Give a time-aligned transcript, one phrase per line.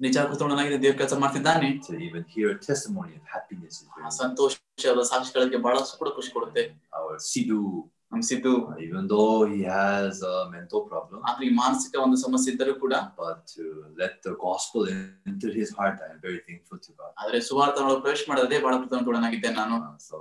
[0.00, 1.80] ನಿಜಾಗುತ್ತೋಣನಾಗಿದೆ ದೇವ ಕೆಲಸ ಮಾಡ್ತಿದ್ದಾನೆ.
[4.08, 6.72] ಸಂತೋಷದ ಸಾಕ್ಷಿಗಳಿಗೆ ಬಹಳಷ್ಟು ಕೂಡ ಖುಷಿ ಕೊಡುತ್ತೆ.
[8.12, 12.92] ನಮ್ ಸಿದ್ದು ಇವನ್ though he has a mental problem ಆದ್ರೆ ಮಾನಸಿಕ ಒಂದು ಸಮಸ್ಯೆ ಇದ್ದರೂ ಕೂಡ
[12.92, 13.50] but
[13.98, 14.88] let the gospel
[15.26, 19.48] enter his heart I am very thankful to God ಆದ್ರೆ ಸುವಾರ್ತನ ಪ್ರವೇಶ ಮಾಡೋದೇ ಬಹಳ ಕೃತಜ್ಞನಾಗಿದ್ದೆ
[19.48, 19.98] ನಾನು.
[19.98, 20.16] ಸೋ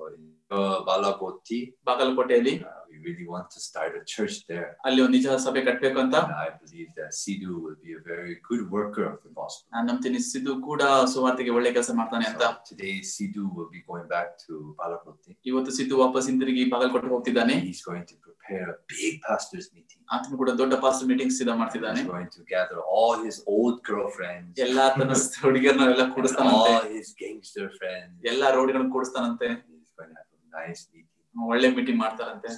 [0.85, 2.63] ಬಾಲಕೋಟಿ ಬಾಗಲಕೋಟೆಯಲ್ಲಿ.
[2.97, 4.67] We really want to start a church there.
[4.85, 8.35] ಅಲ್ಲಿ ಒಂದು ನಿಜ ಸಭೆ ಕಟ್ಬೇಕು ಅಂತ And I believe that Sidhu will be a very
[8.49, 9.65] good worker of the gospel.
[9.75, 10.81] ನಾನು ನಂಬ್ತೀನಿ ಸಿದ್ದು ಕೂಡ
[11.13, 15.31] ಸುವಾರ್ತೆಗೆ ಒಳ್ಳೆ ಕೆಲಸ ಮಾಡ್ತಾನೆ ಅಂತ So today, Sidhu will be going back to Balakoti.
[15.51, 20.01] ಇವತ್ತು ಸಿದ್ದು ವಾಪಸ್ ಹಿಂದಿರುಗಿ ಬಾಗಲಕೋಟೆ ಹೋಗ್ತಿದ್ದಾನೆ He's going to prepare a big pastors' meeting.
[20.15, 24.53] ಆತನು ಕೂಡ ದೊಡ್ಡ ಪಾಸ್ಟರ್ ಮೀಟಿಂಗ್ ಸಿದ್ಧ ಮಾಡ್ತಿದ್ದಾನೆ He's going to gather all his old girlfriends,
[24.67, 28.15] ಎಲ್ಲಾ ತನ್ನ ಹುಡುಗಿಯರನ್ನೆಲ್ಲ ಕೂಡಿಸ್ತಾನಂತೆ all his gangster friends.
[28.33, 31.13] ಎಲ್ಲಾ ರೋಡಿಗಳನ್ನ ಕೂಡಿಸ್ತಾನಂತೆ He's going to have a nice meeting.
[31.51, 32.49] ಒಳ್ಳೆ ಮೀಟಿಂಗ್ ಮಾಡ್ತಾರಂತೆ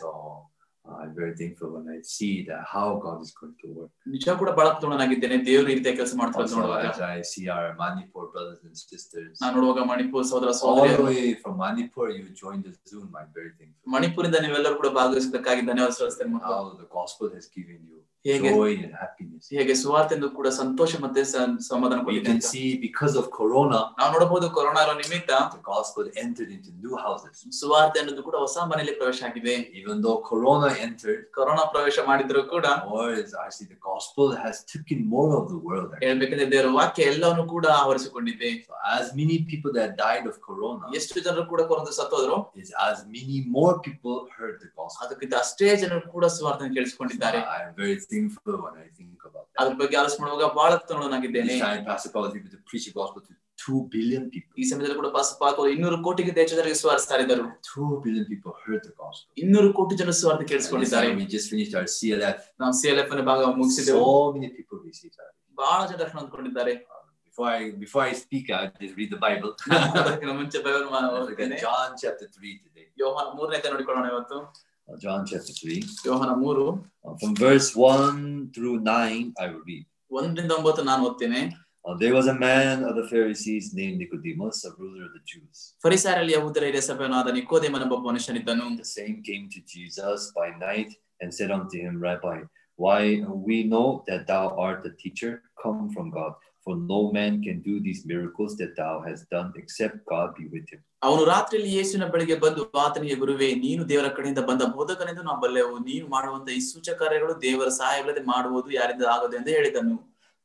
[0.86, 3.92] uh, I'm very thankful when I see that how God is going to work.
[4.14, 8.24] ನಿಜ ಕೂಡ ಬಹಳ ಕುತೂಹಲನಾಗಿದ್ದೇನೆ ದೇವರು ಈ ರೀತಿಯ ಕೆಲಸ ಮಾಡ್ತಾರೆ ನೋಡುವಾಗ I I see our Manipur
[8.34, 12.74] brothers and sisters, ನಾನು ನೋಡುವಾಗ ಮಣಿಪುರ್ ಸಹೋದರ all the way from Manipur, you joined the
[12.91, 13.08] Zoom.
[13.21, 13.84] I'm very thankful.
[13.96, 16.41] ಮಣಿಪುರದಿಂದ ನೀವೆಲ್ಲರೂ ಕೂಡ ಭಾಗವಹಿಸಿದ್ದಕ್ಕಾಗಿ ಧನ್ಯವಾದ ಸಲ್ಲಿಸುತ್ತೇನೆ.
[16.49, 19.73] How the gospel has given you ಹೇಗೆ
[20.15, 21.21] ಎಂದು ಕೂಡ ಸಂತೋಷ ಮತ್ತೆ
[21.67, 22.20] ಸಮಾಧಾನ ಕೊಡಿ
[22.81, 25.31] ಬಿಕಾಸ್ ಆಫ್ ಕೊರೋನಾ ನಾವು ನೋಡಬಹುದು ಕೊರೋನಾ ಇರೋ ನಿಮಿತ್ತ
[25.70, 29.53] gospel enter into new houses ಸುವಾರ್ತೆ ಅನ್ನೋದು ಕೂಡ ಹೊಸ ಮನೆಯಲ್ಲಿ ಪ್ರವೇಶ ಆಗಿದೆ.
[29.81, 32.65] ಇವನ್ ದೋ ಕೊರೋನಾ ಎಂಟರ್ ಕೊರೋನಾ ಪ್ರವೇಶ ಮಾಡಿದ್ರು ಕೂಡ
[33.87, 38.67] gospel has tick more of the world ವಾಕ್ಯ ಎಲ್ಲವನ್ನು ಕೂಡ ಆವರಿಸಿಕೊಂಡಿದೆ.
[38.95, 42.51] As many people that died of corona ಎಷ್ಟು ಜನರು ಕೂಡ corona ಸತ್ತೋದ್ರು?
[42.62, 44.67] Is as many more people heard the
[45.05, 47.40] ಅದಕ್ಕಿಂತ ಅಷ್ಟೇ ಜನರು ಕೂಡ ಸುವಾರ್ತೆ ಕೇಳಿಸಿಕೊಂಡಿದ್ದಾರೆ.
[48.10, 49.60] Thankful when I think about that.
[49.62, 52.96] ಅದ್ರ ಬಗ್ಗೆ ಆಲೋಚನೆ ಮಾಡುವಾಗ ಬಹಳ ತೃಣನಾಗಿದ್ದೇನೆ This time, Pastor Paul was able to preach the
[52.99, 54.52] gospel to two billion people.
[54.62, 58.82] ಈ ಸಮಯದಲ್ಲಿ ಕೂಡ ಪಾಸ್ ಪಾಕ ಇನ್ನೂರು ಕೋಟಿಗೆ ಹೆಚ್ಚು ಜನರಿಗೆ ಸುವಾರಿಸ್ತಾ ಇದ್ದರು Two billion people heard
[58.90, 59.30] the gospel.
[59.43, 62.40] ಇನ್ನೂರು ಕೋಟಿ ಜನ ಸುವಾರ್ತೆ ಕೇಳಿಸಿಕೊಂಡಿದ್ದಾರೆ we just finished our CLF.
[62.62, 65.31] ನಾವು CLF ಅನ್ನ ಭಾಗ ಮುಗಿಸಿದೆವು So many people received that.
[65.57, 66.96] ಬಹಳ ಜನ ರಕ್ಷಣೆ ಹೊಂದ್ಕೊಂಡಿದ್ದಾರೆ Um,
[67.28, 69.52] before I before I speak, I just read the Bible.
[71.66, 72.88] John chapter three today.
[74.89, 76.65] ಯೋಹಾನ ಮೂರನೇ ನೋಡಿಕೊಳ್ಳೋಣ ಇವತ್ತು Uh, John chapter three, ಯೋಹಾನ ಮೂರು
[77.06, 78.19] Uh, from verse one
[78.55, 79.84] through nine, I will read.
[80.11, 81.43] ಒಂದರಿಂದ ಒಂಬತ್ತು ನಾನು ಓದ್ತೇನೆ
[81.84, 85.56] Uh, there was a man of the Pharisees named Nicodemus, a ruler of the Jews.
[85.84, 91.28] ಫರಿಸಾರಲ್ಲಿ ಯಹೂದರ ಹಿರಿಯ ಸಭೆಯನಾದ ನಿಕೋದೇಮನೆಂಬ ಒಬ್ಬ ಮನುಷ್ಯನಿದ್ದನು The same came to Jesus by night and
[91.39, 92.39] said unto him, Rabbi,
[92.78, 93.00] why
[93.49, 95.33] we know that thou art the teacher
[95.65, 96.33] come from God,
[96.69, 100.67] for no man can do these miracles that thou hast done except God be with
[100.72, 100.81] him.
[101.09, 106.06] ಅವನು ರಾತ್ರಿಯಲ್ಲಿ ಯೇಸುವಿನ ಬಳಿಗೆ ಬಂದು ಆತನಿಗೆ ಗುರುವೇ ನೀನು ದೇವರ ಕಡೆಯಿಂದ ಬಂದ ಬೋಧಕನೆಂದು ನಾವು ಬಲ್ಲೆವು ನೀನು
[106.15, 109.97] ಮಾಡುವಂತ ಈ ಸೂಚಕ ಕಾರ್ಯಗಳು ದೇವರ ಸಹಾಯವಿಲ್ಲದೆ ಮಾಡುವುದು ಯಾರಿಂದ ಆಗದು ಎಂದು ಹೇಳಿದನು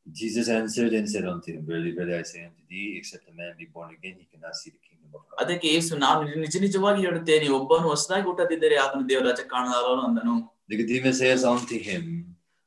[0.05, 3.51] Jesus answered and said unto him, Verily, verily, I say unto thee, except a man
[3.57, 5.35] be born again, he cannot see the kingdom of God.
[5.41, 10.35] ಅದಕ್ಕೆ ಯೇಸು ನಾನು ನಿಜ ನಿಜವಾಗಿ ಹೇಳುತ್ತೇನೆ ಒಬ್ಬನು ಹೊಸದಾಗಿ ಹುಟ್ಟದಿದ್ದರೆ ಆತನು ದೇವರ ರಾಜ್ಯ ಕಾಣಲಾರನು ಅಂದನು
[10.69, 12.03] Nicodemus says unto him,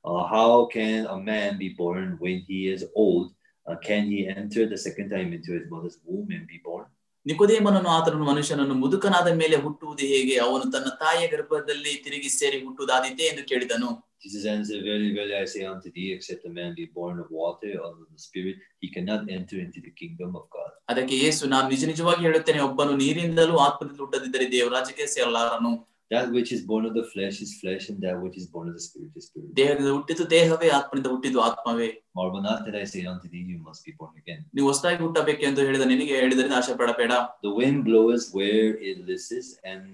[0.04, 3.28] uh, How can a man be born when he is old?
[3.67, 6.85] Uh, can he enter the second time into his mother's womb and be born?
[7.25, 13.45] ನಿಕೋದೇಮನನ್ನು ಆತನನ್ನು ಮನುಷ್ಯನನ್ನು ಮುದುಕನಾದ ಮೇಲೆ ಹುಟ್ಟುವುದು ಹೇಗೆ ಅವನು ತನ್ನ ತಾಯಿಯ ಗರ್ಭದಲ್ಲಿ ತಿರುಗಿ ಸೇರಿ ಹುಟ್ಟುವುದಾದೀತೆ ಎಂದು
[13.51, 13.89] ಕೇಳಿದನು
[14.21, 17.71] Jesus answered, Verily, verily, I say unto thee, except a man be born of water
[17.81, 20.71] or of the Spirit, he cannot enter into the kingdom of God.
[20.91, 25.71] ಅದಕ್ಕೆ ಯೇಸು ನಾನು ನಿಜ ನಿಜವಾಗಿ ಹೇಳುತ್ತೇನೆ ಒಬ್ಬನು ನೀರಿಂದಲೂ ಆತ್ಮದಿಂದ ಹುಟ್ಟದಿದ್ದರೆ ದೇವರಾಜ್ಯಕ್ಕೆ ಸೇರಲಾರನು
[26.10, 28.74] That which is born of the flesh is flesh, and that which is born of
[28.78, 29.46] the Spirit is spirit.
[29.58, 31.88] ದೇಹದಿಂದ ಹುಟ್ಟಿದ್ದು ದೇಹವೇ ಆತ್ಮನಿಂದ ಹುಟ್ಟಿದ್ದು ಆತ್ಮವೇ
[32.18, 34.40] Marvel not that I say unto thee, you must be born again.
[34.56, 37.12] ನೀವು ಹೊಸದಾಗಿ ಹುಟ್ಟಬೇಕೆಂದು ಹೇಳಿದ ನಿನಗೆ ಹೇಳಿದರೆ ಆಶೆ ಪಡಬೇಡ
[37.46, 39.84] The wind bloweth where it listeth, and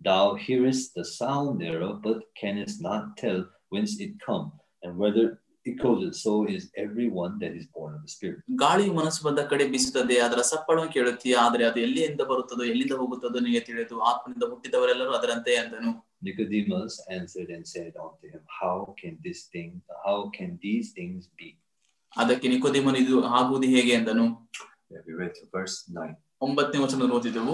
[0.00, 3.40] thou hearest the sound thereof, but canst not tell
[3.74, 4.46] whence it come,
[4.84, 5.24] and whether
[5.65, 6.15] it.
[6.15, 8.39] So is everyone that is born of the Spirit.
[8.63, 13.61] ಗಾಳಿಯು ಮನಸ್ಸು ಬಂದ ಕಡೆ ಬೀಸುತ್ತದೆ ಅದರ ಸಪ್ಪಳವನ್ನು ಕೇಳುತ್ತೀಯ ಆದರೆ ಅದು ಎಲ್ಲಿಂದ ಬರುತ್ತದೋ ಎಲ್ಲಿಂದ ಹೋಗುತ್ತದೋ ನಿನಗೆ
[13.69, 19.71] ತಿಳಿದು ಆತ್ಮನಿಂದ ಹುಟ್ಟಿದವರೆಲ್ಲರೂ ಅದರಂತೆ ಅಂದನು Nicodemus answered and said unto him, How can this thing,
[20.05, 21.49] how can these things be?
[22.13, 24.25] ಅದಕ್ಕೆ ನಿಕೋದೇಮನು ಇದು ಆಗುವುದು ಹೇಗೆ ಅಂದನು
[25.05, 26.13] we read to verse 9.
[26.41, 27.53] ಒಂಬತ್ತನೇ ವಚನ ಓದಿದೆವು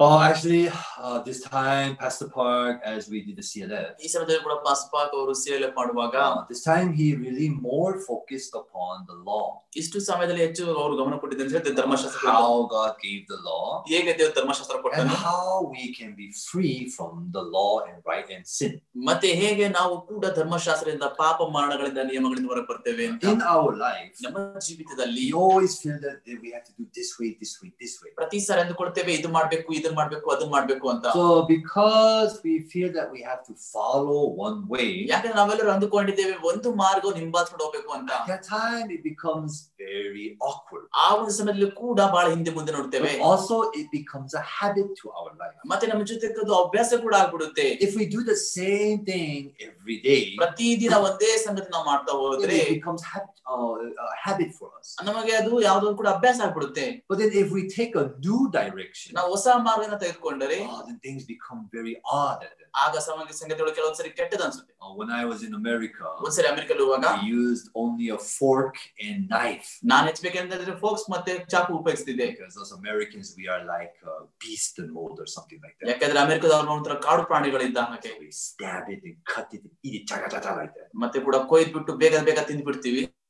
[0.00, 4.54] Oh, actually, uh, this time, Pastor Park, as we did the CLF, ಈ ಸಮಯದಲ್ಲಿ ಕೂಡ
[4.66, 9.46] ಪಾಸ್ಪಾಕ್ ಅವರು ಸೇಲೆ ಮಾಡುವಾಗ uh, this time he really more focused upon the law,
[9.82, 14.34] ಇಷ್ಟು ಸಮಯದಲ್ಲಿ ಹೆಚ್ಚು ಅವರು ಗಮನ ಕೊಟ್ಟಿದ್ದಾರೆ ಅಂದ್ರೆ ಧರ್ಮಶಾಸ್ತ್ರ how God gave the law, ಹೇಗೆ ದೇವರು
[14.40, 15.46] ಧರ್ಮಶಾಸ್ತ್ರ and ಕೊಟ್ಟನು how
[15.76, 18.74] we can be free from the law and right and sin.
[19.08, 24.36] ಮತ್ತೆ ಹೇಗೆ ನಾವು ಕೂಡ ಧರ್ಮಶಾಸ್ತ್ರದಿಂದ ಪಾಪ ಮರಣಗಳಿಂದ ನಿಯಮಗಳಿಂದ ಹೊರಗೆ ಬರ್ತೇವೆ ಅಂತ In our life, ನಮ್ಮ
[24.68, 28.12] ಜೀವಿತದಲ್ಲಿ we always feel that we have to do this way, this way, this way.
[28.20, 32.90] ಪ್ರತಿ ಸಾರಿ ಅಂದುಕೊಳ್ತೇವೆ ಇದು ಮಾಡ್ಬೇಕು ಇದನ್ನ ಇದನ್ ಮಾಡ್ಬೇಕು ಅದನ್ ಮಾಡ್ಬೇಕು ಅಂತ So because we feel
[32.96, 38.10] that we have to follow one way, ಯಾಕಂದ್ರೆ ನಾವೆಲ್ಲರೂ ಅಂದುಕೊಂಡಿದ್ದೇವೆ ಒಂದು ಮಾರ್ಗ ಹಿಂಬಾಲಿಸ್ಕೊಂಡು ಹೋಗ್ಬೇಕು ಅಂತ
[38.12, 40.84] at that time it becomes very awkward.
[41.04, 45.06] ಆ ಒಂದು ಸಮಯದಲ್ಲಿ ಕೂಡ ಬಹಳ ಹಿಂದೆ ಮುಂದೆ ನೋಡ್ತೇವೆ But also it becomes a habit to
[45.18, 45.56] our life.
[45.66, 50.20] ಮತ್ತೆ ನಮ್ಮ ಜೊತೆ ಅದು ಅಭ್ಯಾಸ ಕೂಡ ಆಗ್ಬಿಡುತ್ತೆ If we do the same thing every day,
[50.42, 53.75] ಪ್ರತಿದಿನ ಒಂದೇ ಸಂಗತಿ ನಾವು ಮಾಡ್ತಾ ಹೋದ್ರೆ it becomes hab- uh,
[54.23, 54.87] habit for us.
[55.09, 59.29] ನಮಗೆ ಅದು ಯಾವ್ದೋ ಕೂಡ ಅಭ್ಯಾಸ ಆಗ್ಬಿಡುತ್ತೆ But then if we take a new direction, ನಾವು
[59.35, 62.41] ಹೊಸ ಮಾರ್ಗನ ತೆಗೆದುಕೊಂಡರೆ oh, then things become very odd.
[62.83, 67.09] ಆಗ ಸಮ ಸಂಗತಿಗಳು ಕೆಲವೊಂದ್ಸರಿ ಕೆಟ್ಟದ ಅನ್ಸುತ್ತೆ Uh, when I was in America, ಒಂದ್ಸರಿ ಅಮೆರಿಕಲ್ಲಿ ಹೋಗುವಾಗ
[67.17, 68.75] we used only a fork
[69.07, 69.69] and knife.
[69.91, 74.87] ನಾನ್ ಹೆಚ್ಚಬೇಕಂದ್ರೆ ಫೋಕ್ಸ್ ಮತ್ತೆ ಚಾಕು ಉಪಯೋಗಿಸ್ತಿದ್ದೆ Because as Americans, we are like a beast in
[74.99, 75.89] mold or something like that.
[75.93, 80.05] ಯಾಕಂದ್ರೆ ಅಮೆರಿಕದವ್ರು ಒಂಥರ ಕಾಡು ಪ್ರಾಣಿಗಳಿದ್ದ ಹಾಗೆ we stab it and cut it and eat it
[80.11, 80.89] chaga, chaga, like that.
[81.03, 82.39] ಮತ್ತೆ ಕೂಡ ಕೊಯ್ದ್ ಬಿಟ್ಟು ಬೇಗ ಬೇಗ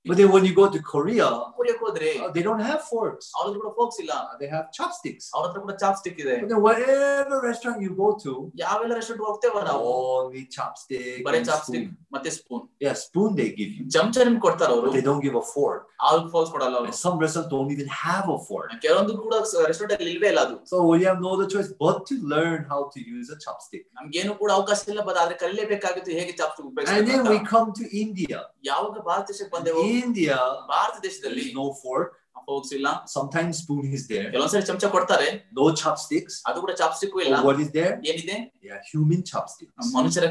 [0.06, 3.25] But then when you go to Korea, ಕುಡಿಯಕ್ ಹೋದ್ರೆ uh, they don't have forks.
[3.38, 5.25] ಅವ್ರ ಕೂಡ ಫೋಕ್ಸ್ ಇಲ್ಲ Uh, they have chopsticks.
[5.34, 8.32] ಅವ್ರ ಹತ್ರ ಕೂಡ ಚಾಪ್ ಸ್ಟಿಕ್ ಇದೆ But then whatever restaurant you go to,
[8.62, 9.87] ಯಾವೆಲ್ಲ ರೆಸ್ಟೋರೆಂಟ್ ಹೋಗ್ತೇವ ನಾವು
[10.19, 12.12] only chopstick ಬರೀ and ಚಾಪ್ ಸ್ಟಿಕ್ spoon.
[12.16, 13.84] ಮತ್ತೆ spoon Yeah, spoon they give you.
[13.96, 15.82] ಚಮಚ ನಿಮ್ಗೆ ಕೊಡ್ತಾರ ಅವರು But they don't give a fork.
[16.08, 18.70] ಅವ್ರಿಗೆ ಫೋಕ್ಸ್ ಕೊಡಲ್ಲ ಅವರು And some restaurants don't even have a fork.
[18.87, 19.34] ಕೆಲವೊಂದು ಕೂಡ
[19.70, 22.81] ರೆಸ್ಟೋರೆಂಟ್ ಅಲ್ಲಿ ಇಲ್ವೇ ಇಲ್ಲ ಅದು So we have no other choice but to learn how
[22.94, 23.84] to use a chopstick.
[23.98, 27.69] ನಮ್ಗೇನು ಕೂಡ ಅವಕಾಶ ಇಲ್ಲ ಬಟ್ ಆದ್ರೆ ಕಲಿಲೇಬೇಕಾಗಿತ್ತು ಹೇಗೆ chop stick And then we ಉಪಯೋಗಿಸ್ಬೇಕು come
[27.81, 28.40] to India.
[28.70, 30.35] ಯಾವಾಗ ಭಾರತ ದೇಶಕ್ಕೆ In ಬಂದೆವು ಇಂಡಿಯಾ
[30.67, 32.11] ಭಾರತ ದೇಶದಲ್ಲಿ ನೋ ಫೋರ್
[32.45, 33.05] ಫೋಕ್ಸ್ ಇಲ್ಲ.
[33.13, 35.49] Some time spoon is they ಕೆಲವೊಂದ್ಸರಿ ಚಮಚ ಕೊಡ್ತಾರೆ.
[35.53, 35.99] ನೋ ಚಾಪ್
[36.47, 38.33] ಅದು ಕೂಡ ಚಾಪ್ ಸ್ಟಿಕ್ ದೇ ಏನಿದೆ?
[38.73, 39.47] ಹ್ಯೂಮನ್ ಚಾಪ್
[39.95, 40.23] ಮನುಷ್ಯರ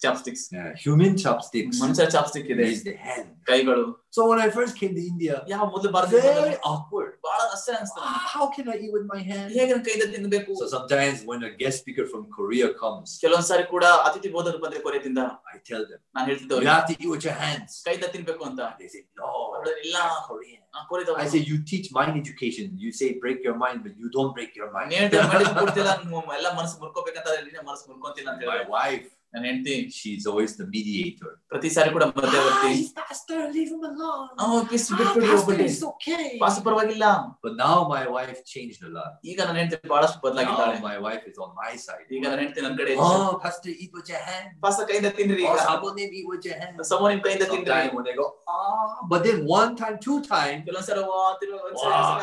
[0.00, 3.28] chop sticks Yeah, human chopsticks ಮನುಷ್ಯರ ಚಾಪ್ ಸ್ಟಿಕ್ ಇದೆ is the hand.
[3.50, 3.84] ಕೈಗಳು
[4.16, 7.12] So when I first came to India, ಯಾವ ಮೊದಲು ಭಾರತ very awkward.
[7.26, 9.46] ಬಹಳ ಅಷ್ಟೇ ಅನ್ಸ್ತು Ah, How can I eat with my hand?
[9.56, 13.84] ಹೇಗೆ ನನ್ ಕೈಯಿಂದ ತಿನ್ಬೇಕು So sometimes when a guest speaker from Korea comes, ಕೆಲವೊಂದ್ಸಾರಿ ಕೂಡ
[14.08, 15.22] ಅತಿಥಿ ಬೋಧಕರು ಬಂದ್ರೆ ಕೊರೆಯಿಂದ
[15.54, 17.70] I tell them, ನಾನು you ಹೇಳ್ತಿದ್ದವ್ರಿಗೆ have to eat with your hands.
[17.86, 20.60] ಕೈಯಿಂದ ತಿನ್ಬೇಕು ಅಂತ They say, no, ಅವ್ರು ಇಲ್ಲ I'm Korean.
[20.92, 22.68] ಕೊರಿದ I say, you teach mind education.
[22.84, 24.92] You say break your mind, but you don't break your mind.
[25.62, 25.90] ಕೊಡ್ತಿಲ್ಲ
[26.40, 30.64] ಎಲ್ಲ ಮನಸ್ಸು ಮುರ್ಕೋಬೇಕಂತ ನೀನೇ ಮನಸ್ಸು ಮುರ್ಕೊಂತಿಲ್ಲ ಅಂತ My ಹೇಳಿ wife, ನನ್ನ ಹೆಂಡತಿ she's always the
[30.72, 31.30] mediator.
[31.52, 34.26] ಪ್ರತಿ ಸಾರಿ ಕೂಡ ಮಧ್ಯವರ್ತಿ Ah, he's pastor, leave him alone.
[34.42, 36.24] ಆ, ಕಿಸ್ Ah, ಬಿಟ್ಬಿಡಿ pastor, ಹೋಗ್ಬಿಡಿ it's okay.
[36.42, 37.06] ಪಾಸ್ ಪರವಾಗಿಲ್ಲ
[37.44, 39.12] But now my wife changed a lot.
[39.30, 42.04] ಈಗ ನನ್ನ ಹೆಂಡತಿ ಬಹಳಷ್ಟು ಬದಲಾಗಿದ್ದಾಳೆ Now my wife is on my side.
[42.16, 44.46] ಈಗ ನನ್ನ ಹೆಂಡತಿ ನನ್ನ ಕಡೆ Oh, pastor, eat with your hand.
[44.66, 46.76] ಪಾಸ ಕೈಯಿಂದ ತಿನ್ರಿ Oh, ಈಗ sabonim, eat with your hand.
[46.92, 50.62] ಸಮೋ ನಿಮ್ ಕೈಯಿಂದ ತಿನ್ರಿ Sometimes when they go, ah, but then one time, two times,
[50.68, 51.26] ಕೆಲವೊಂದ್ಸಲ wow,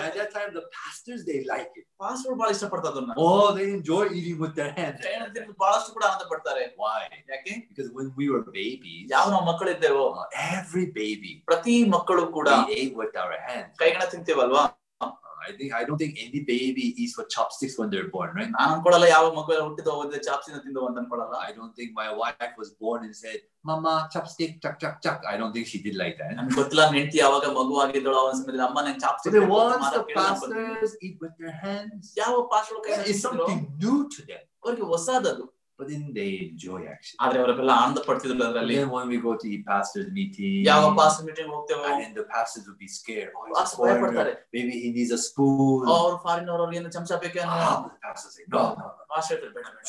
[0.07, 1.85] at that time the pastors they like it.
[2.03, 4.99] ಪಾಸ್ಗಳು ಬಹಳ ಇಷ್ಟಪಡ್ತಾ ಅದನ್ನ Oh, they enjoy eating with their hands.
[5.07, 6.63] ಕೈಯಿಂದ ತಿಂದು ಬಹಳಷ್ಟು ಕೂಡ ಆನಂದ ಪಡ್ತಾರೆ
[6.93, 6.99] Why?
[7.33, 12.49] ಯಾಕೆ Because when we were babies, ಯಾವ ನಾವು ಮಕ್ಕಳಿದ್ದೇವೋ uh, every baby ಪ್ರತಿ ಮಕ್ಕಳು ಕೂಡ
[12.61, 13.71] we ate with our hands.
[13.83, 14.65] ಕೈಗಣ ತಿಂತೇವಲ್ವಾ
[15.01, 15.09] Uh,
[15.47, 18.49] I think I don't think any baby eats with chopsticks when they're born, right?
[18.55, 22.55] ನಾನ್ ಅನ್ಕೊಳಲ್ಲ ಯಾವ ಮಗು ಹುಟ್ಟಿದ ಹೋದ್ರೆ ಚಾಪ್ಸಿನ ತಿಂದು ಅಂತ ಅನ್ಕೊಳಲ್ಲ I don't think my wife
[22.61, 23.37] was born and said,
[23.69, 26.33] "Mama, chopstick, chuck, chuck, chuck." I don't think she did like that.
[26.39, 29.87] ನನ್ಗೆ ಗೊತ್ತಿಲ್ಲ ನನ್ ಹೆಂಡತಿ ಯಾವಾಗ ಮಗು ಆಗಿದ್ದಳು ಅವನ ಸಮಯದಲ್ಲಿ ಅಮ್ಮ ನಂಗೆ So ಚಾಪ್ಸ್ಟಿಕ್ then once
[29.97, 34.43] the pastors eat with their hands, ಯಾವ ಪಾಸ್ಗಳು ಕೈ that is something new to them.
[34.65, 35.45] ಅವ್ರಿಗೆ ಹೊಸದದು
[35.79, 37.17] But then they enjoy actually.
[37.23, 40.89] ಆದ್ರೆ ಅವರೆಲ್ಲ ಆನಂದ ಪಡ್ತಿದ್ರು And ಅದ್ರಲ್ಲಿ then when we go to eat pastors meeting, ಯಾವ
[40.97, 43.29] pass meeting ಹೋಗ್ತೇವೋ and then the pastors would be scared.
[43.35, 44.01] Oh, he's a pass ಭಯ foreigner.
[44.05, 45.79] ಪಡ್ತಾರೆ Maybe he needs a spoon.
[45.95, 49.05] ಅವ್ರು foreign ಅವ್ರು ಏನು ಚಮಚ ಬೇಕೇನೋ Ah, but the pastor say, no, no, no.
[49.13, 49.85] Pass ಹೇಳ್ತಾರೆ ಬೇಡ ಬೇಡ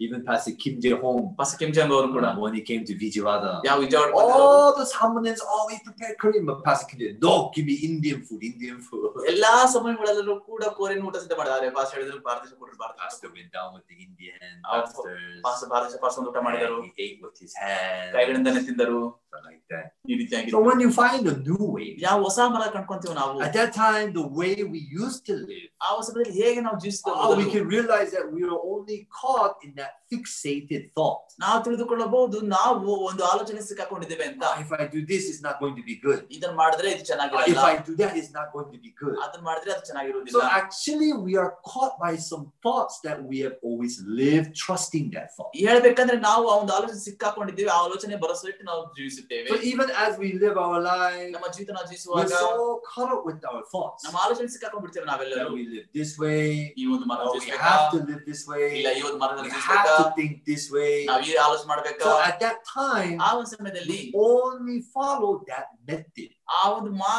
[0.00, 3.52] Even Pastor Kim Jae Hong, pass Kim Jung ಅವರು ಕೂಡ when he came to Vijayawada,
[3.66, 4.46] ಯಾವ Vijayawada ಬಂದಿರೋರು.
[4.54, 8.20] all the Samanins, oh, we prepared Korean, but Pastor Kim Jae, no, give me Indian
[8.28, 9.08] food, Indian food.
[9.32, 13.50] ಎಲ್ಲಾ ಸಮಯಗಳಲ್ಲೂ ಕೂಡ Korean ಊಟ ಸಿದ್ಧ ಮಾಡಿದ್ದಾರೆ pass ಹೇಳಿದ್ರು ಭಾರತ ದೇಶ ಕೊಟ್ಟರು Bharat Pastor went
[13.52, 15.24] down with the Indian Oh, pastors.
[15.46, 18.12] Pass Bharat ದೇಶ ಪಾಸ್ ಒಂದು ಊಟ ಮಾಡಿದರು and he ate with his hands.
[18.16, 19.86] ಕೈಗಳಿಂದನೇ ತಿಂದರು something like that.
[20.10, 23.52] ಈ ರೀತಿಯಾಗಿ So when you find a new way, ಯಾವ ಹೊಸ ಮರ ಕಂಡ್ಕೊಂತೀವಿ ನಾವು at
[23.58, 27.46] that time, the way we used to live, ಆ ಸಮಯದಲ್ಲಿ ಹೇಗೆ ನಾವು ಜೀವಿಸಿದ oh, we
[27.54, 31.24] can realize that we are only caught in that fixated thought.
[31.44, 32.74] ನಾವು ತಿಳಿದುಕೊಳ್ಳಬಹುದು ನಾವು
[33.08, 36.20] ಒಂದು ಆಲೋಚನೆ ಸಿಕ್ಕಾಕೊಂಡಿದ್ದೇವೆ ಅಂತ Ah, if I do this, it's not going to be good.
[36.36, 39.16] ಇದನ್ನ ಮಾಡಿದ್ರೆ ಇದು Ah, if ಚೆನ್ನಾಗಿರಲ್ಲ I do that, it's not going to be good.
[39.26, 43.56] ಅದನ್ನ ಮಾಡಿದ್ರೆ ಅದು So ಚೆನ್ನಾಗಿರುವುದಿಲ್ಲ actually, we are caught by some thoughts that we have
[43.70, 45.52] always lived trusting that thought.
[45.66, 48.82] ಹೇಳ್ಬೇಕಂದ್ರೆ ನಾವು ಆ ಒಂದು ಆಲೋಚನೆ ಸಿಕ್ಕಾಕೊಂಡಿದ್ದೇವೆ ಆ ಆಲೋಚನೆ ಭರವಸೆಟ್ಟು ನಾವು
[49.18, 52.50] ಜೀವಿಸುತ್ತೇವೆ So even as we live our life, ನಮ್ಮ ಜೀವಿತ ನಾವು we're ಜೀವಿಸುವಾಗ so
[52.90, 56.40] caught up with our thoughts ನಮ್ಮ ಆಲೋಚನೆ ಸಿಕ್ಕಾಕೊಂಡ್ಬಿಡ್ತೇವೆ that ನಾವೆಲ್ಲರೂ we live this way,
[56.82, 59.22] ಈ ಒಂದು ಮರ or we ಜೀವಿಸ್ಬೇಕಾ have to live this ಇಲ್ಲ way, ಈ ಒಂದು we
[59.24, 60.92] ಮರದಲ್ಲಿ have ಜೀವಿಸ್ಬೇಕಾ to think this way.
[61.10, 65.68] ನಾವ್ ಈ ಆಲೋಚನೆ ಮಾಡ್ಬೇಕಾ So at that time, ಆ ಒಂದು ಸಮಯದಲ್ಲಿ we only follow that
[65.92, 66.30] method.
[66.58, 67.12] ಆ ಒಂದು ಮಾ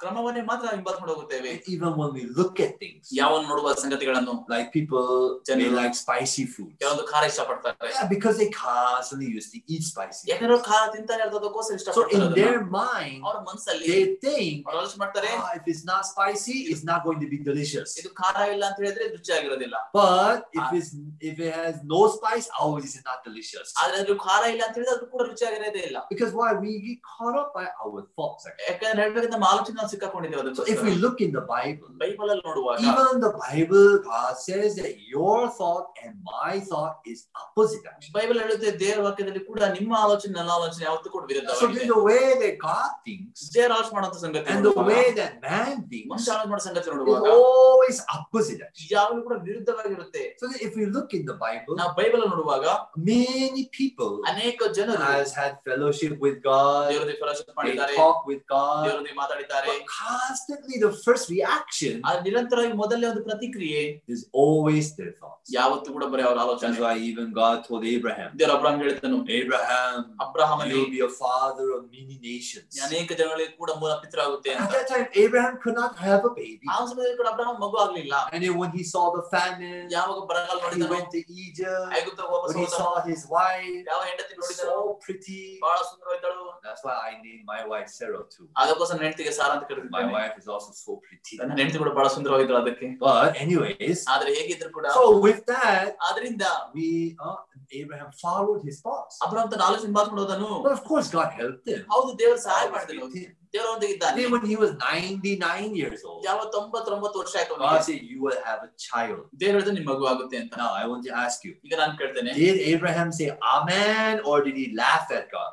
[0.00, 4.34] ಕ್ರಮವನ್ನೇ ಮಾತ್ರ ನಾವು ಇಂಪಾಸ್ ಮಾಡೋಗುತ್ತೇವೆ even we look at things ಯಾವ ನೋಡುವ ಸಂಗತಿಗಳನ್ನು?
[4.52, 5.06] ಲೈಕ್ ಪೀಪಲ್
[5.48, 9.86] ಜನ ಲೈಕ್ ಸ್ಪೈಸಿ ಫುಡ್ ಯಾವ್ದು ಖಾರ ಇಷ್ಟ ಪಡ್ತಾರೆ ಬಿಕಾಸ್ ದೇ ಖಾಸ್ ಅಂತ ಯೂಸ್ ಟು ಈಟ್
[9.88, 13.98] ಸ್ಪೈಸಿ ಯಾಕಂದ್ರೆ ಖಾರ ತಿಂತಾರೆ ಅಂತ ಅದಕ್ಕೋಸ್ಕರ ಇಷ್ಟ ಪಡ್ತಾರೆ so in their mind are ಮನಸ್ಸಲ್ಲಿ ದೇ
[14.26, 18.36] ಥಿಂಕ್ ಅವರು ಮಾಡ್ತಾರೆ it is not spicy is not going to be delicious ಇದು ಖಾರ
[18.54, 19.76] ಇಲ್ಲ ಅಂತ ಹೇಳಿದ್ರೆ ರುಚಿ ಆಗಿರೋದಿಲ್ಲ.
[19.98, 20.90] But if is
[21.22, 24.94] if it has no spice always is not delicious ಆದ್ರೆ ಅದು ಖಾರ ಇಲ್ಲ ಅಂತ ಹೇಳಿದ್ರೆ
[24.98, 29.02] ಅದು ಕೂಡ ರುಚಿ ಆಗಿರೋದೇ ಇಲ್ಲ because why we get caught up by our falls ಯಾಕಂದ್ರೆ
[29.02, 29.44] ಹೇಳಬೇಕಂದ್ರೆ ನಮ್ಮ
[29.85, 33.19] ನಾವು ನಾವು ಸಿಕ್ಕಾಕೊಂಡಿದ್ದೇವೆ So ಅದಕ್ಕೋಸ್ಕರ if we look in the Bible, Bible ಅಲ್ಲಿ ನೋಡುವಾಗ even
[33.25, 37.83] the Bible, God says that your thought and my thought is opposite.
[37.91, 38.13] Actually.
[38.17, 42.25] Bible ಹೇಳುತ್ತೆ ದೇವರ ವಾಕ್ಯದಲ್ಲಿ ಕೂಡ ನಿಮ್ಮ ಆಲೋಚನೆ ನನ್ನ ಆಲೋಚನೆ ಯಾವತ್ತೂ ಕೂಡ So ವಿರುದ್ಧವಾಗಿದೆ the way
[42.43, 46.31] that God thinks ದೇವರ ಆಲೋಚನೆ ಮಾಡುವಂತ ಸಂಗತಿ and the ನೋಡುವಾಗ, way that man thinks ಮನುಷ್ಯ
[46.35, 48.61] ಆಲೋಚನೆ ಮಾಡೋ ಸಂಗತಿ is ನೋಡುವಾಗ always opposite.
[48.67, 48.91] Actually.
[48.95, 52.65] ಯಾವಾಗಲೂ ಕೂಡ ವಿರುದ್ಧವಾಗಿರುತ್ತೆ So that if we look in the Bible, ನಾವು ಬೈಬಲ್ ಅಲ್ಲಿ ನೋಡುವಾಗ
[53.11, 58.43] many people ಅನೇಕ ಜನರು has had fellowship with God, ದೇವರೊಂದಿಗೆ ಫೆಲೋಶಿಪ್ they ಮಾಡಿದ್ದಾರೆ talk with
[58.53, 63.81] God, ದೇವರೊಂದಿಗೆ ಮಾತಾಡಿದ್ದಾರೆ but constantly the first reaction ಆ ನಿರಂತರವಾಗಿ ಮೊದಲನೇ ಒಂದು ಪ್ರತಿಕ್ರಿಯೆ
[64.13, 65.45] is always their thoughts.
[65.57, 69.95] ಯಾವತ್ತೂ ಕೂಡ ಬರೀ ಅವರ That's ಆಲೋಚನೆ why even God told Abraham, ದೇವರ ಅಬ್ರಾಹಂ ಹೇಳಿದನು Abraham,
[70.25, 72.69] ಅಬ್ರಾಹಮನೇ you'll be a father of many nations.
[72.87, 76.35] ಅನೇಕ ಜನಗಳಿಗೆ ಕೂಡ ಮೂಲ ಪಿತೃ ಆಗುತ್ತೆ At ಅಂತ that time, Abraham could not have a
[76.39, 76.65] baby.
[76.73, 80.57] ಆ ಸಮಯದಲ್ಲಿ ಕೂಡ ಅಬ್ರಾಹಂ ಮಗು ಆಗ್ಲಿಲ್ಲ And then when he saw the famine, ಯಾವಾಗ ಬರಗಾಲ
[80.57, 81.87] he ನೋಡಿದನು went to Egypt.
[81.99, 82.81] ಐಗುಪ್ತ ವಾಪಸ್ When he ಹೋದನು.
[82.81, 85.39] saw his wife, ಯಾವ ಹೆಂಡತಿ ನೋಡಿದನು so pretty.
[85.65, 88.45] ಬಹಳ ಸುಂದರವಾಗಿದ್ದಳು That's why I named my wife Sarah too.
[88.61, 91.33] ಅದಕ್ಕೋಸ್ಕರ ನನ್ನ ಹೆಂಡತಿಗೆ ಸಾರ ಅಂತ My ಕರೆದಿದ್ದೇನೆ wife is also so pretty.
[91.41, 96.45] ನನ್ನ ಹೆಂಡತಿ ಕೂಡ ಬಹಳ ಸುಂದರವಾಗಿದ್ದಳು ಅದಕ್ಕೆ But anyways, ಆದ್ರೆ ಹೇಗಿದ್ರು ಕೂಡ so with that, ಆದ್ರಿಂದ
[96.77, 96.87] we
[97.25, 97.37] uh,
[97.81, 99.13] Abraham followed his thoughts.
[99.25, 101.83] Abraham ತನ್ನ ಆಲೋಚನೆ ಮಾಡ್ಕೊಂಡು ಹೋದನು But of course, God helped him.
[101.93, 103.29] ಹೌದು ದೇವರು ಸಹಾಯ God was ಮಾಡಿದನು with him.
[103.55, 107.85] ದೇವರೊಂದಿಗೆ ಇದ್ದಾನೆ Then when he was 99 years old, ಯಾವ ತೊಂಬತ್ತೊಂಬತ್ತು ವರ್ಷ ಆಯ್ತು God ಅವನಿಗೆ.
[107.89, 109.19] said, You will have a child.
[109.41, 112.33] ದೇವರು ಹೇಳಿದ ನಿಮ್ ಮಗು ಆಗುತ್ತೆ ಅಂತ Now, I want to ask you, ಈಗ ನಾನು ಕೇಳ್ತೇನೆ
[112.41, 115.49] did Abraham say Amen or did he laugh at God?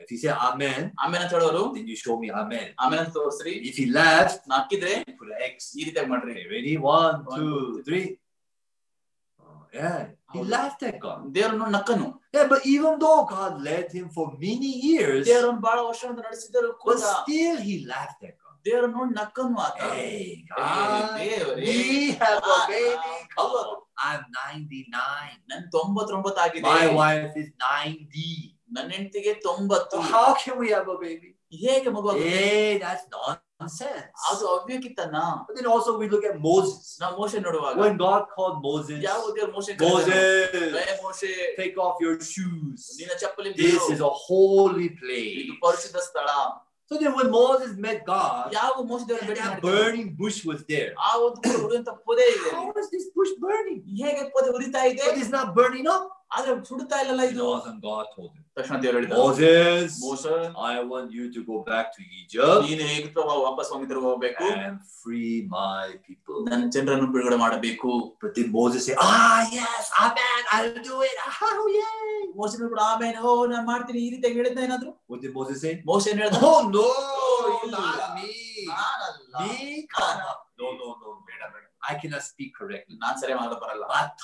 [0.00, 1.86] ಅಬ್ರಾಹ್ಮನ ಆಮೇನ್ ಅಂತ ಹೇಳಿದ್ನ ಇಲ್ಲ ದೇವರ ನಕ್ಕನ If he said Amen, ಆಮೇನ್ ಅಂತ ಹೇಳೋರು then
[1.90, 2.66] you show me Amen.
[2.82, 5.56] ಆಮೇನ್ ಅಂತ ತೋರಿಸ್ರಿ If he laughed, ನಾಕಿದ್ರೆ you put an X.
[5.78, 6.74] ಈ ರೀತಿಯಾಗಿ ಮಾಡ್ರಿ Okay, ready?
[6.90, 8.04] One, One, two, two, three.
[9.40, 9.98] Oh, yeah,
[10.34, 10.48] he Howdy.
[10.54, 11.20] laughed at God.
[11.36, 16.02] ದೇವರನ್ನು ನಕ್ಕನು Yeah, but even though God led him for many years, ದೇವರನ್ನು ಬಹಳ ವರ್ಷ
[16.20, 18.54] ನಡೆಸಿದರು ಕೂಡ but still he laughed at God.
[18.66, 21.82] ದೇವರನ್ನು ನೋಡಿ ನಕ್ಕನು ಆತ Hey, ಏ, God, ದೇವರೇ, we
[22.22, 23.12] have a ಆ, baby.
[23.12, 23.68] ಆ, Come on.
[24.06, 25.34] I'm 99.
[25.50, 28.28] ನನ್ ತೊಂಬತ್ತೊಂಬತ್ತು ಆಗಿದೆ My wife is 90.
[28.76, 31.30] ನನ್ನ ಹೆಂಡತಿಗೆ ತೊಂಬತ್ತು So how can we have a baby?
[31.64, 32.30] ಹೇಗೆ ಮಗು ಆಗುತ್ತೆ?
[32.38, 34.08] Hey, that's nonsense.
[34.30, 36.80] ಅದು ಅವ್ಯಕ್ಕಿತ್ತನ But then also we look at Moses.
[37.02, 42.14] ನಾವು ಮೋಶೆ ನೋಡುವಾಗ When God called Moses, ಯಾವ ದೇವ್ರು ಮೋಶೆ Moses, ಮೋಶೆ take off your
[42.32, 42.80] shoes.
[43.00, 43.86] ನಿನ್ನ ಚಪ್ಪಲಿ This ಬಿಡು.
[43.96, 45.58] is a holy ಇದು place.
[45.66, 46.28] ಪರಿಶುದ್ಧ ಸ್ಥಳ
[46.90, 49.70] So then when Moses met God, ಯಾವ ಮೋಶ ದೇವರ and ಭೇಟಿ that ಮಾಡಿದ್ರು?
[49.76, 50.90] burning bush was there.
[51.06, 53.80] ಆ ಒಂದು ಉರಿಯುವಂತ ಪೊದೆ ಇದೆ How is this bush burning?
[54.02, 56.04] ಹೇಗೆ ಪೊದೆ ಉರಿತಾ ಇದೆ But it's not burning up.
[56.36, 59.16] ಆದ್ರೆ ಸುಡುತ್ತಾ ಇಲ್ಲಲ್ಲ And ಇದು all of a sudden God told him, ತಕ್ಷಣ ದೇವರು ಹೇಳಿದ
[59.24, 60.24] Moses, ಮೋಸ
[60.70, 63.08] I want you to go back to Egypt ನೀನು ಹೇಗೆ
[63.48, 66.38] ವಾಪಸ್ ಹೋಗಿದ್ರು ಹೋಗ್ಬೇಕು and free my people.
[66.50, 67.90] ನನ್ನ ಜನರನ್ನು ಬಿಡುಗಡೆ ಮಾಡಬೇಕು
[68.22, 71.16] But then Moses said, Ah, yes, amen, I'll do it.
[71.50, 72.09] Oh, yay.
[72.35, 74.91] ಮೋಸೆ ಕೂಡ ಆಮೇಲೆ ಓ ನಾನು ಮಾಡ್ತೀನಿ ಈ ರೀತಿ ಹೇಳ್ತಾ ಏನಾದ್ರು?
[75.11, 76.37] ಮೋಸೆ ಮೋಸೆ ಮೋಸೆ ಏನ್ ಹೇಳ್ದ?
[76.43, 76.85] ಓ ನೋ
[81.27, 83.83] ಬೇಡ ಬೇಡ ಐ ಸ್ಪೀಕ್ ಕರೆಕ್ಟ್ ನಾನ್ ಸರಿ ಮಾಡೋ ಬರಲ್ಲ.
[83.99, 84.23] ಅರ್ಥ.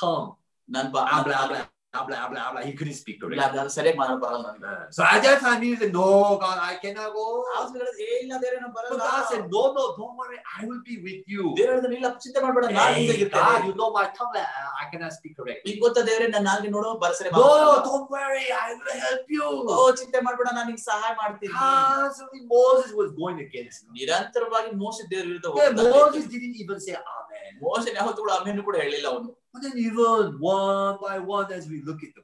[0.70, 1.60] ನನ್ ಬಾ ಆಗ್ಲೇ
[1.97, 2.63] blah, blah, blah, blah, blah.
[2.63, 3.59] He couldn't speak ಇಲ್ಲ, correctly.
[3.63, 6.07] ಅದು ಸರಿಯಾಗಿ ಮಾಡಲು ಬರಲ್ಲ ನನಗೆ Uh, So at that time, he said, No,
[6.43, 7.25] God, I cannot go.
[7.55, 10.65] ಆವಾಗ ಹೇಳಿದ, ಏ ಇಲ್ಲ ದೇವ್ರೆ ನಾನ್ But ಬರಲ್ಲ God said, No, no, don't worry, I
[10.69, 11.45] will be with you.
[11.59, 13.45] ದೇವ್ರ ಹೇಳಿದ, ಇಲ್ಲ ಚಿಂತೆ ಮಾಡ್ಬೇಡ ನಾನು Hey, ನಿಂತಿರ್ತೇನೆ.
[13.51, 14.49] God, you know my tongue, uh,
[14.83, 15.69] I cannot speak correctly.
[15.73, 17.45] ಈಗ ಗೊತ್ತಾ ದೇವ್ರೆ ನನ್ನ ನಾಲ್ಗೆ ನೋಡು ಬರಸರಿ No,
[17.91, 19.49] don't worry, I will help you.
[19.77, 23.93] ಓ ಚಿಂತೆ ಮಾಡ್ಬೇಡ ನಾನು ನಿಂಗೆ ಸಹಾಯ ಮಾಡ್ತೀನಿ Constantly Moses was going against him.
[24.01, 26.33] ನಿರಂತರವಾಗಿ ಮೋಸ ದೇವ್ರ ವಿರುದ್ಧ Yeah, ಹೋಗ್ತಾ Moses ಇದ್ದ.
[26.37, 27.26] didn't even say Amen.
[27.64, 29.28] ಮೋಶನ್ ಯಾಹೋತುನ ಅಮ್ಮನಿಗೆ ಕೂಡ ಹೇಳಿಲ್ಲ ಅವನು.
[29.54, 30.08] ಮದ ನೀರೋ
[30.50, 32.24] 1 by 1 as we look at the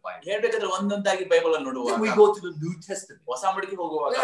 [0.77, 1.99] ಒಂದೊಂದಾಗಿ బైబిల్ ಅನ್ನು ನೋಡುವಾಗ
[3.31, 4.15] ಹೊಸ ಆಮಡಿಗೆ ಹೋಗುವಾಗ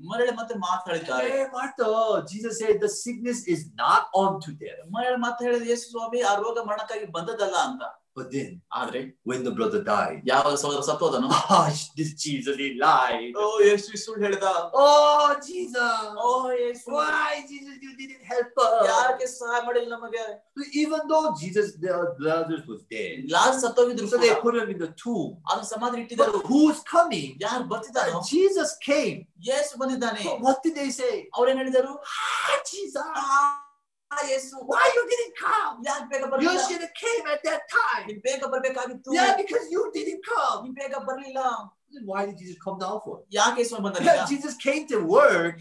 [0.00, 1.28] ಮೇರಿ ಮತ್ತೆ ಮಾತಾಡೀತಾರೆ.
[1.54, 1.86] Martha
[2.30, 4.06] Jesus had the sickness is not
[4.46, 7.82] unto death ಮರೆ ಮತ್ತೆ ಹೇಳಿದ ಯೇಸು ಸ್ವಾಮಿ ಆರೋಗ್ಯ ಮರಣಕ್ಕಾಗಿ ಬಂದದಲ್ಲ ಅಂತ.
[8.15, 11.59] But then ಆದ್ರೆ when the brother died, ಯಾವಾಗ ಸಹೋದರ ಸತ್ತೋದನು oh,
[11.99, 13.35] this Jesus, he lied.
[13.41, 14.47] ಓ ಯೇಸು ಸುಳ್ಳು ಹೇಳಿದ
[14.81, 16.01] Oh, Jesus.
[16.25, 16.31] O
[16.63, 18.75] Yesu Why, Jesus, you didn't help us?
[18.89, 20.25] ಯಾಕೆ ಸಹಾಯ ಮಾಡಿಲ್ಲ ನಮಗೆ
[20.83, 24.91] Even though Jesus, the brothers was dead, lodge ಸತ್ತೋಗಿದ್ರು so they put him in the
[25.03, 25.31] tomb.
[25.49, 27.29] ಅದನ್ನ ಸಮಾಧಿ ಇಟ್ಟಿದ್ದರು But who's coming?
[27.47, 29.17] ಯಾರು ಬರ್ತಿದ್ದಾರೋ And Jesus came.
[29.51, 31.15] ಯೇಸು ಬಂದಿದ್ದಾನೆ But what did they say?
[31.37, 33.64] ಅವ್ರೇನ್ ಹೇಳಿದರು Ah, Jesus, ಆ ಯೇಸು
[34.64, 35.82] Why you didn't come?
[36.42, 38.06] You should have came at that time.
[39.14, 40.64] Yeah, because you didn't come.
[42.04, 43.22] Why did Jesus come down for?
[44.04, 45.54] Yeah, Jesus came to work.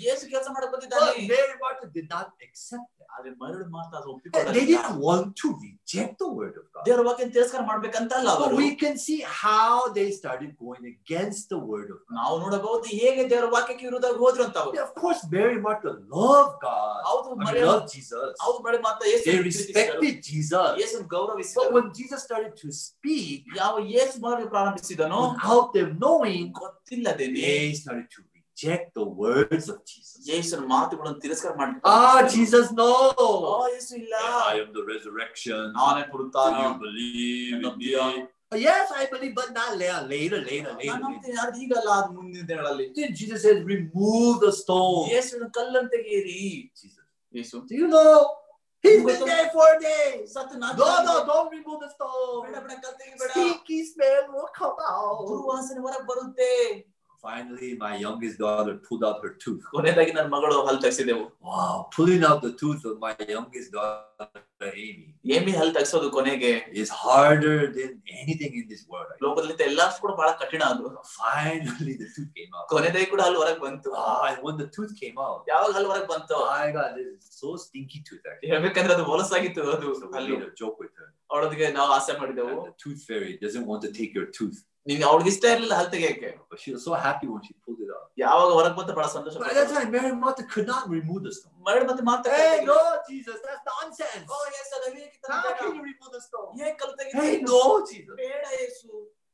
[0.89, 3.04] But Mary Martha did not accept that.
[3.14, 6.82] ಆದ್ರೆ ಮರಳು ಮಾತ್ರ ಅದು They ಒಪ್ಪಿಕೊಳ್ಳಲಿಲ್ಲ didn't want to reject the word of God.
[6.88, 11.60] ದೇವರ ವಾಕ್ಯ ತಿರಸ್ಕಾರ ಮಾಡ್ಬೇಕಂತಲ್ಲ But ಅವರು we can see how they started going against the
[11.70, 12.14] word of God.
[12.18, 16.56] ನಾವು ನೋಡಬಹುದು ಹೇಗೆ ದೇವರ ವಾಕ್ಯಕ್ಕೆ ವಿರುದ್ಧ ಹೋದ್ರು ಅಂತ ಅವರು Yeah, of course, Mary Martha loved
[16.68, 17.00] God.
[17.10, 18.30] ಹೌದು I mean, ಮರಿಯಳು loved Jesus.
[18.44, 20.70] ಹೌದು ಮರಳಿ ಮಾತ್ರ ಯೇಸು They respected Jesus.
[20.82, 26.46] Yesu But ಗೌರವಿಸಿದರು when Jesus started to speak, ಯಾವ ಯೇಸು ಮಾಡಲು ಪ್ರಾರಂಭಿಸಿದನೋ without them knowing,
[26.64, 28.22] ಗೊತ್ತಿಲ್ಲದೇನೆ they started to
[28.54, 30.18] reject the words of Jesus.
[30.30, 32.90] ಯೇಸುನ ಮಾತುಗಳನ್ನು ತಿರಸ್ಕಾರ ಮಾಡಿ Ah, Jesus, no.
[33.75, 34.14] ಯೇಸು ಇಲ್ಲ
[34.52, 35.62] I am the resurrection.
[35.78, 37.94] ನಾನೇ Do ಪುರುತ್ತಾನ you believe in me?
[38.66, 40.96] Yes, I believe, but not later, later, later, ನಾನು later.
[41.04, 45.02] ನಂಬ್ತೀನಿ ಆದ್ರೆ ಈಗಲ್ಲ ಅದು ಮುಂದಿನ ದಿನಗಳಲ್ಲಿ Then Jesus says, remove the stone.
[45.14, 46.40] ಯೇಸುವಿನ ಕಲ್ಲನ್ನು ತೆಗೆಯಿರಿ
[46.80, 47.04] Jesus.
[47.34, 48.12] Yesu Do you know?
[48.84, 50.20] He's been there four days.
[50.37, 51.28] ಸತ್ತು ನಾಲ್ಕು No, ದಿನ no, ಆಗಿದೆ.
[51.32, 52.40] don't remove the ಬೇಡ stone.
[52.44, 55.25] ಬೇಡ ಕಲ್ಲು ತೆಗಿಬೇಡ Stinky smell will come out.
[57.25, 59.62] Finally, my youngest daughter pulled out her tooth.
[59.75, 64.27] ಕೊನೆಯದಾಗಿ ನನ್ನ ಮಗಳು ಹಲ್ ತೆಗ್ಸಿದೆವು Wow, pulling out the tooth of my youngest daughter,
[64.84, 65.05] Amy,
[65.36, 66.51] Amy ಹಲ್ ತೆಗ್ಸೋದು ಕೊನೆಗೆ
[66.82, 67.89] is harder than
[68.20, 69.10] anything in this world.
[69.25, 72.67] ಲೋಕದಲ್ಲಿ ಎಲ್ಲ ಕೂಡ ಬಹಳ ಕಠಿಣ ಅದು Finally, the tooth came out.
[72.74, 76.38] ಕೊನೆದಾಗಿ ಕೂಡ ಹಲ್ ಹೊರಗೆ ಬಂತು Ah, when the tooth came out, ಯಾವಾಗ ಹಲ್ ಹೊರಗೆ ಬಂತು
[76.53, 78.24] my God, this is so stinky tooth.
[78.32, 78.51] Actually.
[78.53, 81.10] ಹೇಳ್ಬೇಕಂದ್ರೆ ಅದು ಹೊಲಸಾಗಿತ್ತು ಅದು So we ಹಲ್ಲು made a joke with her.
[81.32, 85.04] ಅವಳೊಂದಿಗೆ ನಾವು ಆಸೆ ಮಾಡಿದೆವು And the tooth fairy doesn't want to take your tooth, ನಿನ್ಗೆ
[85.08, 88.06] ಅವಳಿಗೆ ಇಷ್ಟ ಇರ್ಲಿಲ್ಲ ಹಲ್ ತೆಗಿಯಕ್ಕೆ but she was so happy when she pulled it out.
[88.22, 91.20] ಯಾವಾಗ ಹೊರಗೆ ಬಂತ ಬಹಳ ಸಂತೋಷ But at that time, Mary and Martha could not remove
[91.26, 91.56] the stone.
[91.66, 92.68] ಮರಳು ಮತ್ತೆ ಮಾತಾಡ್ತಾ Hey, ಇದ್ದೀವಿ.
[92.72, 92.78] no,
[93.10, 94.26] Jesus, that's nonsense.
[94.34, 95.56] ಓ, ಯೇಸು, ಅದು ಹೇಗೆ ತರ How ಬೇಡ?
[95.60, 96.49] can you remove the stone?
[96.60, 97.22] ಹೇಗೆ ಕಲ್ಲು ತೆಗಿತೀಯ?
[97.22, 97.60] Hey, no,
[97.92, 98.16] Jesus.
[98.25, 98.88] ಬೇಡ ಯೇಸು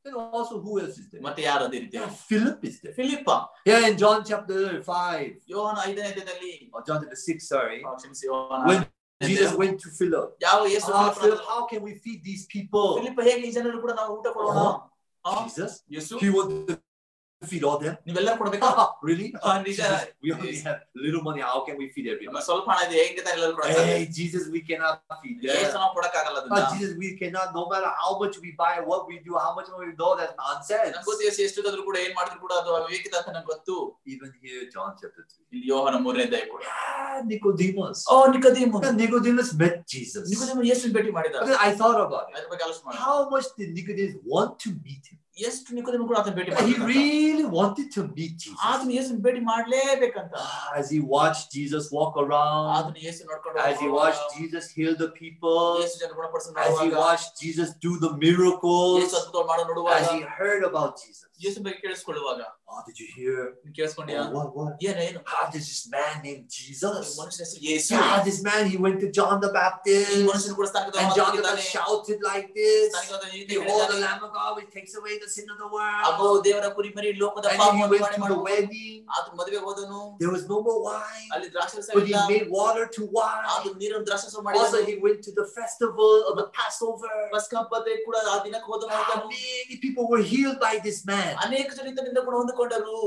[0.05, 1.23] And also, who else is there?
[1.25, 2.93] ಮತ್ತೆ ಯಾರು ಅದೇ ರೀತಿ Yeah, Philip is there.
[2.99, 3.31] ಫಿಲಿಪ್ಪ
[3.69, 4.59] Yeah, in John chapter
[4.91, 8.83] 5, ಯೋಹನ ಐದನೇ ಅಧ್ಯಾಯದಲ್ಲಿ or John chapter 6, sorry, ಆ, ಕ್ಷಮಿಸಿ ಯೋಹನ when
[9.21, 10.27] Jesus went to Philip.
[10.47, 12.89] ಯಾವ ಯೇಸು Ah, ಫಿಲಿಪ್ಪನ Philip, how can we feed these people?
[12.99, 14.61] ಫಿಲಿಪ್ಪ ಹೇಗೆ ಈ ಜನರು ಕೂಡ ನಾವು ಊಟ ಕೊಡೋಣ
[15.24, 16.20] Ah, Jesus, Jesus.
[16.20, 16.80] He was the
[17.41, 17.95] feed all them?
[18.07, 18.67] ನೀವೆಲ್ಲ ಕೊಡ್ಬೇಕಾ
[19.07, 19.25] really?
[19.47, 19.75] Ah, ನಿಜ.
[19.79, 20.61] Jesus, we only Yes.
[20.67, 21.41] have little money.
[21.49, 22.45] How can we feed ನಮ್ಮ everybody?
[22.47, 23.91] ಸ್ವಲ್ಪ ಹಣ ಇದೆ ಹೇಗೆ ತಾನೇ ಎಲ್ಲರೂ ಕೊಡಕ್ಕಾಗಲ್ಲ?
[23.91, 25.75] Hey, Jesus, we cannot feed Yesu them.
[25.77, 29.17] ನಾವು ಕೊಡಕ್ಕಾಗಲ್ಲ ಅದನ್ನ Ah, Jesus, we cannot, no matter how much we buy, what we
[29.27, 30.89] do, how much we know, that's nonsense.
[30.95, 33.75] ನಂಗೆ ಗೊತ್ತು ಯೇಸು ಎಷ್ಟು ದುಡ್ಡು ಕೂಡ ಏನ್ ಮಾಡಿದ್ರು ಕೂಡ ಅದು ಅವಿವೇಕಿತ ಅಂತ ನಂಗೆ ಗೊತ್ತು
[34.15, 35.39] Even here, John chapter 3.
[35.53, 38.01] ಇಲ್ಲಿ ಯೋಹನ ಮೂರನೇ ಅಧ್ಯಾಯ ಕೂಡ Ah, Nicodemus.
[38.15, 40.25] O ನಿಕೋದೇಮ And Nicodemus met Jesus.
[40.33, 42.35] ನಿಕೋದೇಮ ಯೇಸುವಿನ ಭೇಟಿ ಮಾಡಿದ And then I thought about it.
[42.39, 45.19] ಅದ್ರ ಬಗ್ಗೆ ಆಲೋಚನೆ ಮಾಡಿ How much did Nicodemus want to meet him?
[45.47, 48.61] ಎಷ್ಟು ನಿಕೋದೇಮ ಕೂಡ ಆತನ ಭೇಟಿ Yeah, he ಮಾಡಿದ really wanted to meet Jesus.
[48.69, 53.77] ಆತನ ಯೇಸುವಿನ ಭೇಟಿ ಮಾಡ್ಲೇಬೇಕಂತ Ah, As he watched Jesus walk around, ಆತನ ಯೇಸು ನೋಡ್ಕೊಂಡು as
[53.83, 57.93] he watched Jesus heal the people, ಯೇಸು ಜನ ಗುಣಪಡಿಸೋದು as he ನೋಡುವಾಗ watched Jesus do
[58.05, 61.23] the miracles, ಯೇಸು ಅದ್ಭುತ ಮಾಡೋ ನೋಡುವಾಗ as he heard about Jesus.
[61.45, 63.35] ಯೇಸು ಬಗ್ಗೆ ಕೇಳಿಸ್ಕೊಳ್ಳುವಾಗ Oh, did you hear?
[63.59, 64.71] ನೀನ್ ಕೇಳಿಸ್ಕೊಂಡ್ಯಾ Oh, what, what?
[64.87, 67.05] ಏನ ಏನು How does this man named Jesus?
[67.19, 70.67] ಮನುಷ್ಯನ ಹೆಸರು ಯೇಸು Yeah, this man, he went to John the ಈ Baptist, ಮನುಷ್ಯನು ಕೂಡ
[70.71, 71.61] ಸ್ಥಾನಕ್ಕೆ and John the ಹೋಗಿದ್ದಾನೆ.
[71.61, 72.87] Baptist shouted like this.
[72.89, 74.03] ಸ್ಥಾನಕ್ಕೆ ಹೋದ ಈ ರೀತಿ Behold, the ಹೇಳಿದ್ದಾನೆ.
[74.05, 75.69] Lamb of God which takes away the sin of the
[76.09, 76.41] ಅಬ್ಬೋ world.
[76.47, 78.49] ದೇವರ ಕುರಿಮರಿ ಲೋಕದ And then he ಪಾಪವನ್ನು went ನಿವಾರಣೆ to the ಮಾಡುವನು.
[78.49, 78.99] wedding.
[79.15, 82.85] ಆತನ ಮದುವೆ ಹೋದನು There was no more wine, ಅಲ್ಲಿ ದ್ರಾಕ್ಷರಸ but he ಇಲ್ಲ made water
[82.97, 83.47] to wine.
[83.55, 87.13] ಆತನ ನೀರನ್ನು ದ್ರಾಕ್ಷರಸ Also, ಮಾಡಿದನು he went to the festival of the Passover.
[87.35, 89.27] ಪಸ್ಕ ಹಬ್ಬದ ಕೂಡ ಆ ದಿನಕ್ಕೆ ಹೋದನು How ಆತನು.
[89.37, 91.23] many people were healed by this man?
[91.37, 92.99] ಅನೇಕ ಜನ ಇದರಿಂದ ಕೂಡ ಹೊಂದಿಕೊಂಡರು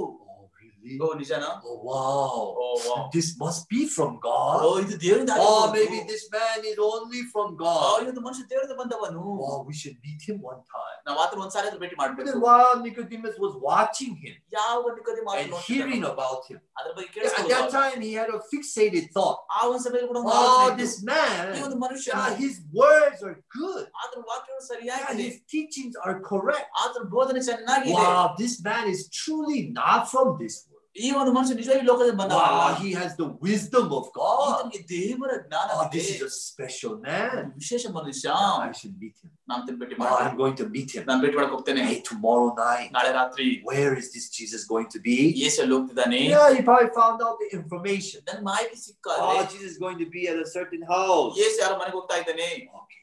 [0.84, 0.96] Oh, really?
[1.04, 2.36] ಓ ನಿಜನಾ Oh, wow.
[2.62, 2.94] ಓ ವಾ.
[3.14, 4.62] This must be from O God.
[4.84, 5.72] ಇದು ದೇವರಿಂದ Oh, ಆಗಿರ್ಬೋದು.
[5.76, 7.96] maybe this man is only from O, God.
[8.04, 10.96] ಇವತ್ತು ಮನುಷ್ಯ ದೇವರಿಂದ ಬಂದವನು Oh, we should meet him one time.
[11.06, 15.26] ನಾವು ಆತನ ಒಂದ್ಸಾರಿ ಆದ್ರೂ ಭೇಟಿ But ಮಾಡ್ಬೇಕು then while Nicodemus was watching him ಯಾವ ನಿಕೋದೇಮ
[15.32, 18.42] ಆತನ and ನೋಡ್ತಿದ್ದಾನೋ, hearing about him, ಅದ್ರ ಬಗ್ಗೆ at that ಕೇಳಿಸ್ಕೊಳ್ಳುವಾಗ time he had a
[18.52, 19.38] fixated thought.
[19.56, 20.80] ಆ ಒಂದ್ ಸಮಯದಲ್ಲಿ ಕೂಡ ಒಂದು Oh, ಆಲೋಚನೆ ಇತ್ತು.
[20.82, 23.84] this ಈ man, ಒಂದು ಮನುಷ್ಯ yeah, his words are good.
[24.02, 26.68] ಆತನ ವಾಕ್ಯಗಳು Yeah, ಸರಿಯಾಗಿದೆ his teachings are correct.
[26.84, 30.68] ಆತನ ಬೋಧನೆ ಚೆನ್ನಾಗಿದೆ Wow, this man is truly not from this world.
[30.96, 34.46] ಈ ಒಂದು ಮನುಷ್ಯ ನಿಜವಾಗಿ ಲೋಕದಲ್ಲಿ ಬಂದವ Wow, he has the wisdom of God.
[34.46, 35.90] ಈತನಿಗೆ ದೇವರ ಜ್ಞಾನ Oh, ಇದೆ.
[35.96, 37.36] this is a special man.
[37.60, 38.26] ವಿಶೇಷ ಮನುಷ್ಯ
[38.64, 39.30] I should meet him.
[39.48, 41.04] ನಾನು ಆತನ ಭೇಟಿ Oh, ಮಾಡ್ತೀನಿ I'm going to meet him.
[41.10, 45.00] ನಾನು ಭೇಟಿ ಮಾಡಕ್ ಹೋಗ್ತೇನೆ Hey, tomorrow night, ನಾಳೆ ರಾತ್ರಿ where is this Jesus going to
[45.08, 45.16] be?
[45.42, 48.20] ಯೇಸು ಅಲ್ಲಿ ಹೋಗ್ತಿದ್ದಾನೆ Yeah, he probably found out the information.
[48.30, 51.32] ನನ್ ಮಾಹಿತಿ ಸಿಕ್ಕ Oh, Jesus is going to be at a certain house.
[51.42, 52.50] ಯೇಸು ಯಾರ ಮನೆಗೆ ಹೋಗ್ತಾ ಇದ್ದಾನೆ
[52.80, 53.02] Okay,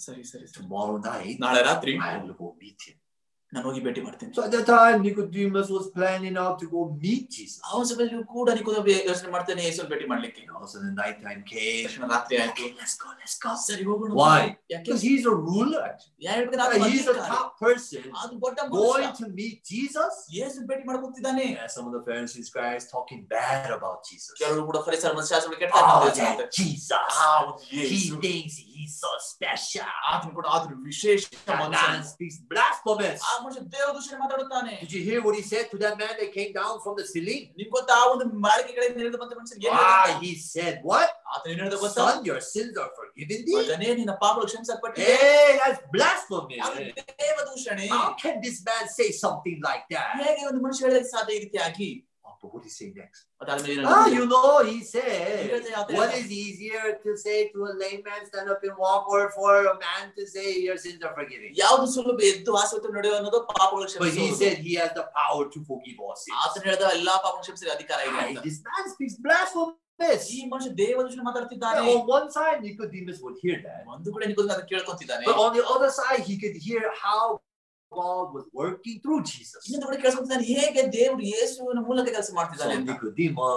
[0.00, 0.56] ಸರಿ ಸರಿ ಸರಿ.
[0.60, 2.98] tomorrow night, ನಾಳೆ ರಾತ್ರಿ I will go meet him.
[3.52, 7.22] ನಾನು ಹೋಗಿ ಭೇಟಿ ಮಾಡ್ತೇನೆ So at that time, Nicodemus was planning out to go meet
[7.36, 7.60] Jesus.
[7.66, 11.86] ಆ ಒಂದು ಸಮಯದಲ್ಲಿ ಕೂಡ ನಿಕೋದ ಯೋಚನೆ ಮಾಡ್ತೇನೆ ಯೇಸು ಭೇಟಿ ಮಾಡ್ಲಿಕ್ಕೆ And also the nighttime came.
[11.86, 13.52] ತಕ್ಷಣ ರಾತ್ರಿ ಆಯ್ತು Okay, let's go, let's go.
[13.68, 14.36] ಸರಿ ಹೋಗೋಣ Why?
[14.72, 16.12] ಯಾಕೆ Because he's a ruler, actually.
[16.26, 17.30] ಯಾರ್ ಹೇಳ್ಬೇಕಾದ್ರೆ ಆತ Yeah, he's a ಅಧಿಕಾರಿ.
[17.32, 19.22] top person ಅದು ದೊಡ್ಡ going ಮನುಷ್ಯ.
[19.22, 20.12] to meet Jesus.
[20.38, 24.36] ಯೇಸು ಭೇಟಿ ಮಾಡಕ್ ಹೋಗ್ತಿದ್ದಾನೆ Yeah, some of the Pharisees, scribes talking bad about Jesus.
[24.42, 26.36] ಕೆಲವರು ಕೂಡ ಪರಿಸರ ಶಾಸ್ತ್ರ ಕೆಟ್ಟ Oh, ಮಾತಾಡ್ತಾರೆ.
[26.42, 27.16] that Jesus.
[27.22, 28.20] ಆ ಒಂದು He Yesu.
[28.28, 29.90] thinks he's so special.
[30.12, 33.20] ಆತನು ಕೂಡ ಆತನು ವಿಶೇಷ That ಮನುಷ್ಯ man speaks blasphemous.
[33.28, 36.30] ಆ ಮನುಷ್ಯ ದೇವ ದೂಷಣೆ ಮಾತಾಡುತ್ತಾನೆ Did you hear what he said to that man that
[36.32, 37.42] came down from the ceiling?
[37.58, 40.18] ನಿಮ್ ಗೊತ್ತಾ ಆ ಒಂದು ಮಾಳಿಗೆ ಕಡೆಯಿಂದ ಇಳಿದು ಬಂದ ಮನುಷ್ಯ ಏನ್ Ah, ಹೇಳಿದ?
[40.22, 41.10] he said, What?
[41.32, 43.56] ಆತನು ಏನ್ ಹೇಳಿದ ಗೊತ್ತಾ Son, your sins are forgiven thee?
[43.60, 46.58] ಮಗನೇ ನಿನ್ನ ಪಾಪಗಳು ಕ್ಷಮಿಸಲ್ಪಟ್ಟಿದೆ Hey, that's blasphemy.
[46.66, 46.84] ಅದು
[47.22, 50.12] ದೇವ ದೂಷಣೆ How can this man say something like that?
[50.22, 51.90] ಹೇಗೆ ಒಂದು ಮನುಷ್ಯ ಹೇಳಕ್ಕೆ ಸಾಧ್ಯ ಈ ರೀತಿಯಾಗಿ
[52.42, 53.20] Oh, but what did he say next?
[53.42, 54.16] ಅದಾದ್ಮೇಲೆ ಏನ್ Ah, ಹೇಳ್ತಾನೆ?
[54.16, 57.74] you know, he ಈಗ said, ಹೇಳ್ತಾನೆ, ಆತ What ಹೇಳ್ತಾನೆ, is easier to say to a
[57.82, 61.48] layman, stand up and walk, or for a man to say, Your sins are forgiven?
[61.62, 65.44] ಯಾವ್ದು ಸುಲಭ ಎದ್ದು ಆಸಕ್ತಿ ನಡೆಯುವ ಅನ್ನೋದು ಪಾಪಗಳು But he ಕ್ಷಮಿಸುವುದು said he has the power
[65.54, 66.36] to forgive all sins.
[66.44, 70.24] ಆತನು ಹೇಳಿದ ಎಲ್ಲಾ ಪಾಪ ಕ್ಷಮಿಸಿದ ಅಧಿಕಾರ ಇದೆ Hey, ಅಂತ this man speaks blasphemous.
[70.36, 73.80] ಈ ಮನುಷ್ಯ ದೇವ ದೂಷಣೆ ಮಾತಾಡ್ತಿದ್ದಾನೆ Yeah, on one side, Nicodemus would hear that.
[73.94, 77.22] ಒಂದು ಕಡೆ ನಿಗೋದು ಅದನ್ನ ಕೇಳ್ಕೊಂತಿದ್ದಾನೆ But on the other side, he could hear how
[77.95, 79.61] God was working through Jesus.
[79.67, 79.99] ಇನ್ನೊಂದು ಕಡೆ
[80.51, 82.89] ಹೇಗೆ ದೇವರು ಯೇಸುವಿನ ಮೂಲಕ ಕೆಲಸ ಮಾಡ್ತಿದ್ದಾನೆ ಅಂತ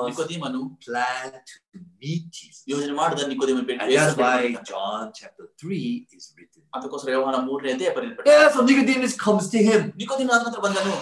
[0.08, 1.38] ನಿಕೋದೇಮನು planned
[1.72, 2.62] to meet Jesus.
[2.72, 3.28] ಯೋಜನೆ ಮಾಡಿದ
[3.70, 4.38] ಭೇಟಿ ಯೇಸು why
[4.72, 5.82] John chapter 3
[6.18, 6.62] is written.
[6.76, 7.36] ಅದಕ್ಕೋಸ್ಕರ ಯೋಹಾನ
[7.74, 7.92] ಅಧ್ಯಾಯ
[8.54, 10.30] so Nicodemus comes to him, ನಿಕೋದೇಮ
[10.66, 10.96] ಬಂದನು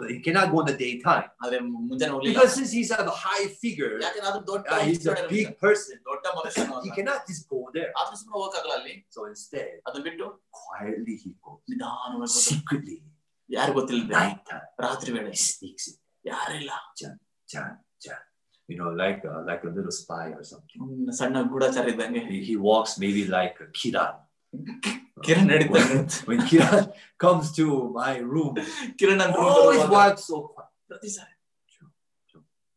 [0.00, 1.26] but he cannot go in the daytime.
[1.42, 5.16] ಆದ್ರೆ ಮುಂಜಾನೆ ಹೋಗ್ಲಿಲ್ಲ Because since he's a high figure, ಯಾಕಂದ್ರೆ ಅದು ದೊಡ್ಡ uh, he's a
[5.36, 6.96] big person, ದೊಡ್ಡ ಮನುಷ್ಯನು he ಆತ.
[6.98, 7.90] cannot just go there.
[8.00, 10.26] ಆತನ ಸುಮ್ಮನೆ ಹೋಗಕ್ಕಾಗಲ್ಲ ಅಲ್ಲಿ So instead, ಅದನ್ನ ಬಿಟ್ಟು
[10.60, 11.60] quietly he goes.
[11.72, 12.44] ನಿಧಾನವಾಗಿ ಹೋದ.
[12.50, 12.98] Secretly,
[13.50, 15.96] ಯಾರು ಗೊತ್ತಿಲ್ಲ night time, ರಾತ್ರಿ ವೇಳೆ he sneaks in.
[16.24, 17.16] ಯಾರಿಲ್ಲ Jan,
[17.54, 17.74] Jan.
[18.68, 20.78] You know, like uh, like a little spy or something.
[20.84, 24.14] ಹ್ಮ್, ಸಣ್ಣ ಗೂಢಚಾರ ಇದ್ದಂಗೆ He, he walks maybe like a Kiran.
[25.26, 26.82] Kiran ನಡೀತಾನೆ when, when Kiran
[27.24, 27.64] comes to
[27.96, 28.52] my room,
[29.00, 30.70] Kiran ಅಂತ room always ಬರುವಾಗ walks so quiet.
[30.92, 31.32] ಪ್ರತಿ ಸಾರಿ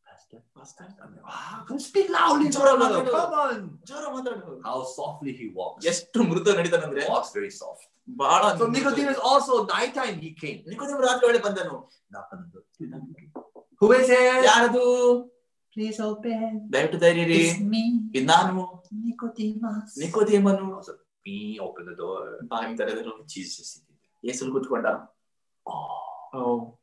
[0.06, 2.98] Pastor, pastor, I mean, wow, come speak loudly, Jora brother.
[2.98, 3.12] matladu.
[3.14, 3.60] Come on.
[3.90, 5.82] ಜೋರ ಮಾತಾಡು How softly he walks.
[5.92, 7.86] ಎಷ್ಟು ಮೃದು ನಡೀತಾನಂದ್ರೆ He walks very soft.
[8.22, 10.60] ಬಹಳ So Nicodemus also nighttime he came.
[10.72, 11.78] ನಿಕೋದೇಮ ರಾತ್ರಿ ವೇಳೆ ಬಂದನು
[12.14, 12.64] Knock on the door.
[13.82, 14.40] Who is it?
[14.50, 14.86] ಯಾರದು
[15.76, 16.46] Please open.
[16.76, 17.84] ದಯವಿಟ್ಟು ಧೈರ್ಯರಿ It's me,
[18.18, 18.64] ಇದು ನಾನು
[19.08, 19.90] Nicodemus.
[20.04, 20.94] ನಿಕೋದೇಮನು So
[21.27, 22.39] me open the door.
[22.51, 23.83] I'm the leader of Jesus.
[24.23, 25.09] 예수를 구축한다.
[25.67, 25.89] Oh.
[26.33, 26.79] oh.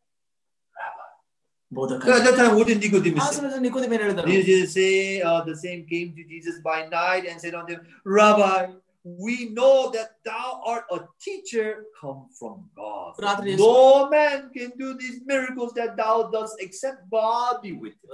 [1.73, 3.60] Both at that time, what did you say?
[3.62, 8.73] Nicodemus say, uh, the same came to Jesus by night and said unto him, Rabbi,
[9.06, 13.15] we know that thou art a teacher come from God.
[13.58, 18.10] No man can do these miracles that thou dost except God be with thee.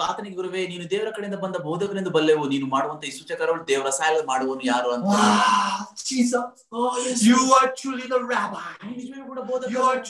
[0.00, 4.62] ಆತನಿಗೆ ಗುರುವೇ ನೀನು ದೇವರ ಕಡೆಯಿಂದ ಬಂದ ಬೋಧಕರಿಂದ ಬಲ್ಲೆವು ನೀನು ಮಾಡುವಂತ ಈ ಸೂಚಕರವಳು ದೇವರ ಸಾಯಲು ಮಾಡುವನು
[4.64, 5.06] ಯಾರು ಅಂತ.
[7.26, 8.62] You are truly the rabbi
[9.70, 10.02] you are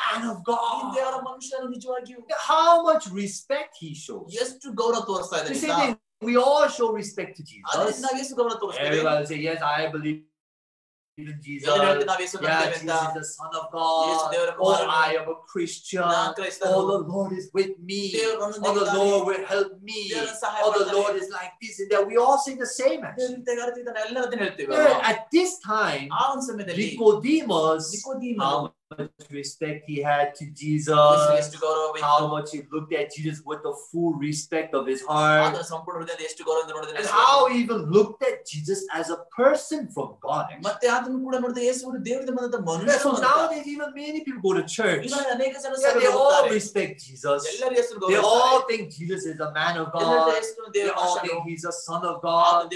[0.00, 2.20] man of God ಮನುಷ್ಯನು ನಿಜವಾಗಿಯೂ.
[2.48, 7.72] How much respect he show ಎಷ್ಟು ಗೌರವ ತೋರಿಸ್ತಾ ಇದ್ದಾನೆ We all show respect to Jesus.
[8.80, 10.20] Everyone will say, Yes, I believe
[11.18, 11.66] Jesus.
[12.42, 14.34] Yeah, Jesus is the Son of God.
[14.58, 16.02] Or I am a Christian.
[16.04, 16.34] Oh,
[16.86, 18.12] the Lord is with me.
[18.20, 20.12] Oh, the Lord will help me.
[20.62, 22.06] Oh, the Lord is like this and that.
[22.06, 23.02] We all sing the same.
[23.04, 23.16] At
[25.32, 26.08] this time,
[26.76, 30.94] Nicodemus, Nicodemus much respect he had to Jesus,
[32.00, 37.48] how much he looked at Jesus with the full respect of his heart, and how
[37.48, 40.46] he even looked at Jesus as a person from God.
[43.00, 45.10] So nowadays, even many people go to church.
[45.10, 45.34] Yeah,
[45.98, 47.42] they all respect Jesus.
[48.08, 50.32] They all think Jesus is a man of God.
[50.72, 52.72] They all think he's a son of God.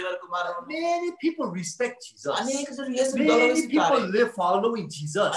[0.66, 2.36] Many people respect Jesus.
[3.14, 5.36] Many people live following Jesus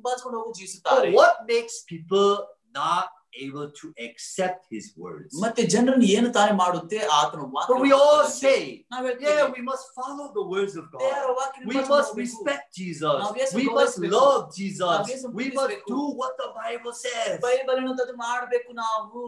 [0.00, 2.28] ಹಿಂಬಾಲಿಸಿಕೊಂಡು ಹೋಗಿ ಜೀವಿಸುತ್ತಾರೆ But what makes people
[2.74, 3.06] not
[3.46, 5.32] able to accept his words?
[5.44, 7.40] ಮತ್ತೆ ಜನರನ್ನು ಏನು ತಾನೇ ಮಾಡುತ್ತೆ ಆತನ
[7.70, 8.60] But we all ವಾಕ್ಯ say,
[8.92, 11.02] ನಾವ್ yeah, ಹೇಳ್ತೇವೆ we must follow the words of God.
[11.04, 12.26] ದೇವರ ವಾಕ್ಯ We ಹಿಂಬಾಲಿಸ್ಕೊಂಡು must ಹೋಗ್ಬೇಕು.
[12.26, 13.16] respect Jesus.
[13.24, 14.14] ನಾವು ಯೇಸು We must ಗೌರವಿಸ್ಬೇಕು.
[14.18, 15.10] love ನಾವು Jesus.
[15.12, 15.90] Yesu We must ಪ್ರೀತಿಸ್ಬೇಕು.
[15.96, 17.34] do what the Bible says.
[17.48, 19.20] Bible ಅನ್ನೋದು ಮಾಡ್ಬೇಕು ನಾವು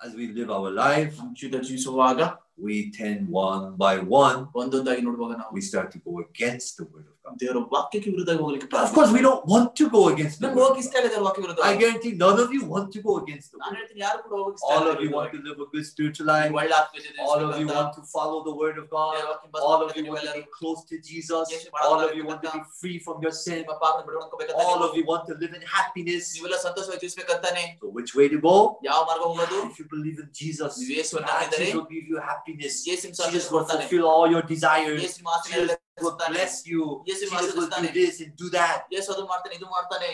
[0.00, 2.20] As we live our life, ನಮ್ಮ ಜೀವಿತ ಜೀವಿಸುವಾಗ
[2.66, 7.06] we tend one by one, ಒಂದೊಂದಾಗಿ ನೋಡುವಾಗ ನಾವು we start to go against the word
[7.06, 7.13] of God.
[7.40, 10.58] ದೇವರ ವಾಕ್ಯಕ್ಕೆ ವಿರುದ್ಧವಾಗಿ ಹೋಗ್ಲಿಕ್ಕೆ But of course, we don't want to go against the ನಮ್ಗೆ
[10.58, 10.66] word.
[10.66, 13.46] ಹೋಗಿ ಇಷ್ಟ ಇಲ್ಲ ದೇವರ ವಾಕ್ಯ ವಿರುದ್ಧ I guarantee none of you want to go against
[13.52, 13.78] the ನಾನು word.
[13.80, 15.84] ಹೇಳ್ತೀನಿ ಯಾರು ಕೂಡ ಹೋಗಿ ಇಷ್ಟ All ಇಲ್ಲ of you ದೇವರ want to live a good
[15.90, 16.42] spiritual ವಾಕ್ಯ.
[16.42, 16.56] life.
[16.60, 17.76] ಒಳ್ಳೆ ಆತ್ಮೀಯ ಜೊತೆ All of you ಇರ್ಬೇಕಂತ.
[17.78, 19.12] want to follow the word of God.
[19.16, 21.44] ದೇವರ ವಾಕ್ಯ All of ಹಿಂಬಾಲಿಸ್ಕೊಂಡು you want to ನೀವೆಲ್ಲರೂ be close to Jesus.
[21.54, 23.58] Yesu All of ಬಹಳ you want to be free from your sin.
[23.62, 26.24] ನಿಮ್ಮ ಪಾಪನ ಬಿಡುವಂತ All of you want to live in happiness.
[26.36, 28.56] ನೀವೆಲ್ಲ ಸಂತೋಷವಾಗಿ ಜೀವಿಸ್ಬೇಕಂತಾನೆ So which way to go?
[28.90, 32.08] ಯಾವ ಮಾರ್ಗ ಹೋಗೋದು If you believe in Jesus, ನೀವು ಯೇಸುವನ್ನು ah, ನಂಬಿದರೆ Jesus will give
[32.14, 32.74] you happiness.
[32.90, 34.98] ಯೇಸು ನಿಮ್ಗೆ Jesus ಸಂತೋಷ will ಕೊಡ್ತಾನೆ fulfill all your desires.
[35.06, 36.36] ಯೇಸು ನಿಮ್ಮ ಆಸೆಗಳನ್ನ Jesus will ನೆರವೇರಿಸ್ತಾನೆ.
[36.36, 36.82] bless you.
[37.08, 37.88] ಯೇಸು ನಿಮ್ಮ Jesus will do ಆಶೀರ್ವದಿಸ್ತಾನೆ.
[38.00, 38.80] this and do that.
[38.96, 40.10] ಯೇಸು ಅದು ಮಾಡ್ತಾನೆ ಇದು ಮಾಡ್ತಾನೆ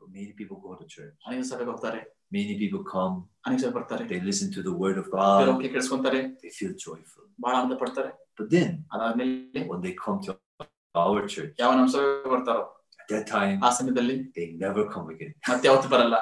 [0.00, 1.14] So many people go to church.
[1.26, 2.00] ಅನೇಕ ಸಭೆಗೆ ಹೋಗ್ತಾರೆ
[2.36, 3.14] Many people come.
[3.46, 5.50] ಅನೇಕ ಸಭೆ ಬರ್ತಾರೆ They listen to the word of ದೇವರ God.
[5.52, 7.24] ವಾಕ್ಯ ಕೇಳಿಸ್ಕೊಂತಾರೆ They feel joyful.
[7.44, 10.32] ಬಹಳ ಆನಂದ ಪಡ್ತಾರೆ But then, ಅದಾದ್ಮೇಲೆ when they come to
[10.94, 12.77] our church, ಯಾವ ನಮ್ಮ ಸಭೆಗೆ ಬರ್ತಾರೋ at
[13.10, 15.32] that time, ಆ ಸಮಯದಲ್ಲಿ they never come again.
[15.48, 16.16] ಮತ್ತೆ ಯಾವತ್ತು ಬರಲ್ಲ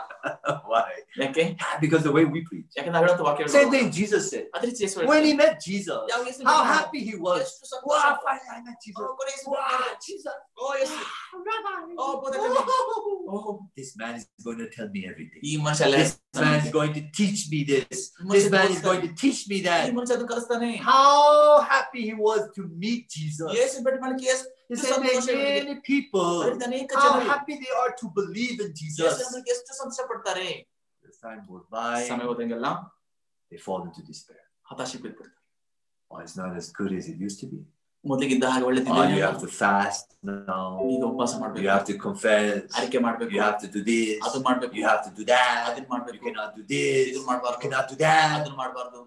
[0.72, 0.88] Why?
[1.22, 1.44] ಯಾಕೆ
[1.82, 2.70] Because the way we preach.
[2.78, 4.46] ಯಾಕೆ ನಾವು ಹೇಳೋದು ವಾಕ್ಯ Same thing Jesus said.
[4.56, 5.28] ಅದೇ ರೀತಿ ಯೇಸು When ಹೇಳ್ತಾರೆ.
[5.30, 6.72] he met Jesus, ಯಾವ ಯೇಸು how ಹೇಳ್ತಾರೆ?
[6.74, 7.42] happy he was.
[7.46, 7.92] ಎಷ್ಟು ಸಂತೋಷ.
[7.94, 9.04] Wow, finally I met Jesus.
[9.04, 9.96] ಓ, ಕೊನೆ ಯೇಸು Wow, ಹೇಳ್ತಾರೆ.
[10.08, 10.38] Jesus.
[10.62, 10.98] O Yesu
[11.50, 11.76] Rabbi.
[12.02, 12.50] O ಬೋಧಕನೇ.
[13.27, 15.39] oh, this man is going to tell me everything.
[15.41, 18.11] This man is going to teach me this.
[18.35, 19.93] This man is going to teach me that.
[20.81, 23.51] How happy he was to meet Jesus.
[24.69, 26.43] He said many people,
[26.95, 29.21] how happy they are to believe in Jesus.
[31.07, 32.03] As time goes by,
[33.49, 34.43] they fall into despair.
[36.09, 37.65] Oh, it's not as good as it used to be.
[38.04, 40.70] ಮೊದಲಿಗಿದ್ದ ಹಾಗೆ Oh, you ಒಳ್ಳೆದಿದೆ have to fast now.
[40.92, 42.56] ಈಗ ಉಪವಾಸ You ಮಾಡ್ಬೇಕು have to confess.
[42.78, 44.18] ಅರಿಕೆ ಮಾಡ್ಬೇಕು You have to do this.
[44.26, 45.58] ಅದು ಮಾಡ್ಬೇಕು You have to do that.
[45.68, 47.02] ಅದನ್ನ You ಮಾಡ್ಬೇಕು cannot do this.
[47.08, 48.32] ಇದನ್ನ You ಮಾಡ್ಬಾರ್ದು cannot do that.
[48.38, 49.00] ಅದನ್ನ ಮಾಡ್ಬಾರ್ದು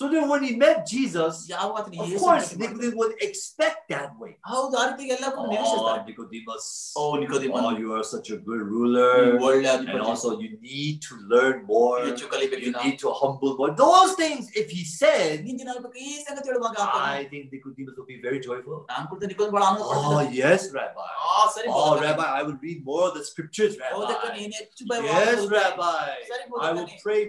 [0.00, 2.72] So then when he met Jesus, ಯಾವಾಗ ಆತನು of ಯೇಸು course ಭೇಟಿ ಮಾಡಿದ?
[2.72, 4.32] Nicodemus would expect that way.
[4.50, 6.64] ಹೌದು ಆ ರೀತಿಗೆ ಎಲ್ಲ ಕೂಡ Oh, ನಿರೀಕ್ಷಿಸ್ತಾರೆ Nicodemus.
[6.98, 9.14] O ನಿಕೋದೇಮನು, Oh, you are such a good ನೀನು ruler.
[9.46, 10.04] ಒಳ್ಳೆ And ಅಧಿಪತಿ.
[10.10, 11.96] also you need to learn more.
[12.08, 12.82] ಹೆಚ್ಚು ಕಲಿಬೇಕು You ನೀನು.
[12.84, 13.70] need to humble more.
[13.84, 17.96] Those things, if he said, ನೀನ್ ದಿನ ಆಗ್ಬೇಕು ಈ ಸಂಗತಿ ಹೇಳುವಾಗ ಆತನು, I think Nicodemus
[18.00, 18.76] will be very joyful.
[18.92, 20.36] ನಾನ್ ಕುರಿತು ನಿಕೋದೇಮ ಬಹಳ ಆನಂದ Oh, ಪಡ್ತಿದ್ದಾನೆ.
[20.42, 21.08] yes, Rabbi.
[21.30, 22.04] ಆ, ಸರಿ Oh, ಬೋಧಕನೇ.
[22.08, 24.36] Rabbi, I will read more of the scriptures, ಬೋಧಕ Rabbi.
[24.40, 25.56] ನೀನು ಹೆಚ್ಚು ಭಯ Yes, ಮಾಡ್ಬೋದು.
[25.58, 25.98] Rabbi.
[26.32, 27.00] ಸರಿ I will ಬೋಧಕನೇ.
[27.08, 27.20] pray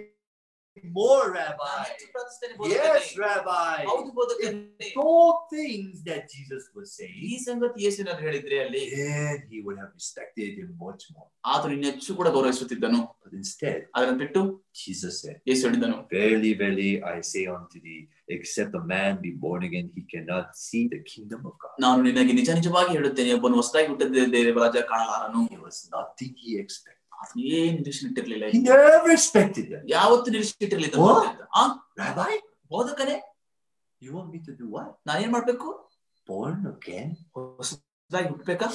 [0.98, 1.70] more, ನಾನು Rabbi.
[1.86, 3.16] ಹೆಚ್ಚು ಪ್ರಾರ್ಥಿಸ್ತೇನೆ Yes, ಬೋಧಕನೇ.
[3.22, 3.78] Rabbi.
[3.90, 4.88] ಹೌದು ಬೋಧಕನೇ.
[5.04, 9.92] All things that Jesus was ಈ saying, ಸಂಗತಿ ಯೇಸುವಿನಲ್ಲಿ ಹೇಳಿದ್ರೆ ಅಲ್ಲಿ then he would have
[10.00, 11.28] respected him much more.
[11.52, 14.42] ಆತನು ಇನ್ನು ಹೆಚ್ಚು ಕೂಡ ಗೌರವಿಸುತ್ತಿದ್ದನು But instead, ಅದನ್ನು ಬಿಟ್ಟು
[14.84, 19.62] Jesus said, ಯೇಸು ಹೇಳಿದನು Verily, verily, I say unto thee, except a man be born
[19.70, 21.74] again, he cannot see the kingdom of God.
[21.86, 26.94] ನಾನು ನಿನಗೆ ನಿಜ ನಿಜವಾಗಿ ಹೇಳುತ್ತೇನೆ ಒಬ್ಬನು ಹೊಸದಾಗಿ ಹುಟ್ಟಿದ Devaraja ಕಾಣಲಾರನು It was nothing he expected.
[27.59, 28.07] ಏನ್ ನಿರೀಕ್ಷೆ
[28.55, 29.83] He never expected that.
[29.95, 31.37] ಯಾವತ್ತು ನಿರೀಕ್ಷೆ ಇಟ್ಟಿರ್ಲಿಲ್ಲ What?
[31.59, 31.63] ಆ
[32.03, 32.33] Rabbi,
[32.73, 33.17] ಬೋಧಕನೇ
[34.01, 34.89] you want me to do what?
[35.09, 35.69] ನಾನೇನ್ ಮಾಡ್ಬೇಕು
[36.29, 37.09] Born again?
[37.35, 38.67] ಹೊಸದಾಗಿ ಹುಟ್ಟಬೇಕಾ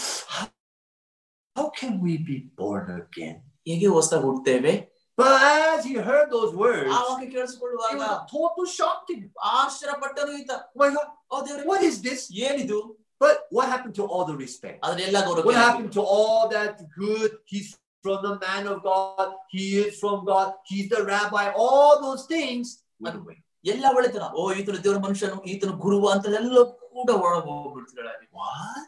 [1.57, 3.37] How can we be born again?
[3.69, 4.75] ಹೇಗೆ ಹೊಸದಾಗಿ ಹುಟ್ಟುತ್ತೇವೆ
[5.19, 5.33] But
[5.71, 9.27] as he heard those words, ಆ ವಾಕ್ಯ ಕೇಳಿಸ್ಕೊಳ್ಳುವಾಗ was total shock to him.
[9.59, 9.95] ಆಶ್ಚರ್ಯ
[10.43, 12.23] ಈತ Oh my God, ಓ ದೇವ್ರೆ what is this?
[12.47, 12.79] ಏನಿದು
[13.21, 14.79] But what happened to all the respect?
[14.87, 17.33] ಅದನ್ನೆಲ್ಲ What ಗೌರವ happened to all that good?
[17.53, 17.71] He's
[18.08, 19.28] from the man of God.
[19.50, 20.48] He is from God.
[20.70, 21.44] He's the rabbi.
[21.66, 22.66] All those things
[23.00, 23.38] went away.
[23.74, 26.64] ಎಲ್ಲ ಒಳ್ಳೆತನ ಓ ಈತನು ದೇವರ ಮನುಷ್ಯನು ಈತನು ಗುರುವ ಅಂತ ಎಲ್ಲ
[26.96, 28.84] ಕೂಡ ಒಳಗೆ ಹೋಗ್ಬಿಡ್ತಿದ್ದಾಳೆ What?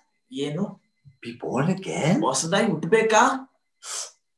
[0.46, 0.64] ಏನು
[1.24, 2.16] Be born again?
[2.28, 3.22] ಹೊಸದಾಗಿ ಹುಟ್ಟಬೇಕಾ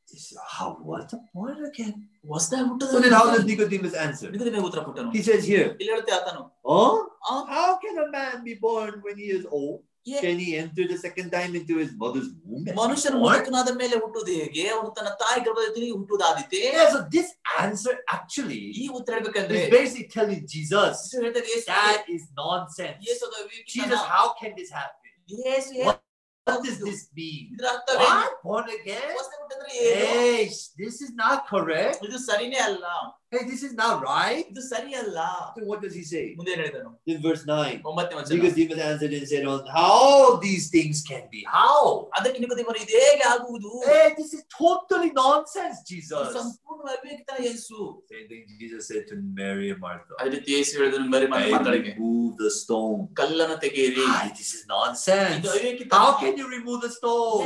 [0.10, 1.96] This, how was the born again?
[2.34, 4.30] ಹೊಸದಾಗಿ So then how does ಹುಟ್ಟದ Nicodemus answer?
[4.36, 6.44] ನಿಗದಿಗೆ ಉತ್ತರ ಕೊಟ್ಟನು He says here, ಇಲ್ಲಿ ಹೇಳುತ್ತೆ ಆತನು
[6.76, 6.94] Oh,
[7.30, 9.80] ಆ, how can a man be born when he is old?
[10.08, 12.62] ಏ- Can he enter the second time into his mother's womb?
[12.62, 13.34] and be ಮನುಷ್ಯನು born?
[13.34, 17.30] ಮುದುಕನಾದ ಮೇಲೆ ಹುಟ್ಟುವುದು ಹೇಗೆ ಅವನು ತನ್ನ ತಾಯಿ ಗರ್ಭದಲ್ಲಿ ಹುಟ್ಟುವುದಾದಿತೆ Yeah, so this
[17.64, 23.00] answer actually ಈ ಉತ್ತರ ಹೇಳ್ಬೇಕಂದ್ರೆ is basically telling Jesus ಯೇಸು ಹೇಳ್ತಾರೆ, ಯೇಸು that is nonsense.
[23.10, 23.76] ಯೇಸು ಅದು ವಿವೇಕಿತನ.
[23.78, 25.12] Jesus, how can this happen?
[25.30, 26.02] Yesu What
[26.48, 27.42] What does this mean?
[27.54, 28.10] ಇದ್ರ ಅರ್ಥವೇನು?
[28.10, 28.36] What?
[28.48, 29.08] Born again?
[29.18, 30.06] ಹೊಸದಾಗಿ ಹುಟ್ಟಿದ್ರೆ ಏನು?
[30.12, 30.44] Hey,
[30.82, 32.00] this is not correct.
[32.10, 32.86] ಇದು ಸರಿನೇ ಅಲ್ಲ
[33.34, 34.44] Hey, this is not right.
[34.52, 35.18] ಇದು ಸರಿ ಅಲ್ಲ
[35.56, 36.24] Then what does he say?
[36.38, 37.74] ಮುಂದೆ ಏನ್ ಹೇಳಿದನು In verse 9.
[37.90, 39.98] ಒಂಬತ್ತನೇ ವಚನ Nicodemus answered and said, "On how
[40.46, 41.42] these things can be?
[41.58, 41.82] How?
[42.18, 46.32] ಅದಕ್ಕೆ ನಿಕೋದೇಮನು ಇದು ಹೇಗೆ ಆಗುವುದು Hey, this is totally nonsense, ಇದು Jesus.
[46.38, 47.76] ಸಂಪೂರ್ಣ ಅವಿವೇಕಿತನ ಯೇಸು
[48.14, 50.14] Same thing Jesus said to Mary and Martha.
[50.22, 53.02] ಅದೇ ರೀತಿ ಯೇಸು ಹೇಳಿದನು ಮರಿ Hey, ಮಾತಾಡಿಗೆ remove the stone.
[53.22, 55.38] ಕಲ್ಲನ್ನು ತೆಗೆಯಿರಿ Hi, this is nonsense.
[55.42, 57.45] ಇದು ಅವಿವೇಕಿತನ How can can you remove the stone?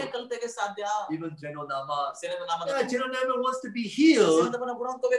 [1.11, 2.15] Even Jenonama.
[2.71, 4.53] Yeah, Jenonama wants to be healed,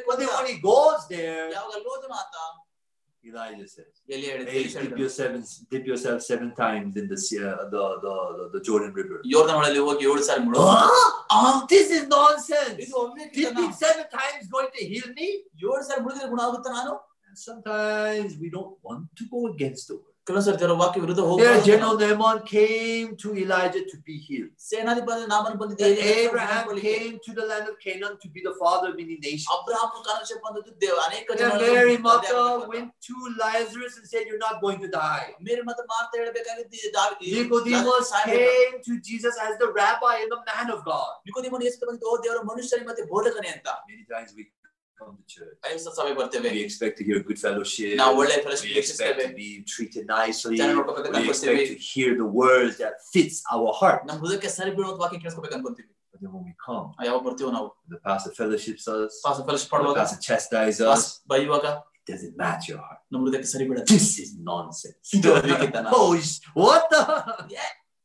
[0.07, 1.49] but then when he goes there,
[3.27, 3.93] Elijah says,
[4.47, 5.31] hey, dip, yourself,
[5.69, 9.19] dip yourself seven times in the, uh, the, the, the, the Jordan River.
[10.55, 11.23] Huh?
[11.29, 12.77] Oh, this is nonsense.
[13.33, 15.43] Dipping seven times going to heal me?
[17.27, 20.16] And sometimes we don't want to go against the word.
[20.26, 24.50] ಕೆಲವು ಸರಿ ದೇವರ ವಾಕ್ಯ ವಿರುದ್ಧ Yeah, ಹೋಗಿ General Naaman came to Elijah to be healed.
[24.66, 28.88] ಸೇನಾಧಿಪತಿ ನಾಮನ ಬಂದಿದ್ದೆ And Abraham came to the land of Canaan to be the father
[28.90, 29.48] of many nations.
[29.56, 32.70] Abraham ಕಾಲಕ್ಷೇಪ ಬಂದದ್ದು ದೇವ ಅನೇಕ And ಜನರು Mary ತಂದೆ Martha ಆಗ್ಬೇಕು ಅಂತ.
[32.74, 35.26] went to Lazarus and said, You're not going to die.
[35.48, 38.46] ಮೇರಿ ಮತ್ತೆ ಮಾರ್ತಾ ಹೇಳ್ಬೇಕಾಗಿದ್ದು ದಾವಿ- Nicodemus ಸಾಯ್ಬೇಕು.
[38.54, 41.12] came to Jesus as the rabbi and the man of God.
[41.28, 44.44] ನಿಕೋದೇಮನು ಯೇಸು ಬಂದು ಓ ದೇವರ ಮನುಷ್ಯನೇ ಮತ್ತೆ ಬೋಧಕನೇ ಅಂತ Many times we
[44.98, 45.54] come to church.
[45.64, 47.92] ಕ್ರೈಸ್ತ ಸಭೆ ಬರ್ತೇವೆ We expect to hear good fellowship.
[48.02, 50.56] ನಾವು ಒಳ್ಳೆ We fellowship expect ವೀಕ್ಷಿಸ್ತೇವೆ to be treated nicely.
[50.60, 54.00] ಜನ ನೋಡ್ಕೋಬೇಕು We ಅನ್ಕೊಳ್ತೇವೆ expect to hear the words that fits our heart.
[54.10, 57.50] ನಮ್ಮ ಹೃದಯಕ್ಕೆ ಸರಿ ಬೀಳುವಂತ ವಾಕ್ಯ ಕೇಳಿಸ್ಕೋಬೇಕು ಅನ್ಕೊಂತೀವಿ But then when we come, ಆ, ಯಾವಾಗ ಬರ್ತೀವೋ
[57.56, 61.66] ನಾವು the pastor fellowships us, ಪಾಸ fellowship the ಮಾಡುವಾಗ pastor chastises pass us, ಬೈಯುವಾಗ
[61.98, 63.00] it doesn't match your heart.
[63.12, 65.06] ನಮ್ಮ ಹೃದಯಕ್ಕೆ ಸರಿ ಬೀಳುತ್ತೆ This is nonsense.
[65.18, 65.86] ಇದು ಅವಿವೇಕಿತನ.
[65.98, 67.02] oh, sh- what the?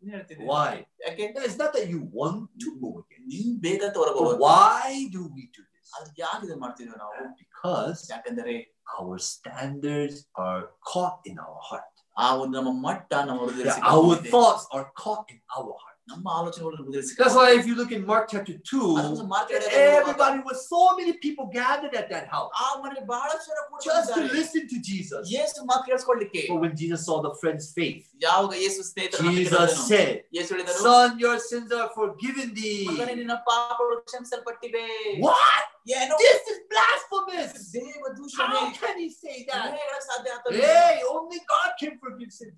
[0.02, 0.48] ಏನ್ ಹೇಳ್ತಿದ್ದೀರಿ?
[0.52, 0.72] Why?
[1.06, 3.24] ಯಾಕೆ It's not that you want to go again.
[3.34, 4.84] ನೀವ್ ಬೇಕಂತ ಹೊರಗೆ But ಹೋಗೋದು why
[5.18, 5.62] do we do
[5.92, 5.92] this?
[5.98, 7.14] ಅದು ಯಾಕೆ ಇದನ್ನ ಮಾಡ್ತಿದ್ವಿ ನಾವು
[7.44, 8.56] Because ಯಾಕಂದ್ರೆ
[8.98, 10.62] our standards are
[10.92, 11.94] caught in our heart.
[12.18, 15.91] ಆ ಒಂದು ನಮ್ಮ ಮಟ್ಟ ನಮ್ಮ ಹೃದಯ Yeah, our thoughts are caught in our heart.
[16.12, 19.80] ನಮ್ಮ ಆಲೋಚನೆಗಳು ಹೃದಯ That's why if you look in Mark chapter 2, ಅದೊಂದು ಮಾರ್ಕ್ ಹೇಳಿದಾಗ
[19.96, 24.08] everybody was so many people gathered at that house ಆ ಮನೆಯಲ್ಲಿ ಬಹಳಷ್ಟು ಜನ ಕೂಡ just
[24.08, 24.38] to ಬಂದಿದ್ದಾರೆ.
[24.38, 25.24] listen to Jesus.
[25.36, 30.14] ಯೇಸು ಮಾತು ಕೇಳಿಸ್ಕೊಳ್ಳಿಕ್ಕೆ But when Jesus saw the friend's faith, ಯಾವಾಗ ಯೇಸು ಸ್ನೇಹಿತರ Jesus said,
[30.38, 32.48] ಯೇಸು ಹೇಳಿದರು Son, your sins are forgiven
[32.90, 33.18] ಮಗನೇ thee.
[33.22, 34.86] ನಿನ್ನ ಪಾಪಗಳು ಕ್ಷಮಿಸಲ್ಪಟ್ಟಿವೆ
[35.28, 35.66] What?
[35.98, 37.52] ಏನು This is blasphemous.
[37.76, 39.68] ದೇವ ದೂಷಣೆ How can he say that?
[39.68, 40.64] ಹೇಗೆ ಹೇಳಕ್ ಸಾಧ್ಯ ಆಗ್ತದೆ?
[40.70, 42.58] Hey, only God can forgive sins.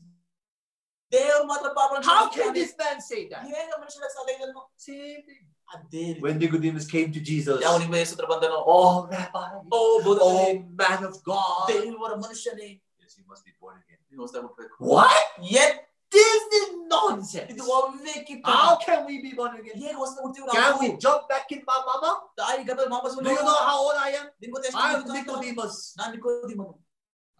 [1.14, 2.58] ದೇವರು ಮಾತ್ರ ಪಾಪಗಳನ್ನು How can ಕ್ಷಮಿಸ್ತಾನೆ.
[2.60, 3.44] this man say that?
[3.54, 5.44] ಹೇಗೆ ಮನುಷ್ಯನ ಸಾಧ್ಯ ಇದನ್ನು Same thing.
[5.70, 6.22] ಅದೇ ರೀತಿ.
[6.26, 9.44] When Nicodemus came to Jesus, ಯಾವ ನಿಮ್ಮ ಯೇಸು ಹತ್ರ ಬಂದನೋ oh, Rabbi,
[9.76, 11.66] O ಬೋಧಕನೇ, oh, man of God.
[11.72, 12.70] ದೇವರ ಮನುಷ್ಯನೇ
[13.02, 14.00] Yes, you must be born again.
[14.12, 15.22] ನೀವು ಹೊಸದಾಗಿ ಹುಟ್ಬೇಕು What?
[15.62, 15.78] ಎತ್
[16.12, 17.50] This is nonsense.
[17.54, 19.76] ಇದು ಅವಿವೇಕಿತ How can we be born again?
[19.84, 22.12] ಹೇಗೆ ಹೊಸದಾಗಿ ಹುಡ್ತೀವಿ Can ನಾವು we jump back in my mama?
[22.42, 24.26] ತಾಯಿ ಗರ್ಭದಲ್ಲಿ ವಾಪಸ್ Do you know how old I am?
[24.42, 25.18] ನಿಮ್ಗೆ ಗೊತ್ತಾ ಎಷ್ಟು I'm ವಯಸ್ಸು ಅಂತ?
[25.20, 25.76] Nicodemus.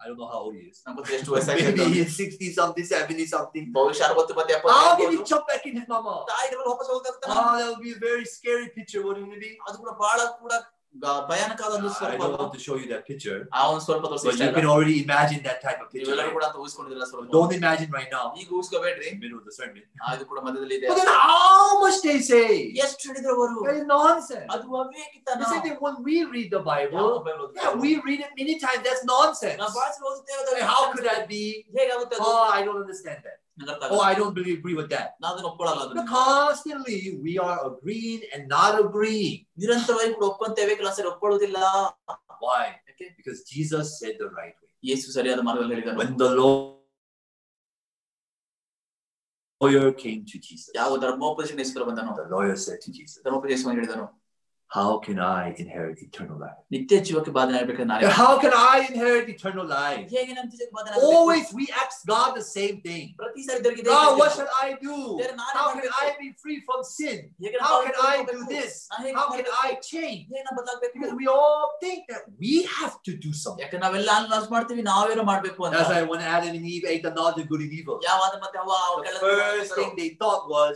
[0.00, 0.76] I don't know how old he is.
[0.84, 1.94] ನಮ್ಗೆ ಗೊತ್ತಿಲ್ಲ ಎಷ್ಟು ವಯಸ್ಸಾಗಿದೆ Maybe ಅಂತ.
[1.96, 3.64] he's 60 something, 70 something.
[3.76, 5.28] ಬಹುಶಃ ಅರವತ್ತು ಮತ್ತೆ ಎಪ್ಪತ್ತು How can he ಆಗ್ಬೋದು.
[5.32, 6.14] jump back in his mama?
[6.30, 9.50] ತಾಯಿ ಮೇಲೆ ವಾಪಸ್ ಹೋಗ್ತಾಗ್ತಾನ Oh, that would be a very scary picture, wouldn't it be?
[9.66, 10.52] ಅದು ಕೂಡ ಬಹಳ ಕೂಡ
[10.94, 14.00] ಗ- ಭಯಾನಕವಾದ ಒಂದು I ಸ್ವರೂಪ don't want to show you that picture, ಆ ಒಂದು ಸ್ವರೂಪ
[14.04, 16.00] but ತೋರಿಸಿ you can already imagine that type of picture.
[16.00, 16.34] ನೀವೆಲ್ಲರೂ right?
[16.36, 19.54] ಕೂಡ ಅಂತ ಊಹಿಸ್ಕೊಂಡಿದ್ರಲ್ಲ ಸ್ವರೂಪ Don't imagine right now, ಈಗ ಊಹಿಸ್ಕೋಬೇಡ್ರಿ in the middle of the
[19.58, 19.84] sermon.
[20.02, 21.52] ಆ, ಇದು ಕೂಡ ಮಧ್ಯದಲ್ಲಿ ಇದೆ But then how
[21.84, 22.48] much they say?
[22.84, 24.48] ಎಷ್ಟು ಹೇಳಿದ್ರು ಅವರು That is nonsense.
[24.54, 27.62] ಅದು ಅವಿವೇಕಿತನ The same thing when we read the ಯಾವ Bible, Bible ಓದ್ತೀವಿ?
[27.62, 28.82] yeah, we read it many times.
[28.88, 29.58] That's nonsense.
[29.62, 31.44] ನಾವು ಬಹಳ ಸಲ ಓದುತ್ತೇವೆ ಅದು Hey, how could that be?
[31.78, 33.38] ಹೇಗಾಗುತ್ತೆ ಅದು Oh, I don't understand that.
[33.58, 34.04] ನಂಗೆ ಅರ್ಥ Oh, ಆಗಲ್ಲ.
[34.10, 35.08] I don't really agree with that.
[35.22, 39.36] ನಾವು ಅದನ್ನ ಒಪ್ಕೊಳ್ಳಲ್ಲ ಅದನ್ನ But constantly we are agreeing and not agreeing.
[39.62, 41.58] ನಿರಂತರವಾಗಿ ಕೂಡ ಒಪ್ಕೊಂತೇವೆ ಕೆಲಸ ಒಪ್ಕೊಳ್ಳೋದಿಲ್ಲ
[42.44, 42.62] Why?
[42.88, 43.06] ಯಾಕೆ?
[43.18, 44.70] Because Jesus said the right way.
[44.90, 46.30] ಯೇಸು ಸರಿಯಾದ ಮಾರ್ಗದಲ್ಲಿ ಹೇಳಿದನು When the
[49.60, 54.06] lawyer came to Jesus, ಯಾವ ಧರ್ಮೋಪದೇಶನೇಶ್ವರ ಬಂದನು the lawyer said to Jesus, ಧರ್ಮೋಪದೇಶ ಹೇಳಿದನು
[54.75, 56.59] How can I inherit eternal life?
[58.21, 60.11] How can I inherit eternal life?
[61.09, 63.15] Always we ask God the same thing.
[63.17, 64.97] God, what shall I do?
[65.59, 67.29] How can I be free from sin?
[67.59, 68.73] How can I do this?
[68.91, 70.27] How can I change?
[70.93, 73.65] Because we all think that we have to do something.
[73.65, 77.97] As I ಅನ್ಲಾಸ್ ಮಾಡ್ತೀವಿ ನಾವೇನೋ ಮಾಡಬೇಕು and Eve ate the knowledge of good and evil.
[78.01, 80.75] The first thing they thought was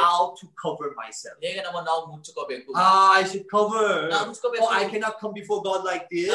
[0.00, 1.36] how to cover myself.
[1.46, 2.70] ಹೇಗೆ ನಮ್ಮನ್ನು ನಾವು ಮುಚ್ಚಿಕೋಬೇಕು?
[2.84, 4.08] Ah, I should cover.
[4.60, 6.28] Oh, I cannot come before God like this.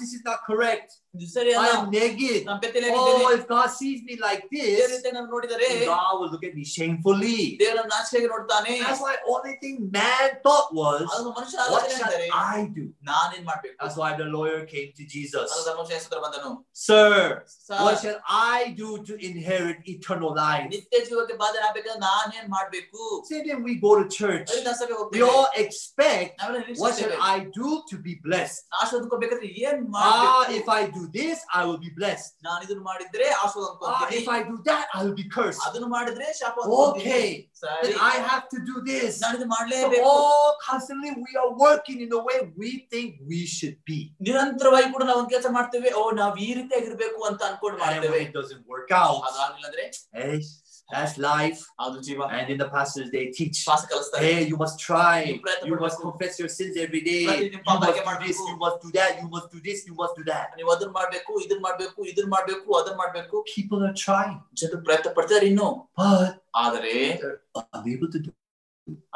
[0.00, 0.96] This is not correct.
[1.15, 2.39] ಇದು ಸರಿ I ಅಲ್ಲ am naked.
[2.47, 6.13] ನಾನು ಬೆತ್ತಲೆ Oh, if God sees me like ದೇವ್ರ this, ರೀತಿ ನಾನು ನೋಡಿದರೆ then God
[6.19, 7.37] will look at me shamefully.
[7.61, 12.27] ದೇವರ ನಾಚಿಕೆಗೆ ನೋಡ್ತಾನೆ That's why only thing man thought was, ಅದು ಮನುಷ್ಯ what ಆಲೋಚನೆ ಅಂದರೆ
[12.27, 12.85] shall I do?
[13.11, 15.55] ನಾನೇನ್ ಮಾಡ್ಬೇಕು That's why the lawyer came to ಅದು Jesus.
[15.69, 16.51] ಧರ್ಮಶಾಸ್ತ್ರ ಬಂದನು
[16.87, 17.13] Sir,
[17.67, 18.19] sir, what shall
[18.55, 20.67] I do to inherit eternal life?
[20.75, 22.99] ನಿತ್ಯ ಜೀವಕ್ಕೆ ಬಾಧನೆ ಆಗ್ಬೇಕಾದ್ರೆ ನಾನೇನ್ ಮಾಡ್ಬೇಕು
[23.31, 24.45] Say then we go to church.
[24.49, 27.21] ಅದರಿಂದ ಸಭೆ We ಹೋಗ್ತೇವೆ all expect, ನಾವೆಲ್ಲ what shall ನಿರೀಕ್ಷಿಸ್ತೇವೆ.
[27.33, 28.61] I do to be blessed?
[28.81, 32.29] ಆಶೀರ್ವಾದ ಹೊಂದ್ಕೋಬೇಕಾದ್ರೆ ಏನ್ Ah, ಮಾಡ್ಬೇಕು if I do this, I will be blessed.
[32.47, 35.61] ನಾನು ಇದನ್ನ ಮಾಡಿದ್ರೆ ಆಶೀರ್ವಾದ Ah, ಹೊಂದ್ಕೊಂತೀನಿ if I do that, I will be cursed.
[35.67, 37.05] ಅದನ್ನು ಮಾಡಿದ್ರೆ ಶಾಪ ಹೊಂದ್ಕೊಂತೀನಿ.
[37.05, 37.27] Okay,
[37.63, 39.11] ಸರಿ then I have to do this.
[39.23, 43.41] ನಾನು ಇದು So ಮಾಡ್ಲೇಬೇಕು all constantly we are working in the way we think we
[43.55, 43.99] should be.
[44.27, 48.13] ನಿರಂತರವಾಗಿ ಕೂಡ ನಾವು ಒಂದ್ ಕೆಲಸ ಮಾಡ್ತೇವೆ ಓ ನಾವ್ ಈ ರೀತಿ ಆಗಿರ್ಬೇಕು ಅಂತ ಅನ್ಕೊಂಡು And ಮಾಡ್ತೇವೆ
[48.17, 49.87] when it doesn't work out, ಅದಾಗ್ಲಿಲ್ಲ ಅಂದ್ರೆ
[50.89, 51.59] hey, that's life.
[51.83, 55.15] ಅದು ಜೀವ And then the pastors they teach, ಶ್ವಾಸ ಕಲಿಸ್ತಾರೆ hey, you must try.
[55.27, 56.05] ನೀವು ಪ್ರಯತ್ನ You must ಪಡ್ಬೇಕು.
[56.07, 57.21] confess your sins every day.
[57.29, 58.45] ಪ್ರತಿದಿನ You ಪಾಪ must ಹಾಗೆ do this, ಮಾಡ್ಬೇಕು.
[58.51, 60.47] you must do that, you must do this, you must do that.
[60.59, 65.47] ನೀವು ಅದನ್ನ ಮಾಡ್ಬೇಕು ಇದನ್ ಮಾಡ್ಬೇಕು ಇದನ್ ಮಾಡ್ಬೇಕು ಅದನ್ ಮಾಡ್ಬೇಕು People are trying, ಜನರು ಪ್ರಯತ್ನ ಪಡ್ತಾರೆ
[65.51, 65.69] ಇನ್ನು
[66.01, 66.33] but
[66.65, 66.95] ಆದರೆ
[67.75, 68.31] unable to do.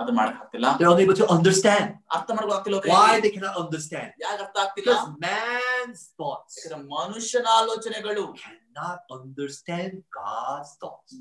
[0.02, 1.88] ಅದು ಮಾಡಕ್ ಆಗ್ತಿಲ್ಲ They're unable to understand.
[2.16, 4.10] ಅರ್ಥ ಮಾಡ್ಕೊ ಆಗ್ತಿಲ್ಲ Why they cannot understand?
[4.24, 11.12] ಯಾಕೆ ಅರ್ಥ ಆಗ್ತಿಲ್ಲ Because man's thoughts ಯಾಕಂದ್ರೆ ಮನುಷ್ಯನ ಆಲೋಚನೆಗಳು cannot understand God's thoughts.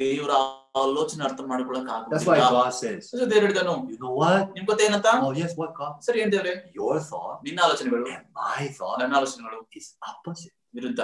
[0.00, 0.32] ದೇವರ
[0.82, 4.44] ಆಲೋಚನೆ ಅರ್ಥ ಮಾಡ್ಕೊಳಕ್ That's why God says, you know what?
[4.56, 5.92] ನಿಮ್ ಗೊತ್ತೇನಂತ Oh, yes, what God?
[6.06, 10.54] ಸರಿ ಏನ್ ದೇವ್ರೆ Your thought ನಿನ್ನ ಆಲೋಚನೆಗಳು and my thought ನನ್ನ ಆಲೋಚನೆಗಳು is opposite.
[10.78, 11.02] ವಿರುದ್ಧ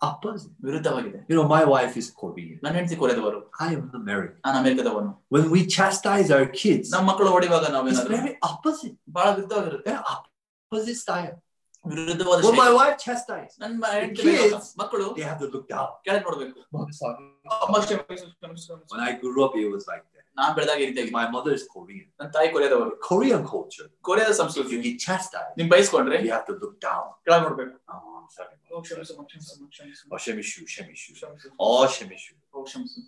[0.00, 0.52] Opposite.
[0.68, 2.54] ವಿರುದ್ಧವಾಗಿದೆ You know, my wife is Korean.
[2.64, 4.36] ನನ್ನ ಹೆಂಡತಿ ಕೊರೆದವರು I am American.
[4.46, 8.96] ನಾನು ಅಮೆರಿಕದವನು When we chastise our kids, ನಮ್ಮ ಮಕ್ಕಳು ಹೊಡಿವಾಗ it's ನಾವೇನಾದ್ರು very opposite.
[9.18, 11.34] ಬಹಳ ವಿರುದ್ಧವಾಗಿರುತ್ತೆ They're opposite style.
[11.85, 12.75] ವಿರುದ್ಧವಾದ When my ಶೈಲಿ.
[12.77, 15.89] wife chastises, ನನ್ನ ಹೆಂಡತಿ kids- ಬೇಗ ಮಕ್ಕಳು they have to look down.
[16.05, 17.25] ಕೆಳಗೆ ನೋಡ್ಬೇಕು Mom, sorry.
[17.65, 18.73] ಅಮ್ಮ ಕ್ಷಮಿಸು, ಕ್ಷಮಿಸು, ಕ್ಷಮಿಸು.
[18.93, 20.23] When I grew up, it was like that.
[20.37, 22.07] ನಾನ್ ಬೆಳೆದಾಗ ಈ ರೀತಿಯಾಗಿ My mother is Korean.
[22.19, 26.45] ನನ್ನ ತಾಯಿ ಕೊರಿಯಾದವರು Korean culture, ಕೊರಿಯಾದ if ಸಂಸ್ಕೃತಿ you get chastised, ನಿಮ್ ಬಯಸ್ಕೊಂಡ್ರೆ you have
[26.51, 27.05] to look down.
[27.25, 28.53] ಕೆಳಗೆ ನೋಡ್ಬೇಕು Oh, I'm sorry.
[28.73, 30.03] ಓ, ಕ್ಷಮಿಸು, ಅಮ್ಮ, ಕ್ಷಮಿಸು, ಅಮ್ಮ, ಕ್ಷಮಿಸು.
[30.11, 31.09] Oh, shemishu, shemishu.
[31.17, 31.47] ಕ್ಷಮಿಸು.
[31.67, 32.33] Oh, shemishu.
[32.53, 32.99] ಓ, ಕ್ಷಮಿಸು.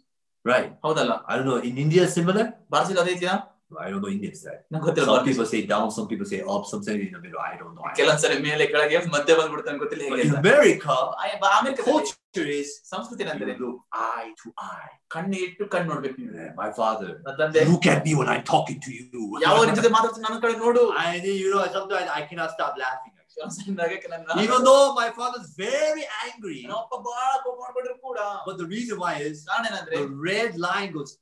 [0.45, 0.71] Right.
[0.86, 1.60] ಹೌದಲ್ಲ I don't know.
[1.69, 2.45] In India, similar?
[2.73, 3.36] ಭಾರತದಲ್ಲಿ ಅದೇ ಇದೆಯಾ
[3.71, 4.60] I don't know Indian style.
[4.73, 7.21] ನಂಗೆ ಗೊತ್ತಿಲ್ಲ Some ಭಾರತೀಯ people say down, some people say up, some say in the
[7.25, 7.41] middle.
[7.41, 7.84] I don't know.
[7.89, 10.41] I- ಕೆಲವೊಂದ್ಸರಿ ಮೇಲೆ ಕೆಳಗೆ ಮಧ್ಯೆ ಬಂದ್ಬಿಡ್ತಾನೆ ಗೊತ್ತಿಲ್ಲ But ಹೇಗೆ in ಅಂತ.
[10.45, 13.77] America, ಆಯ್- ಬಾ- ಅಮೆರಿಕದಲ್ಲಿ culture is ಸಂಸ್ಕೃತಿ ಏನಂದ್ರೆ you look
[14.08, 14.89] eye to eye.
[15.15, 18.43] ಕಣ್ಣು ಇಟ್ಟು ಕಣ್ಣು ನೋಡ್ಬೇಕು ನೀವು Yeah, my father, ನನ್ನ ತಂದೆ look at me when I'm
[18.53, 19.21] talking to you.
[19.45, 23.13] ಯಾವ ಜೊತೆ ಮಾತಾಡ್ತೀನಿ ನನ್ನ ಕಡೆ ನೋಡು I think, you know, sometimes I cannot stop laughing.
[23.13, 23.36] actually.
[23.36, 28.58] ಕೆಲವೊಂದ್ಸರಿ ನಗಕ್ಕೆ ನನ್ನ Even though my father's very angry, ನಮ್ಮಪ್ಪ ಬಹಳ ಕೋಪ ಮಾಡ್ಕೊಂಡ್ರು ಕೂಡ but
[28.63, 31.13] the reason why is ಕಾರಣ ಏನಂದ್ರೆ the red line goes.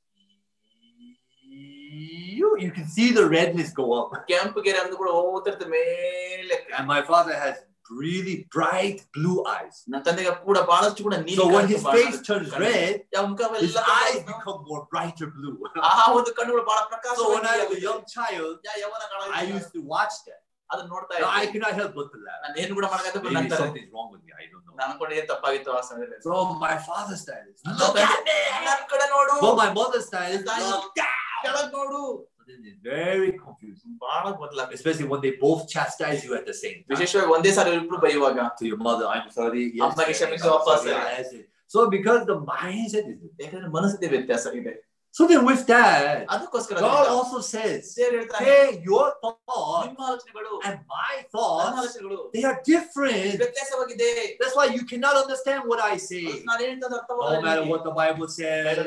[2.42, 4.10] You, you can see the redness go up.
[4.30, 7.56] ಕೆಂಪು ಗೆರೆ ಅಂದು ಕೂಡ ಹೋಗ್ತಿರ್ತದೆ ಮೇಲೆ And my father has
[8.02, 9.76] really bright blue eyes.
[9.90, 12.64] ನನ್ನ ತಂದೆಗೆ ಕೂಡ ಬಹಳಷ್ಟು ಕೂಡ ನೀಲಿ So when ಕಣ್ಣು his ಬಹಳ face turns ಕಣ್ಣು.
[12.66, 14.32] red, ಯಾವ ಮುಖ his ಎಲ್ಲ eyes ಕಣ್ಣು.
[14.32, 15.54] become more brighter blue.
[15.90, 19.04] ಆ ಒಂದು ಕಣ್ಣುಗಳು ಬಹಳ ಪ್ರಕಾಶ So when I was a young child, Yavana
[19.40, 20.40] I used to watch that.
[20.70, 22.40] ಅದನ್ನ ನೋಡ್ತಾ Now, I ಇದ್ದೆ cannot help but to laugh.
[22.44, 24.32] ನಾನು ಏನು ಕೂಡ ಮಾಡಕ್ಕೆ Maybe ನಂತರ something's wrong with me.
[24.42, 24.74] I don't know.
[24.80, 26.34] ನಾನು ಅನ್ಕೊಂಡೆ ಏನ್ ತಪ್ಪಾಗಿತ್ತು ಆ ಸಮಯದಲ್ಲಿ So
[26.66, 28.66] my father's style is ನನ್ನ look at ತಂದೆ, me.
[28.68, 30.66] ನನ್ ಕಡೆ ನೋಡು But my mother's style is Style.
[30.72, 31.14] look down.
[31.44, 32.00] ಕೆಳಗ್ ನೋಡು
[32.40, 36.56] So then it's very confusing, ಬಹಳ ಬದಲಾಗ especially when they both chastise you at the
[36.62, 36.90] same time.
[36.92, 39.64] ವಿಶೇಷವಾಗಿ ಒಂದೇ ಸಾರಿ ಇಬ್ರು ಬೈಯುವಾಗ To your mother, I'm sorry.
[39.70, 41.02] Yes, ಅಮ್ಮಗೆ yes, ಕ್ಷಮಿಸು, I'm ಅಪ್ಪ sorry, ಸರಿ.
[41.18, 41.44] yes, yes.
[41.70, 44.72] So because the mindset is ಯಾಕಂದ್ರೆ ಮನಸ್ಥಿತಿ ವ್ಯತ್ಯಾಸ ಇದೆ
[45.14, 50.02] So then with that, ಅದಕ್ಕೋಸ್ಕರ God ಅದರಿಂದ also says, ದೇವ್ರು ಹೇಳ್ತಾನೆ hey, your thought ನಿಮ್ಮ
[50.08, 53.34] ಆಲೋಚನೆಗಳು and my ನನ್ನ thoughts, ಆಲೋಚನೆಗಳು they are different.
[53.42, 54.10] ವ್ಯತ್ಯಾಸವಾಗಿದೆ
[54.42, 56.24] That's why you cannot understand what I say.
[56.50, 57.00] ನಾನು ಹೇಳ್ತದ
[57.34, 58.78] No matter what the Bible says,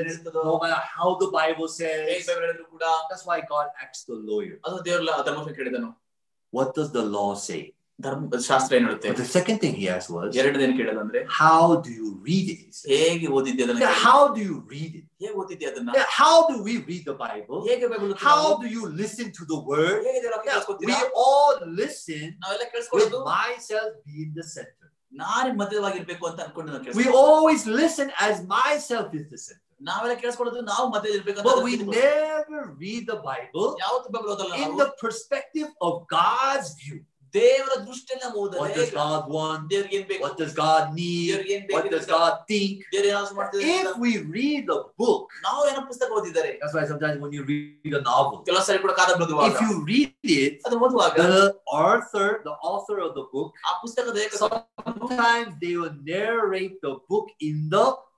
[0.52, 2.30] no matter how the Bible says.
[2.72, 5.92] ಕೂಡ That's why God asked the lawyer, ಅದು ದೇವ್ರ ಧರ್ಮಶಾಸ್ತ್ರ ಕೇಳಿದನು
[6.54, 7.62] what does the law say?
[7.99, 9.11] ಧರ್ಮ ಶಾಸ್ತ್ರ ಏನ್ ಹೇಳುತ್ತೆ?
[9.33, 9.87] ಸೆಕೆಂಡ್ ಥಿಂಗ್ ಹಿ
[10.79, 11.61] ಕೇಳೋದಂದ್ರೆ ಹೌ
[11.95, 15.91] ಯು ರೀಡ್ ಇಟ್ ಹೇಗೆ ಓದಿದ್ದೆ ಅದನ್ನ ಹೌ ಯು ರೀಡ್ ಇಟ್ ಹೇಗೆ ಓದಿದ್ದೆ ಅದನ್ನ?
[16.19, 17.63] How do we read the Bible
[18.25, 20.41] Bible you listen to word ಹೇಗೆ ದೇವರ
[20.85, 22.65] ವಿ ಆಲ್ ಲಿಸನ್ ನಾವೆಲ್ಲ
[23.31, 23.97] ಮೈ ಸೆಲ್ಫ್
[24.37, 28.43] ದ ಸೆಂಟರ್ ನಾನೇ ಮಧ್ಯದವಾಗಿರ್ಬೇಕು ಅಂತ ಅನ್ಕೊಂಡು we always listen as
[28.89, 34.33] myself is the center ನಾವೆಲ್ಲ ಕೇಳಿಸ್ಕೊಳ್ಳೋದು ನಾವು ಮಧ್ಯದಲ್ಲಿರ್ಬೇಕು ಅಂತ ವಿ ನೆವರ್ ರೀಡ್ ಬೈಬಲ್ ಯಾವತ್ತೂ ಬೈಬಲ್
[34.35, 36.97] ಓದಲ್ಲ in the perspective of God's view
[37.36, 39.62] ದೇವರ ದೃಷ್ಟಿಯಲ್ಲಿ ನಾವು What ಓದಲ್ಲ does God want?
[39.72, 41.28] ದೇವ್ರಿಗೆ ಏನ್ ಬೇಕು What does God need?
[41.30, 42.74] ದೇವ್ರಿಗೆ ಏನ್ What ಬೇಕು does God think?
[42.94, 47.18] ದೇವ್ರು ಏನಾದ್ರು ಮಾಡ್ತಿದ್ದಾರೆ If we read the book, ನಾವು ಏನೋ ಪುಸ್ತಕ ಓದಿದ್ದಾರೆ that's why sometimes
[47.24, 50.78] when you read a novel, ಕೆಲವು ಸರಿ ಕೂಡ ಕಾದಂಬರಿ ಓದುವಾಗ if you read it, ಅದು
[50.88, 51.42] ಓದುವಾಗ the
[51.84, 57.28] author, the author of the book, ಆ ಪುಸ್ತಕದ ಏಕ- sometimes they will narrate the book
[57.42, 57.86] in the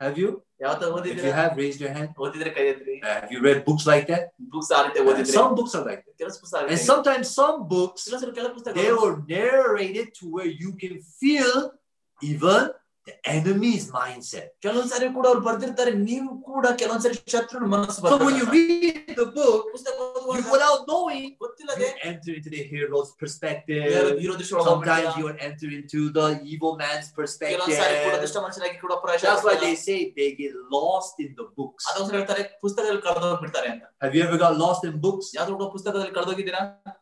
[0.00, 0.42] Have you?
[1.10, 2.10] If you have, raised your hand.
[2.18, 4.32] Uh, have you read books like that?
[5.06, 6.16] Uh, some books are like that.
[6.70, 8.04] And sometimes some books,
[8.74, 11.72] they were narrated to where you can feel
[12.22, 12.70] even
[13.34, 14.48] enemy's mindset.
[14.64, 18.98] ಕೆಲವೊಂದ್ ಸಾರಿ ಕೂಡ ಅವ್ರು ಬರ್ದಿರ್ತಾರೆ ನೀವು ಕೂಡ ಕೆಲವೊಂದ್ ಸಾರಿ ಶತ್ರುನ ಮನಸ್ಸು So when you read
[19.20, 19.62] the book,
[20.36, 21.24] you, without knowing,
[21.82, 23.88] you enter into the hero's perspective.
[24.68, 27.76] Sometimes you enter into the evil man's perspective.
[29.26, 31.82] That's why they say they get lost in the books.
[34.04, 35.28] Have you ever got lost in books?
[35.38, 36.99] ಯಾವ್ದು ಕೂಡ ಪುಸ್ತಕದಲ್ಲಿ ಕಳೆದೋಗಿದ್ದೀರಾ Oh,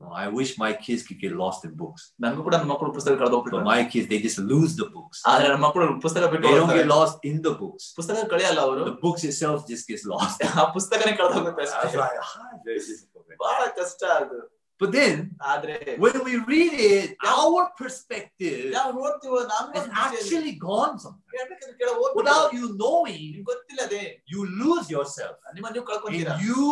[0.00, 2.02] I wish my kids could get lost in books.
[2.24, 5.18] ನನ್ಗೂ ಕೂಡ ನನ್ನ ಮಕ್ಕಳು ಪುಸ್ತಕ But ಕಳೆದೋಗ್ಬಿಡ್ತಾರೆ my kids, they just lose the books.
[5.30, 6.82] ಆದ್ರೆ ನನ್ನ ಮಕ್ಕಳು ಪುಸ್ತಕ ಬಿಟ್ಟು They don't ಹೋಗ್ತಾರೆ.
[6.82, 7.84] get lost in the books.
[7.98, 10.38] ಪುಸ್ತಕ ಕಳೆಯಲ್ಲ ಅವರು The books itself just gets lost.
[10.60, 13.24] ಆ ಪುಸ್ತಕನೇ ಕಳೆದೋಗುತ್ತೆ That's ಅಷ್ಟೇ why ah, it's very difficult.
[13.28, 13.38] man.
[13.44, 14.38] ಬಹಳ ಕಷ್ಟ ಅದು
[14.80, 15.16] But then,
[15.52, 15.74] ಆದ್ರೆ
[16.04, 21.34] when we read it, our perspective ನಾವು ನೋಡ್ತೀವೋ ನಾನು is actually gone sometimes.
[21.36, 25.36] ಹೇಳ್ಬೇಕಂದ್ರೆ ಕೆಳ ಹೋಗ್ಬಿಟ್ಟು Without you knowing, ನಿಮ್ಗೆ ಗೊತ್ತಿಲ್ಲದೆ you lose yourself.
[25.58, 26.64] ನಿಮ್ಮ ನೀವು ಕಳ್ಕೊಂತೀರಾ And you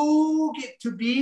[0.60, 1.14] get to be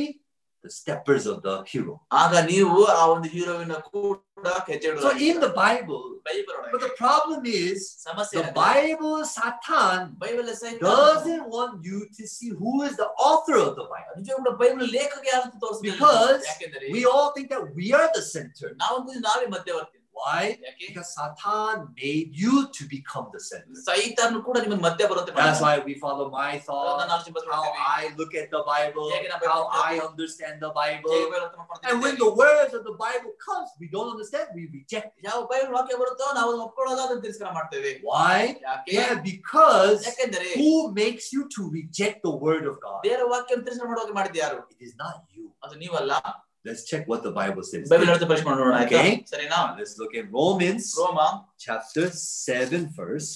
[0.64, 1.92] the steppers of the hero.
[2.20, 7.42] ಆಗ ನೀವು ಆ ಒಂದು ಹೀರೋವಿನ ಕೂಡ ಹೆಜ್ಜೆ So in the Bible, Bible but the problem
[7.62, 7.76] is
[8.06, 13.56] ಸಮಸ್ಯೆ the Bible, Satan ಬೈಬಲ್ ಸಹಿತ doesn't want you to see who is the author
[13.66, 14.14] of the Bible.
[14.20, 18.08] ನಿಜ ಕೂಡ ಬೈಬಲ್ ಲೇಖಕ ಯಾರು ಅಂತ ತೋರಿಸ್ತಿಲ್ಲ Because ಯಾಕೆಂದ್ರೆ We all think that we are
[18.18, 18.70] the center.
[18.82, 20.44] ನಾವು ಅನ್ಕೊಂಡ್ವಿ ನಾವೇ ಮಧ್ಯವರ್ತಿ Why?
[20.66, 23.74] ಯಾಕೆ Because Satan made you to become the center.
[23.88, 27.60] ಸೈತಾನು ಕೂಡ ನಿಮ್ಮನ್ನ ಮಧ್ಯ ಬರುವಂತೆ That's why we follow my ನನ್ನ thoughts, ಆಲೋಚನೆ ಬದಲು how
[27.64, 27.84] ಮಾಡ್ತೀವಿ.
[27.98, 31.10] I look at the Bible, ಹೇಗೆ ನಾವು how Bible I understand the ಹೇಗೆ Bible.
[31.16, 31.90] ಬೈಬಲ್ ಅರ್ಥ ಮಾಡ್ಕೊಳ್ತೀವಿ.
[31.90, 35.22] And when the words of the Bible comes, we don't understand, we reject it.
[35.28, 38.40] ಯಾವ ಬೈಬಲ್ ವಾಕ್ಯ ಬರುತ್ತೋ ನಾವು ಅದನ್ನ ಒಪ್ಕೊಳ್ಳೋಲ್ಲ ಅದನ್ನ ತಿರಸ್ಕಾರ ಮಾಡ್ತೇವೆ Why?
[38.68, 40.72] ಯಾಕೆ Yeah, because ಯಾಕೆಂದ್ರೆ who
[41.02, 43.00] makes you to reject the word of God?
[43.08, 45.46] ದೇವರ ವಾಕ್ಯ ತಿರಸ್ಕಾರ ಮಾಡುವಾಗ ಮಾಡಿದ ಯಾರು It is not you.
[45.66, 46.12] ಅದು ನೀವಲ್ಲ
[46.64, 47.84] Let's check what the Bible says.
[47.92, 49.10] Bible ಹೇಳ್ತಾ ಪರಿಶೀಲನೆ ಮಾಡೋಣ ಆಯ್ತಾ Okay.
[49.32, 51.18] ಸರಿನಾ Let's look at Romans ರೋಮ
[51.66, 53.30] chapter 7 verse.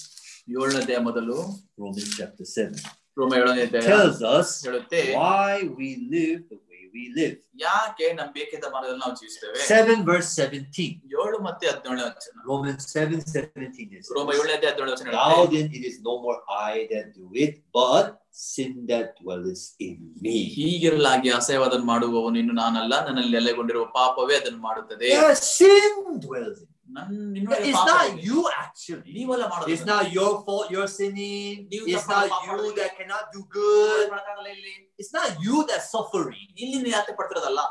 [0.55, 1.37] ಏಳನೇ ಅಧ್ಯಾಯ ಮೊದಲು
[1.83, 2.81] Romans chapter 7
[3.17, 6.64] ರೋಮ ಏಳನೇ ಅಧ್ಯಾಯ tells us ಹೇಳುತ್ತೆ why we live the way
[6.96, 7.34] we live.
[7.64, 10.86] ಯಾಕೆ ನಮ್ ಬೇಕಿದ್ದ ಮಾರ್ಗದಲ್ಲಿ ನಾವು ಜೀವಿಸ್ತೇವೆ 7 verse 17.
[11.22, 14.04] ಏಳು ಮತ್ತೆ ಹದಿನೇಳನೇ ವಚನ Romans 7 17 is.
[14.16, 16.38] ರೋಮ ಏಳನೇ ಅಧ್ಯಾಯ ಹದಿನೇಳನೇ ವಚನ Now then, it is no more
[16.68, 18.06] I that do it, but
[18.46, 20.36] sin that dwells in me.
[20.56, 25.10] ಹೀಗಿರಲಾಗಿ ಅಸಹ್ಯವಾದನ್ನು ಮಾಡುವವನು ಇನ್ನು ನಾನಲ್ಲ ನನ್ನಲ್ಲಿ ನೆಲೆಗೊಂಡಿರುವ ಪಾಪವೇ ಅದನ್ನು ಮಾಡುತ್ತದೆ
[25.50, 25.92] sin
[26.26, 28.21] dwells in It's ಪಾಪ not ಇದೆ.
[28.27, 29.11] you actually.
[29.17, 31.53] ನೀವಲ್ಲ It's ಮಾಡೋದು not your fault you're sinning.
[31.73, 32.71] ನೀವು It's ತಪ್ಪು not you ಮಾಡೋದು.
[32.79, 34.05] that cannot do good.
[34.13, 36.41] ಮಾಡಕ್ಕಾಗಲ್ಲ ಇಲ್ಲಿ It's not you that's suffering.
[36.63, 37.63] ಇಲ್ಲಿ ನೀವು ಯಾಕೆ ಪಡ್ತಿರೋದಲ್ಲ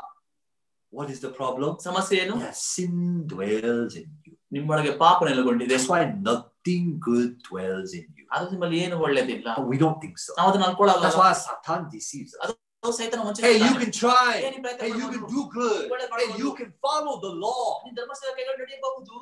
[0.93, 1.73] What is the problem?
[1.87, 2.95] ಸಮಸ್ಯೆ ಏನು Yeah, sin
[3.33, 4.33] dwells in you.
[4.55, 8.25] ನಿಮ್ಮೊಳಗೆ ಪಾಪ ನೆಲೆಗೊಂಡಿದೆ That's why nothing good dwells in you.
[8.35, 10.31] ಅದು ನಿಮ್ಮಲ್ಲಿ ಏನು ಒಳ್ಳೇದಿಲ್ಲ But we don't think so.
[10.39, 12.51] ನಾವು ಅದನ್ನ ಅನ್ಕೊಳ್ಳಲ್ಲ That's why Satan deceives us.
[12.85, 13.81] ಸೈತನ ವಂಚನೆ Hey, you ಮಾಡ್ತಾನೆ.
[13.81, 14.31] can try.
[14.37, 15.33] ಏ, ನೀನ್ ಪ್ರಯತ್ನ Hey, you can ಮಾಡ್ಬೋದು.
[15.35, 15.81] do good.
[15.93, 16.51] ಒಳ್ಳೆ Hey, you ಮಾಡ್ಬೋದು.
[16.59, 17.63] can follow the law.
[17.85, 19.17] ನೀನ್ ಧರ್ಮಸ್ಥಳ ಕೈಗಳು ನಡೆಯಬಹುದು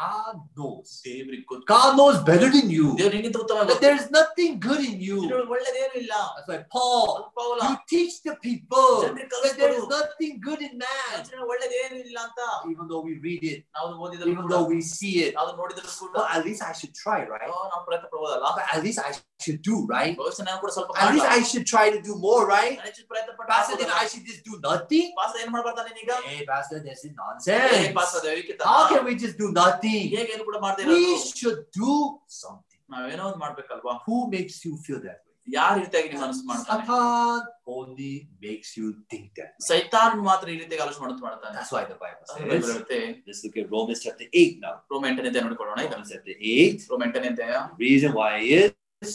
[0.00, 0.90] God knows.
[1.06, 2.84] ದೇವ್ರಿಗೆ ಗೊತ್ತು God knows better than you.
[2.98, 5.16] ದೇವ್ರು ನಿನ್ಗಿಂತ ಉತ್ತಮ That there's nothing good in you.
[5.24, 9.82] ಇದ್ರೊಳಗೆ ಒಳ್ಳೇದೇನು ಇಲ್ಲ That's why Paul, Paul, you teach the people ಜನರಿಗೆ that there is
[9.82, 9.90] ಕಲಿಸ್ಕೊಡು.
[9.96, 11.10] nothing good in man.
[11.14, 12.40] ಮನುಷ್ಯನಿಗೆ ಒಳ್ಳೇದೇನು ಇಲ್ಲ ಅಂತ
[12.72, 15.90] Even though we read it, ನಾವು ಓದಿದ್ರು even ಕೂಡ though we see it, ನಾವು ನೋಡಿದ್ರು
[16.02, 17.48] ಕೂಡ well, at least I should try, right?
[17.48, 19.12] ಅಯ್ಯೋ, ನಾವು ಪ್ರಯತ್ನ ಪಡ್ಬೋದಲ್ಲ But at least I
[19.46, 20.14] should do, right?
[20.22, 22.74] ಬಹುಶಃ ನಾವು ಕೂಡ ಸ್ವಲ್ಪ At least I should try to do more, right?
[22.78, 25.06] ನಾನು ಹೆಚ್ಚು ಪ್ರಯತ್ನ ಪಟ್ಟು Pastor, then I should just do nothing?
[25.20, 27.86] Pass ಏನ್ ಮಾಡ್ಬಾರ್ದ ನೀನೀಗ Hey, Pastor, this is ಏ nonsense.
[28.00, 29.73] ಪಾಸ್ ದೈವಿಕ How can we just do nothing?
[29.74, 30.02] nothing.
[30.14, 31.94] ಹೇಗೆ ಏನು ಕೂಡ ಮಾಡದೇ ಇರೋದು We should do
[32.42, 32.80] something.
[32.88, 35.26] ನಾವೇನೋ ಒಂದು ಮಾಡ್ಬೇಕಲ್ವಾ Who makes you feel that way?
[35.48, 37.38] ಯಾರ ರೀತಿಯಾಗಿ ನಿಮ್ಮ ಮನಸ್ಸು ಮಾಡ್ತಾನೆ Satan
[37.76, 38.10] only
[38.44, 39.52] makes you think that.
[39.68, 42.72] ಸೈತಾನ್ ಮಾತ್ರ ಈ ರೀತಿಯಾಗಿ ಆಲೋಚನೆ ಮಾಡುತ್ತ ಮಾಡ್ತಾನೆ That's why the Bible ಅದು ಬೈಬಲ್ says.
[42.72, 44.74] ಹೇಳುತ್ತೆ Let's look at Romans chapter 8 now.
[44.92, 46.86] ರೋಮ ಎಂಟನೇ ಅಧ್ಯಾಯ ನೋಡಿಕೊಳ್ಳೋಣ ಈಗ Romans chapter 8.
[46.92, 48.68] ರೋಮ ಎಂಟನೇ ಅಧ್ಯಾಯ Reason why is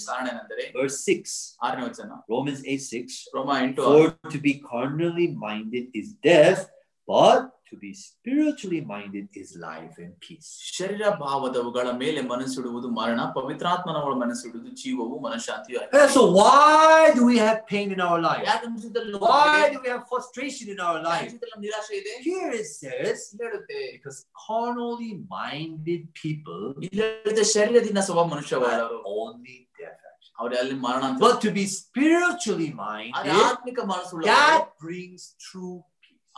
[0.07, 1.33] ಕಾರಣ ಏನಂದರೆ verse 6.
[1.65, 3.19] ಆರನೇ ವಚನ Romans 8 6.
[3.37, 4.03] ರೋಮ ಎಂಟು For
[4.35, 6.63] to be carnally minded is death,
[7.07, 10.49] but to be spiritually minded is life and peace.
[10.77, 16.01] ಶರೀರ ಭಾವದವುಗಳ ಮೇಲೆ ಮನಸ್ಸಿಡುವುದು ಮರಣ ಪವಿತ್ರಾತ್ಮನವಳ ಮನಸ್ಸಿಡುವುದು ಜೀವವು ಮನಃಶಾಂತಿಯು ಆಗಿದೆ.
[16.01, 16.83] And so why
[17.17, 18.43] do we have pain in our life?
[18.49, 19.71] ಯಾಕೆ ನಮ್ಮ ಜೀವಿತದಲ್ಲಿ ನೋವು Why ಇದೆ?
[19.75, 21.27] do we have frustration in our ಯಾಕೆ life?
[21.27, 27.45] ಜೀವಿತದಲ್ಲಿ ನಮ್ಗೆ ನಿರಾಶೆ ಇದೆ Here it says, ಇಲ್ಲಿ ಹೇಳುತ್ತೆ because carnally minded people ಇಲ್ಲಿ ಹೇಳುತ್ತೆ
[27.55, 30.01] ಶರೀರದಿಂದ ಸ್ವಭಾವ ಮನುಷ್ಯವಾದವರು are only death.
[30.03, 30.37] actually.
[30.41, 35.75] ಅವ್ರು ಅಲ್ಲಿ ಮರಣ ಅಂತ But to be spiritually ಆದ್ರೆ minded, ಆತ್ಮಿಕ ಮನಸ್ಸುಳ್ಳ that brings true
[35.77, 35.88] peace.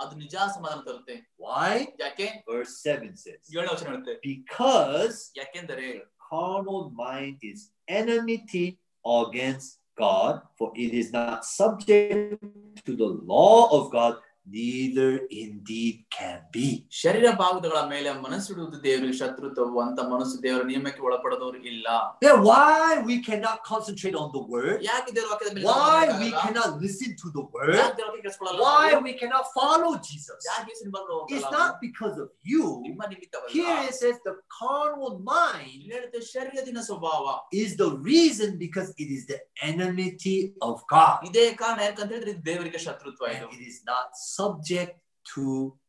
[0.01, 1.71] ಅದು ನಿಜ ಸಮಾಧಾನ ತರುತ್ತೆ Why?
[2.03, 5.89] ಯಾಕೆ Verse 7 says, ಏಳನೇ ವಚನ ಹೇಳುತ್ತೆ Because ಯಾಕೆಂದರೆ
[6.29, 7.59] carnal mind is
[7.99, 8.65] enmity
[9.05, 12.41] against God, for it is not subject
[12.87, 14.13] to the law of God,
[14.49, 15.09] neither
[15.43, 16.67] indeed can be.
[16.99, 21.87] ಶರೀರ ಭಾಗಗಳ ಮೇಲೆ ಮನಸ್ಸಿಡುವುದು ದೇವರಿಗೆ ಶತ್ರುತ್ವವು ಅಂತ ಮನಸ್ಸು ದೇವರ ನಿಯಮಕ್ಕೆ ಒಳಪಡದವರು ಇಲ್ಲ
[22.25, 22.77] Then why
[23.09, 24.77] we cannot concentrate on the word?
[24.89, 26.43] ಯಾಕೆ ದೇವರ ವಾಕ್ಯದ ಮೇಲೆ Why ಗಮನ we ಕೊಡಲ್ಲ?
[26.45, 27.73] cannot listen to the word?
[27.79, 29.03] ಯಾಕೆ ದೇವರ ವಾಕ್ಯ ಕೇಳಿಸ್ಕೊಳ್ಳಲ್ಲ Why ನಾವು?
[29.09, 30.39] we cannot follow Jesus?
[30.51, 31.57] ಯಾಕೆ ಯೇಸುವಿನ ಬಳಿಗೆ ಹೋಗಲ್ಲ It's ನಾವು?
[31.59, 32.63] not because of you.
[32.87, 33.53] ನಿಮ್ಮ ನಿಮಿತ್ತವಲ್ಲ.
[33.57, 37.25] Here it says the carnal mind ಇಲ್ಲಿ ಹೇಳುತ್ತೆ ಶರೀರದಿನ ಸ್ವಭಾವ
[37.63, 39.39] is the reason because it is the
[39.71, 40.37] enmity
[40.69, 41.19] of God.
[41.29, 44.93] ಇದೇ ಕಾರಣ ಯಾಕಂತ ಹೇಳಿದ್ರೆ ಇದು ದೇವರಿಗೆ ಶತ್ರುತ್ವ ಇದು And it is not subject
[45.25, 45.45] to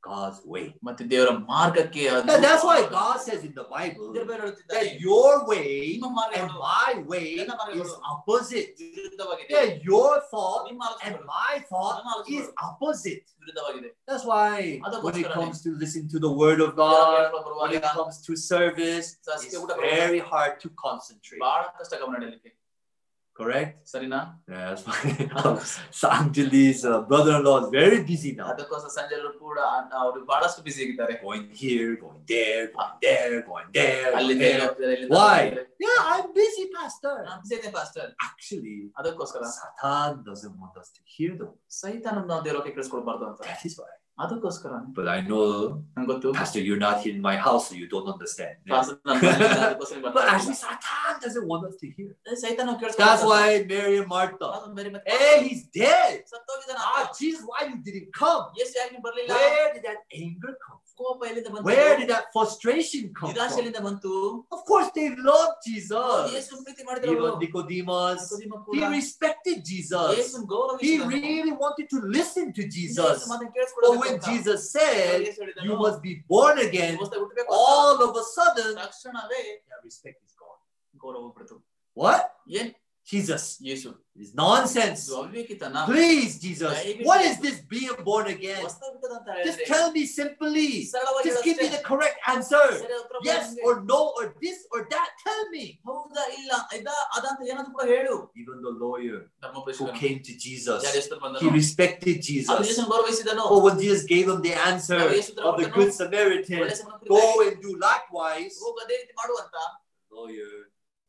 [0.06, 0.64] God's way.
[0.86, 4.72] ಮತ್ತೆ ದೇವರ ಮಾರ್ಗಕ್ಕೆ ಅದು- And that's why God says in the Bible ದೇವರು ಬೇರೆ ಹೇಳುತ್ತಿದ್ದಾನೆ,
[4.76, 8.70] that your way ನಿಮ್ಮ and ಮಾರ್ಗಗಳು my way ನನ್ನ ಮಾರ್ಗಗಳು is opposite.
[8.96, 13.22] ವಿರುದ್ಧವಾಗಿದೆ That your thought ನಿಮ್ಮ and ಆಲೋಚನೆಗಳು my thought ನನ್ನ is ಆಲೋಚನೆಗಳು opposite.
[13.42, 14.50] ವಿರುದ್ಧವಾಗಿದೆ That's why
[14.88, 17.72] ಅದಕ್ಕೋಸ್ಕರನೇ when it comes to listen to the word of ದೇವರ God, ವಾಕ್ಯಗಳು when ಬರುವಾಗ
[17.82, 21.42] it comes to service, ಸಸ್ಯ ಊಟ it's ಬರುವಾಗ very hard to concentrate.
[23.36, 23.74] Correct?
[23.90, 24.96] ಸರಿನಾ Yeah, that's why
[25.98, 28.46] Sanjali's uh, brother-in-law is very busy now.
[28.52, 29.58] ಅದಕ್ಕೋಸ್ಕರ ಸಂಜೆಲ್ಲೂ ಕೂಡ
[30.00, 34.00] ಅವರು ಬಹಳಷ್ಟು ಬಿಸಿ ಆಗಿದ್ದಾರೆ Going here, going there, going there, going there.
[34.00, 34.54] going ಅಲ್ಲಿಂದ there.
[34.54, 35.36] ಇಲ್ಲಿ ಹೋಗ್ತಿದ್ದಾರೆ, ಇಲ್ಲಿಂದ Why?
[35.36, 35.64] ಹೋಗ್ತಿದ್ದಾರೆ.
[35.86, 37.14] Yeah, I'm busy, Pastor.
[37.28, 38.06] ನಾನು busy ಇದ್ದೇನೆ, pastor.
[38.28, 41.52] Actually, ಅದಕ್ಕೋಸ್ಕರ Satan doesn't want us to hear them.
[41.82, 43.92] ಸೈತಾನ ನಾವು ದೇವರಕ್ಕೆ ಕೇಳಿಸ್ಕೊಳ್ಬಾರ್ದು ಅಂತ That is why.
[44.18, 45.42] ಅದಕ್ಕೋಸ್ಕರ But I know,
[45.94, 48.54] ನಂಗೆ ಗೊತ್ತು Pastor, you're not here in my house, so you don't understand.
[48.60, 48.72] Yeah.
[48.74, 50.64] pastor ನನ್ನ ಮನೆಯಲ್ಲಿ ಅದಕ್ಕೋಸ್ಕರ But ಬರ್ತಾ actually, ಇಲ್ಲ.
[50.64, 52.10] Satan doesn't want us to hear.
[52.28, 53.28] ಏ, ಸೈತಾನ ನಾವು That's ಕೇಳಿಸ್ಕೊಳ್ಬಾರ್ದು.
[53.32, 54.48] why Mary and Martha.
[54.56, 56.16] ಅದೊಂದು ಬೇರೆ ಮತ್ತೆ Hey, he's dead.
[56.32, 57.08] ಸತ್ತೋಗಿದ್ದಾನ Ah, ಆತ.
[57.20, 58.44] Jesus, why you didn't come?
[58.60, 60.81] ಯೇಸು ಯಾಕೆ ನೀನು ಬರ್ಲಿಲ್ಲ Where did that anger come from?
[61.00, 63.60] ಕೋಪ ಎಲ್ಲಿಂದ ಬಂತು Where did that frustration come ನಿರಾಶೆ from?
[63.60, 64.12] ಎಲ್ಲಿಂದ ಬಂತು
[64.56, 66.32] Of course, they loved ಹೌದು, Jesus.
[66.36, 70.08] ಯೇಸುವಿನ ಪ್ರೀತಿ ಮಾಡಿದ್ರು Even Nicodemus, ನಿಕೋದೇಮ he ಕೂಡ respected Jesus.
[70.18, 71.10] ಯೇಸುವಿನ ಗೌರವ He ಇಷ್ಟನು.
[71.18, 73.18] really wanted to listen to Yesu Jesus.
[73.30, 74.26] ಮಾತನ್ನ But ಕೇಳಿಸ್ಕೊಳ್ಬೇಕು when ಅಂತ.
[74.30, 77.62] Jesus said, ಯೇಸು ಹೇಳಿದನು, You must be born again, ಹೊಸ್ದಾಗಿ ಹುಟ್ಬೇಕು ಅಂತ.
[77.70, 80.60] all of a sudden, ತಕ್ಷಣವೇ that respect is gone.
[80.94, 81.58] ಗೌರವ ಹೋಗ್ಬಿಡ್ತು
[81.96, 82.24] What?
[82.58, 82.70] ಏನ್
[83.08, 83.44] Jesus.
[83.70, 85.09] Yesu it's nonsense.
[85.87, 86.69] Please, Jesus.
[87.03, 88.61] What is this being born again?
[89.43, 90.85] Just tell me simply.
[91.23, 92.61] Just give me the correct answer.
[93.23, 95.09] Yes or no or this or that.
[95.23, 95.81] Tell me.
[98.35, 99.31] Even the lawyer
[99.77, 100.83] who came to Jesus,
[101.39, 102.49] he respected Jesus.
[103.49, 104.99] Oh, when Jesus gave him the answer
[105.41, 106.59] of the Good Samaritan,
[107.07, 108.61] go and do likewise.
[110.11, 110.62] Lawyer.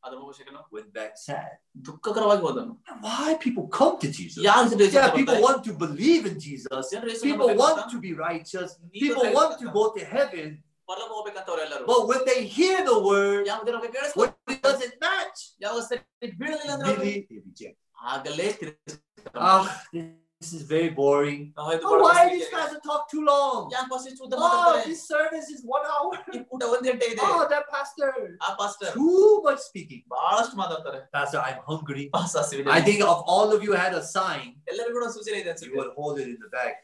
[0.04, 1.50] ಆ ಧರ್ಮೋಪದೇಶಕನು went back sad.
[1.88, 2.74] ದುಃಖಕರವಾಗಿ ಹೋದನು
[3.08, 4.42] Why people come to Jesus?
[4.50, 5.46] ಯಾರು ಜನರು ಯೇಸು Yeah, ಹತ್ರ people ಬರ್ತಾರೆ?
[5.48, 6.70] want to believe in Jesus.
[6.94, 8.70] ಜನರು ಯೇಸುವನ್ನು People ನಂಬಬೇಕು want ಅಂತ, to be righteous.
[8.86, 10.48] ನೀತಿ People ಕಲಿಬೇಕು want ಅಂತ, to go to heaven.
[10.90, 14.96] ಪರಲೋಕ ಹೋಗ್ಬೇಕಂತ ಅವರೆಲ್ಲರೂ But when they hear the word, ಯಾವ ದೇವರ ಕೇಳಿಸ್ಕೊ when it doesn't
[15.08, 17.78] match, ಯಾವ ಸರಿ ಬೀಳಲಿಲ್ಲ ಅಂದ್ರೆ ಅವ್ರು really they reject.
[18.14, 19.64] ಆಗಲೇ ತಿರಸ್ಕಾರ Ah,
[20.45, 21.53] this is very boring.
[21.83, 23.71] Oh, why these guys talk too long?
[24.37, 26.13] Oh, this service is one hour.
[27.23, 28.37] oh, that pastor.
[28.43, 28.93] Ah, pastor.
[28.93, 30.03] Too much speaking.
[31.13, 32.11] Pastor, I'm hungry.
[32.73, 34.57] I think of all of you had a sign.
[35.67, 36.75] You will hold it in the bag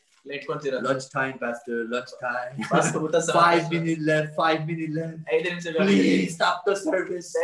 [0.83, 2.57] lunchtime, Pastor, lunchtime.
[3.33, 5.19] five minutes left, five minutes left.
[5.87, 7.35] Please stop the service.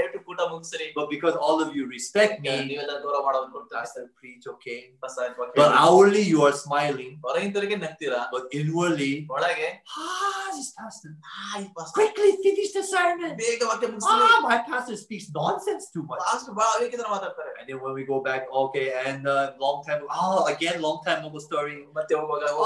[0.95, 2.79] But because all of you respect me,
[3.73, 4.91] Pastor, preach, okay?
[5.57, 7.19] But outwardly you are smiling.
[8.31, 9.27] But inwardly,
[9.97, 11.17] ah, this pastor,
[11.95, 13.37] quickly finish the sermon.
[14.05, 16.21] Ah, my pastor speaks nonsense too much.
[17.61, 21.25] And then when we go back, okay, and uh, long time, oh, again, long time
[21.25, 21.85] ago story.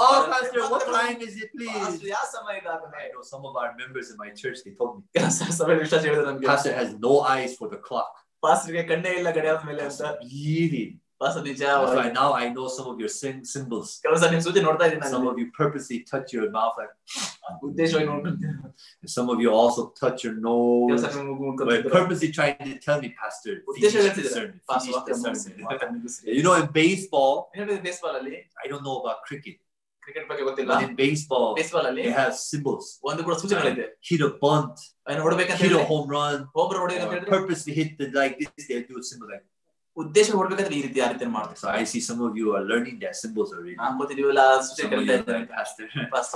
[0.00, 1.76] ಹೋಗುವಾಗ Oh, pastor, what time is it, please?
[1.78, 4.92] Pastor ಯಾವ ಸಮಯ ಇದಾಗಲೇ I know some of our members in my church, they told
[4.98, 5.02] me,
[5.60, 8.12] ಸಭೆ ವಿಶ್ವಾಸ ಹೇಳಿದ್ರು ನಮ್ಗೆ pastor has no eyes for the clock.
[8.42, 10.02] ಪಾಸ್ಟರ್ಗೆ ಕಣ್ಣೇ ಇಲ್ಲ ಗಡಿಯಾರದ ಮೇಲೆ ಅಂತ
[10.36, 10.86] Really?
[11.20, 13.90] ಪಾಸ ನಿಜ That's why now I know some of your sim- symbols.
[14.04, 16.92] ಕೆಲಸ ನಿಮ್ ಸುದ್ದಿ ನೋಡ್ತಾ ಇದ್ದೀನಿ Some ನಾನು of you purposely touch your mouth like.
[17.68, 18.52] ಉದ್ದೇಶವಾಗಿ ನೋಡ್ಕೊಂತೀನಿ
[19.02, 20.34] And some of you also touch your
[20.90, 21.16] ಕೆಲಸ nose.
[21.18, 24.58] ನಿಮ್ಗೆ ಮುಖ But ಮುಖ- purposely trying to tell me, Pastor, finish ಉದ್ದೇಶ the ಹೇಳ್ತಿದ್ದೀರಾ sermon.
[24.70, 25.66] ಪಾಸ್ Finish ವಾಕ್ಯ the ಮುಗಿಸಿ, sermon.
[25.70, 26.26] ಮಾತನ್ನ ಮುಗಿಸ್ರಿ.
[26.38, 27.34] You know, in baseball,
[27.88, 29.56] baseball ಅಲ್ಲಿ I don't know about cricket,
[30.03, 30.73] Cricket ಬಗ್ಗೆ ಗೊತ್ತಿಲ್ಲ.
[30.99, 32.03] ಬೇಸ್ಬಾಲ್ ಬೇಸ್ಬಾಲ್ ಅಲ್ಲಿ?
[32.17, 33.85] ಹ್ಯಾಸ್ ಸಿಂಬಲ್ಸ್ ಒಂದು ಕೂಡ ಸೂಚನೆಗಳಿದೆ.
[34.09, 38.67] ಹಿಡ ಬಂತ್ ಅದನ್ನು ಹೊಡಬೇಕಂತ ಹೇಳಿ ಹೋಮ್ ರನ್ ಹೋಮ್ ರನ್ ಹೊಡಿಯೋ ಅಂತ purpose hit like this
[38.71, 39.31] they do symbol
[39.97, 43.11] ಉದ್ದೇಶ ಹೊಡಬೇಕಂತ ಈ ರೀತಿ ಆ ರೀತಿ ಮಾಡ್ತಾರೆ I see some of you are learning the
[43.21, 45.51] symbols already ನಾನು ಗೊತ್ತಿದೆ ಇವಲ್ಲ ಸೂಚನೆಗಳಿದೆ ಅಂತ
[46.13, 46.35] first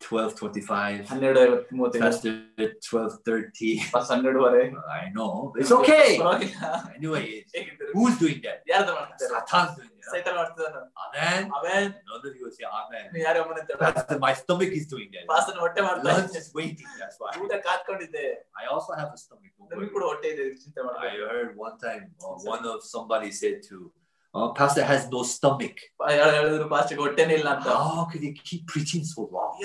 [0.00, 3.70] ಪಾಸ್ಟರ್ 1225, ಹನ್ನೆರಡು ಐವತ್ತು ಮೂವತ್ತೈದು Pastor, 1230.
[3.94, 4.60] Pass ಹನ್ನೆರಡುವರೆ
[4.96, 6.04] I know, but it's okay.
[6.20, 6.58] ಪರವಾಗಿಲ್ಲ
[6.98, 7.22] Anyway,
[7.54, 7.90] ಹೇಗಿದ್ದೀರಿ?
[7.96, 8.58] who's doing that?
[8.72, 10.10] ಯಾರ್ದು ಮಾಡ್ತಿದ್ದಾರೆ Satan's doing that.
[10.12, 11.40] ಸೈತಾನ ಮಾಡ್ತಿದ್ದಾನ Amen.
[11.56, 11.80] ಆಮೇಲೆ
[12.10, 13.06] None of you will say amen.
[13.14, 15.26] ನೀವ್ ಯಾರು ಅಮ್ಮನ ಅಂತ Pastor, my stomach is doing that.
[15.32, 16.90] Pastor ಹೊಟ್ಟೆ ಮಾಡ್ತಾ Lunch ಇದ್ದೆ is waiting.
[17.02, 17.32] That's why.
[17.44, 18.26] ಊಟ ಕಾತ್ಕೊಂಡಿದ್ದೆ
[18.62, 19.52] I also have a stomach.
[19.52, 19.94] don't ನಮಗೂ worry.
[19.96, 23.78] ಕೂಡ ಹೊಟ್ಟೆ ಇದೆ ಚಿಂತೆ I ಮಾಡಿ heard one time uh, one of somebody said to
[24.33, 25.77] uh, pastor has no stomach.
[27.75, 29.57] oh could he keep preaching so long?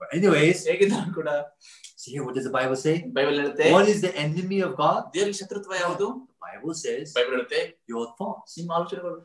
[0.00, 0.64] But anyways,
[1.96, 3.02] see what does the Bible say?
[3.18, 5.12] Bible what is the enemy of God?
[6.28, 7.44] The Bible says Bible
[7.86, 8.54] your thoughts.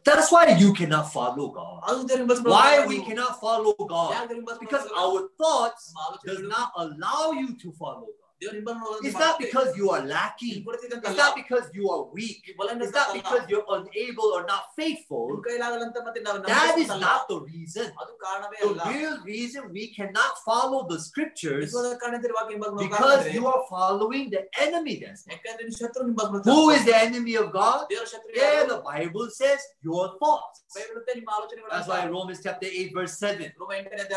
[0.05, 1.81] That's why you cannot follow God.
[2.53, 4.11] Why we cannot follow God?
[4.59, 5.83] Because our thoughts
[6.25, 8.28] does not allow you to follow God.
[9.03, 10.65] It's not because you are lacking.
[11.03, 12.43] It's not because you are weak.
[12.47, 15.41] It's not because you're unable or not faithful.
[16.47, 17.91] That is not the reason.
[18.61, 21.73] The real reason we cannot follow the scriptures
[22.87, 25.03] because you are following the enemy.
[26.45, 27.87] Who is the enemy of God?
[28.33, 30.61] Yeah, the Bible says your thoughts.
[31.69, 33.51] That's why Romans chapter 8 verse 7.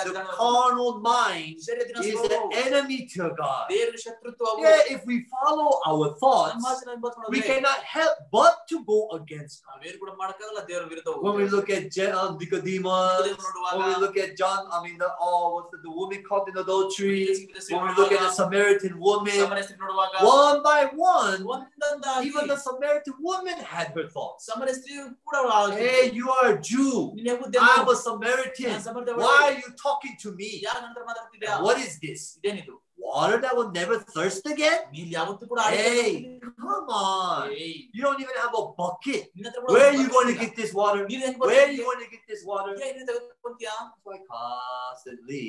[0.04, 1.56] The carnal mind
[2.04, 3.66] is the enemy to God.
[4.11, 4.61] ದೇವರ ಶತ್ರುತ್ವ ಅವು.
[4.65, 8.99] Yeah, if we follow our ನಮ್ಮ thoughts, ಆಲೋಚನೆ ಹಿಂಬಾಲಿಸ್ಕೊಳ್ಳೋದ್ರೆ we cannot help but to go
[9.17, 9.73] against God.
[9.73, 11.51] ನಾವೇನು ಕೂಡ ಮಾಡಕ್ಕಾಗಲ್ಲ ದೇವರ ವಿರುದ್ಧ When we ಹೋಗ್ತೇವೆ.
[11.55, 15.09] look at Je- uh, Nicodemus, ನಿಕೋದೇಮ ನೋಡುವಾಗ, when we look at John, I mean, the,
[15.21, 18.23] oh, what's the, the woman caught in adultery, ಯೇಸುವಿನ ಸ್ತ್ರೀ when we look at the
[18.23, 20.79] ನೋಡುವಾಗ, Samaritan woman, ಸಮರಯ ಸ್ತ್ರೀ ನೋಡುವಾಗ one by
[21.11, 24.41] one, ಒಂದೊಂದಾಗಿ even the Samaritan woman had her thoughts.
[24.51, 26.91] ಸಮರಯ ಸ್ತ್ರೀಯು ಕೂಡ ಅವಳ ಆಲೋಚನೆ Hey, you are a Jew.
[27.17, 28.75] ನೀನ್ ಯಹೂದ್ಯ I'm a ನಾನು Samaritan.
[28.87, 30.51] Samarth Why are you talking to me?
[30.67, 32.21] ಯಾರ ನಂತರ ಮಾತಾಡ್ತಿದ್ಯಾ And what is this?
[32.39, 34.80] ಇದೇನಿದು water that will never thirst again?
[35.74, 37.50] Hey, come on.
[37.50, 37.88] Hey.
[37.92, 39.30] You don't even have a bucket.
[39.66, 41.06] Where are you going to get this water?
[41.38, 42.74] Where are you going to get this water?
[43.41, 43.75] ಏ, ನೀನ್ ತೆಗೆದುಕೊಂತೀಯಾ?
[43.83, 45.43] That's why constantly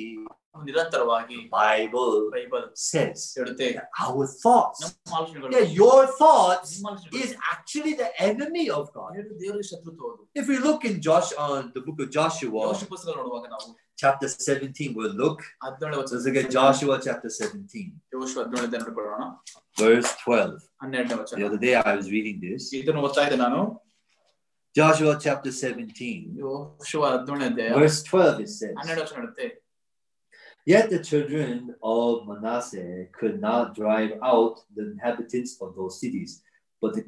[0.67, 6.87] ನಿರಂತರವಾಗಿ the Bible Bible says ಹೇಳುತ್ತೆ that our thoughts, ನಮ್ಮ ಆಲೋಚನೆಗಳು yeah, your thoughts ನಿಮ್ಮ
[6.91, 9.11] ಆಲೋಚನೆಗಳು is actually the enemy of God.
[9.19, 12.87] ಹೇಳು ದೇವರ ಶತ್ರುತ್ವ ಅದು If we look in Josh on the book of Joshua, ಯೋಶು
[12.93, 13.69] ಪುಸ್ತಕ ನೋಡುವಾಗ ನಾವು
[14.03, 15.39] chapter 17, we'll look.
[15.65, 17.85] ಹದಿನೇಳು ವಚನ Let's look at Joshua chapter 17,
[18.17, 19.23] ಯೋಶು ಹದಿನೇಳು ನೋಡ್ಕೊಳ್ಳೋಣ
[19.81, 20.59] verse 12.
[20.83, 22.63] ಹನ್ನೆರಡನೇ The ವಚನ other day I was reading this.
[24.74, 26.36] Joshua chapter 17.
[27.74, 28.74] Verse 12 it says.
[30.66, 36.42] Yet the children of Manasseh could not drive out the inhabitants of those cities,
[36.80, 37.04] but the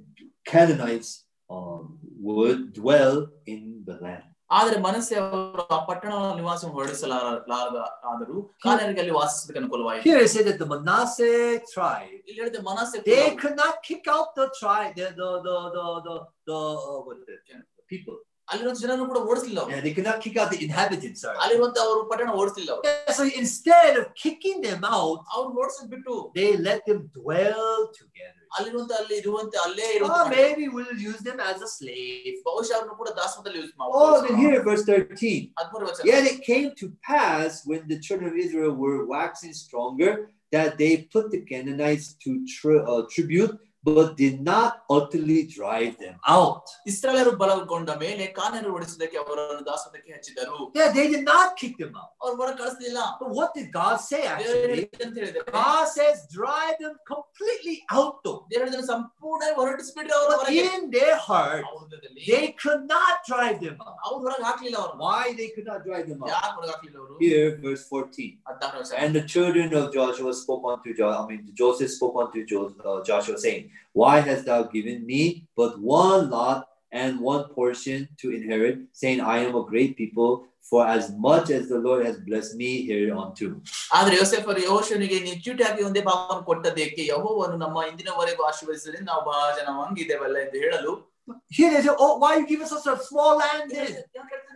[0.47, 4.23] Canaanites um, would dwell in the land.
[4.51, 7.79] ಆದರೆ ಮನಸ್ಸೆ ಅವರು ಆ ಪಟ್ಟಣ ನಿವಾಸ ಹೊರಡಿಸಲಾರದ
[8.11, 11.41] ಆದರೂ ಕಾನರಿಗೆ ಅಲ್ಲಿ ವಾಸಿಸೋದಕ್ಕೆ ಅನುಕೂಲವಾಯಿತು Here it said that the Manasseh
[11.75, 16.17] tribe, ಇಲ್ಲಿ ಮನಸ್ಸೆ they could not kick out the tribe, the, the, the, the, the,
[16.51, 16.59] the,
[16.93, 18.19] uh, what the, the people.
[18.48, 21.20] ಅಲ್ಲಿರುವಂತ ಜನರು ಕೂಡ ಓಡಿಸಲಿಲ್ಲ ಅವರು Yeah, they could not kick out the inhabitants.
[21.26, 21.38] Sorry.
[21.44, 26.14] ಅಲ್ಲಿರುವಂತ ಅವರು ಪಟ್ಟಣ ಓಡಿಸಲಿಲ್ಲ ಅವರು Yeah, so instead of kicking them out, ಅವ್ರು ಓಡಿಸೋದ್ ಬಿಟ್ಟು
[26.40, 27.68] they let them dwell
[28.00, 28.38] together.
[28.58, 32.36] ಅಲ್ಲಿರುವಂತ ಅಲ್ಲಿ ಇರುವಂತ ಅಲ್ಲೇ Or ಇರುವಂತ maybe we'll use them as a slave.
[32.50, 35.40] ಬಹುಶಃ ಅವ್ರನ್ನು ಕೂಡ ದಾಸಮದಲ್ಲಿ ಯೂಸ್ Oh, then ಮಾಡಬಹುದು here, verse 13.
[35.62, 40.12] ಹದಿಮೂರು ವಚನ Yet it came to pass when the children of Israel were waxing stronger
[40.58, 43.54] that they put the Canaanites to tri- uh, tribute,
[43.86, 46.66] but did not utterly drive them out.
[46.90, 52.12] ಇಸ್ರಾಯೇಲರು ಬಲಗೊಂಡ ಮೇಲೆ ಕಾನೂನು ಓಡಿಸೋದಕ್ಕೆ ಅವರನ್ನು ದಾಸೋದಕ್ಕೆ ಹಚ್ಚಿದರು Yeah, they did not kick them out.
[52.24, 54.68] ಅವ್ರು ಹೊರ ಕಳಿಸ್ಲಿಲ್ಲ But what did God say ದೇವರು ಏನ್ actually?
[54.74, 58.38] ಹೇಳಿದೆ ಅಂತ ಹೇಳಿದ್ರೆ God says, drive them completely out though.
[58.52, 63.16] ದೇವರು ಹೇಳಿದ್ರೆ ಸಂಪೂರ್ಣ ಹೊರಟಿಸ್ಬಿಟ್ರೆ ಅವರು But ಹೊರಗೆ in their heart, ಅವ್ರ ಹೃದಯದಲ್ಲಿ they could not
[63.32, 63.98] drive them out.
[64.06, 66.32] ಅವ್ರು ಹೊರಗೆ ಹಾಕ್ಲಿಲ್ಲ ಅವ್ರು Why they could not drive them out?
[66.36, 68.30] ಯಾಕೆ ಹೊರಗೆ ಹಾಕ್ಲಿಲ್ಲ ಅವರು Here, verse 14.
[68.52, 72.40] ಹದಿನಾರು ವಚನ And the children of Joshua spoke unto jo- I mean Joseph spoke unto
[72.54, 72.60] jo-
[72.90, 73.66] uh, Joshua, saying,
[73.96, 75.22] Why hast thou given me
[75.60, 76.60] but one lot
[76.94, 80.32] and one portion to inherit, saying, I am a great people,
[80.70, 83.48] for as much as the Lord has blessed me hereunto.
[83.98, 89.78] ಆದ್ರೆ ಯೋಸೆಫರು ಯಹೋಶನಿಗೆ ನೀವು ಚೀಟಿಯಾಗಿ ಒಂದೇ ಭಾಗವನ್ನು ಕೊಟ್ಟದೇಕೆ ಯಹೋವನು ನಮ್ಮ ಇಂದಿನವರೆಗೂ ಆಶೀರ್ವದಿಸಿದ್ರೆ ನಾವು ಬಹಳ ಜನ
[89.80, 90.94] ಹಂಗಿದ್ದೇವಲ್ಲ ಎಂದು ಹೇಳಲು
[91.50, 93.92] Here they say, Oh, why you give us such a small land then?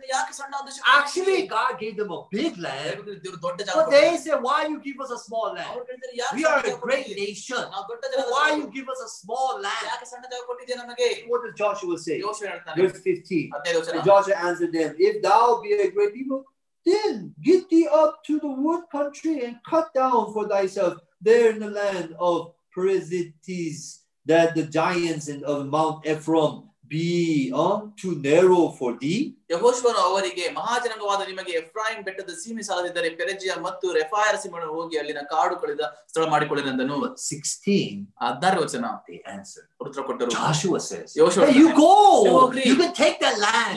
[0.00, 3.00] ಹೇಳ್ತಾನೆ, ಯಾಕೆ ಸಣ್ಣ ಒಂದು Actually, God gave them a big land.
[3.24, 5.70] ದೇವ್ರು ದೊಡ್ಡ ಜಾಗ But they said, Why you give us a small land?
[5.72, 7.26] ಅವ್ರು ಕೇಳ್ತಾರೆ, ಯಾಕೆ We ಸಣ್ಣ are a ಜಾಗ great ಕೊಟ್ಟಿದ್ದೀರಿ?
[7.32, 7.62] nation.
[7.74, 9.84] ನಾವು ದೊಡ್ಡ But ಜಾಗ why you give us a small land?
[9.92, 12.18] ಯಾಕೆ ಸಣ್ಣ ಜಾಗ ಕೊಟ್ಟಿದ್ಯಾ ನಮಗೆ What does Joshua say?
[12.26, 13.42] ಯೋಶುವ ಹೇಳ್ತಾನೆ Verse 15.
[13.56, 16.40] ಹದಿನೈದು ವಚನ And Joshua answered them, If thou be a great people,
[16.86, 17.12] then
[17.48, 20.94] get thee up to the wood country and cut down for thyself
[21.28, 22.36] there in the land of
[22.74, 23.84] Perizzites,
[24.26, 26.54] that the giants in, of Mount Ephraim
[26.91, 27.07] Be
[27.55, 29.19] uh, too narrow for thee.
[29.51, 35.55] ಯಹೋಶ್ವನು ಅವರಿಗೆ ಮಹಾಜನಂಗವಾದ ನಿಮಗೆ Ephraim ಬೆಟ್ಟದ ಸೀಮೆ ಸಾಲದಿದ್ದರೆ ಪೆರೆಜಿಯ ಮತ್ತು ರೆಫಾಯರ ಸೀಮೆಯನ್ನು ಹೋಗಿ ಅಲ್ಲಿನ ಕಾಡು
[35.61, 37.75] ಕಳೆದ ಸ್ಥಳ ಮಾಡಿಕೊಳ್ಳಿರಂದನು But 16,
[38.23, 39.67] ಹದಿನಾರು ವಚನ they answered.
[39.83, 41.09] ಉತ್ತರ ಕೊಟ್ಟರು Joshua says,
[41.43, 41.91] Hey, you go.
[42.69, 43.75] You can take that land.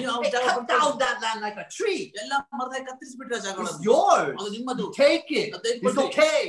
[0.49, 2.01] Cut down that land like a tree.
[2.23, 4.33] ಎಲ್ಲ ಮರದ ಕತ್ತರಿಸಿಬಿಟ್ರೆ It's ಜಾಗಗಳನ್ನು yours.
[4.39, 5.51] ಅದು ನಿಮ್ಮದು take it.
[5.83, 6.41] It's okay.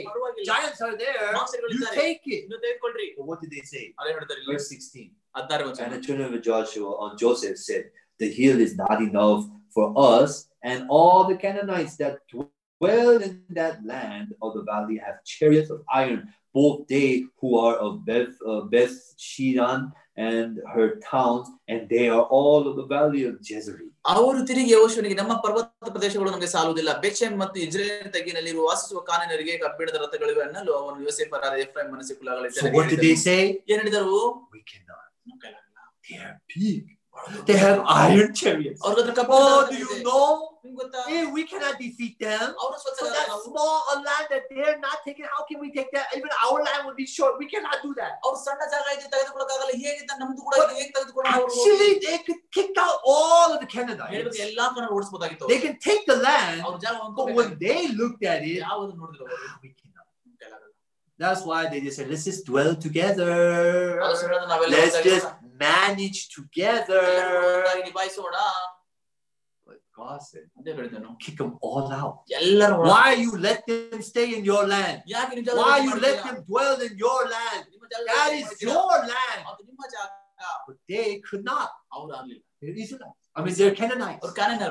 [0.53, 1.27] Giants are there.
[1.75, 2.41] You take it.
[2.45, 3.85] ಇನ್ನು ತೆಗೆದುಕೊಳ್ರಿ But what did they say?
[4.01, 5.07] ಅದೇ ಹೇಳ್ತಾರೆ Verse 16.
[5.34, 7.84] ಹದಿನಾರು ವಚನ And the children of Joshua on Joseph said,
[8.20, 9.42] The hill is not enough
[9.74, 10.30] for us,
[10.70, 15.78] and all the Canaanites that dwell in that land of the valley have chariots of
[16.02, 16.20] iron,
[16.54, 19.58] both they who are of Beth, uh, Beth Shean
[20.28, 23.90] and her towns, and they are all of the valley of Jezreel.
[24.12, 29.98] ಅವರು ತಿರುಗಿ ಯೋಶುವನಿಗೆ ನಮ್ಮ ಪರ್ವತ ಪ್ರದೇಶಗಳು ನಮಗೆ ಸಾಲುವುದಿಲ್ಲ ಬೆಚೆನ್ ಮತ್ತು Israel ತಗ್ಗಿನಲ್ಲಿ ವಾಸಿಸುವ ಕಾನಿನರಿಗೆ ಕಬ್ಬಿಣದ
[30.04, 32.16] ರಥಗಳಿವೆ ಅನ್ನಲು ಅವನು ಯೋಸೆಫರಾದ ಎಫ್ರಾಯಿಂ ಮನಸ್ಸು
[32.62, 33.40] So what did they say?
[33.72, 34.18] ಏನ್ ಹೇಳಿದರು
[34.56, 35.03] We cannot.
[36.09, 36.97] They are big.
[37.45, 38.81] They have iron chariots.
[38.83, 38.93] Oh,
[39.29, 40.51] oh do you know?
[41.33, 42.53] We cannot defeat them,
[42.97, 46.07] so that small a land that they're not taking, how can we take that?
[46.15, 47.37] Even our land will be short.
[47.39, 48.19] We cannot do that.
[50.51, 50.71] But
[51.25, 54.37] actually, they could kick out all of the Canaanites.
[55.47, 56.63] They can take the land,
[57.15, 58.61] but when they looked at it,
[59.63, 59.94] we can
[61.17, 63.99] that's why they just say, let's just dwell together.
[64.69, 67.63] Let's just manage together.
[69.65, 70.49] But God said,
[71.19, 72.23] kick them all out.
[72.91, 75.03] Why you let them stay in your land?
[75.07, 77.65] Why you let them dwell in your land?
[78.07, 79.45] That is your land.
[80.67, 81.69] But they could not.
[82.61, 83.29] They're Israelites.
[83.35, 84.21] I mean, they're Canaanites.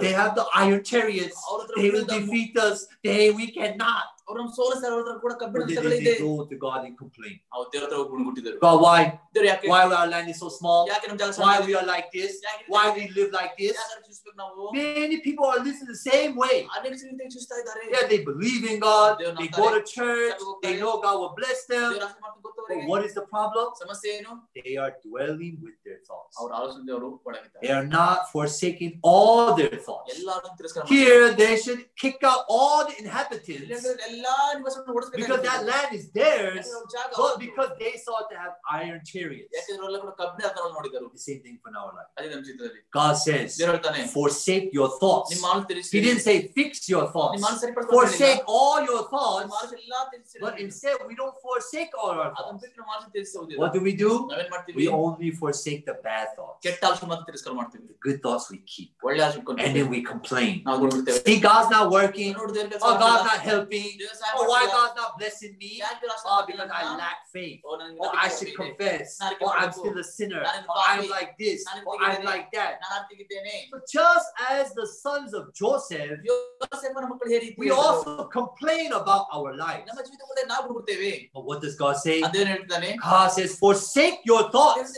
[0.00, 1.36] They have the iron chariots.
[1.76, 2.86] They will defeat us.
[3.02, 4.04] They, we cannot.
[4.27, 6.79] ಅವ್ರು ನಮ್ಮ ಸೋಲಿಸ್ತಾರೆ ಅವ್ರ ಹತ್ರ ಕೂಡ ಕಬ್ಬಿಣ But they, ರಥಗಳಿದೆ they, they go to God
[6.87, 7.35] and complain.
[7.55, 8.99] ಅವ್ರು ದೇವ್ರ ಹತ್ರ ಹೋಗಿ ಗುಣಗುಟ್ಟಿದ್ರು God, why?
[9.35, 10.81] ದೇವ್ರು ಯಾಕೆ Why our land is so small?
[10.91, 12.33] ಯಾಕೆ ನಮ್ಮ ಜಾಗ Why ಸಣ್ಣ we are like this?
[12.47, 13.75] ಯಾಕೆ Why we live like this?
[13.81, 16.57] ಯಾಕೆ ಚೂಸ್ಬೇಕು ನಾವು Many people are listening the same way.
[16.77, 19.09] ಅನೇಕ ರೀತಿ ಚೂಸ್ತಾ ಇದ್ದಾರೆ Yeah, they believe in God.
[19.21, 20.39] They're They not go like- to church.
[20.65, 21.87] They know God will bless them.
[21.95, 22.89] ದೇವ್ರ ಆಸೆ ಮಾಡ್ಕೊಂಡು ಗೊತ್ತು But ಅವರಿಗೆ.
[22.93, 23.67] what is the problem?
[23.83, 26.33] ಸಮಸ್ಯೆ ಏನು They are dwelling with their thoughts.
[26.41, 30.09] ಅವ್ರ ಆಲೋಚನೆ ಅವರು ಒಳಗಿದ್ದಾರೆ They are not forsaking all their thoughts.
[30.15, 33.67] ಎಲ್ಲಾರು ತಿರಸ್ಕಾರ Here, they should kick out all the inhabitants ಮಾಡ್ತಾರೆ.
[33.69, 34.12] ಎಲ್ಲಾ ನಿವಾಸವನ್ನು
[35.14, 36.68] Because that land is theirs,
[37.16, 39.50] but because they sought to have iron chariots.
[39.68, 41.92] The same thing for our.
[42.92, 43.60] God says,
[44.12, 45.32] forsake your thoughts.
[45.90, 47.42] He didn't say fix your thoughts.
[47.90, 49.52] Forsake all your thoughts.
[50.40, 52.66] But instead, we don't forsake all our thoughts.
[53.56, 54.28] What do we do?
[54.74, 56.62] We only forsake the bad thoughts.
[56.62, 56.76] The
[58.00, 58.94] good thoughts we keep.
[59.04, 60.64] And then we complain.
[61.26, 62.34] See, God's not working.
[62.36, 62.46] Oh,
[62.98, 63.98] God's not helping.
[64.36, 65.82] Oh, why God's not blessing me?
[66.26, 67.60] Oh, because I lack faith.
[67.64, 67.78] Or
[68.14, 69.18] I should confess.
[69.40, 70.42] Or I'm still a sinner.
[70.42, 71.64] Or I'm like this.
[71.86, 72.80] Or I'm like that.
[73.70, 76.20] So just as the sons of Joseph,
[77.56, 79.84] we also complain about our life.
[81.34, 82.20] But what does God say?
[82.20, 84.96] God says, forsake your thoughts.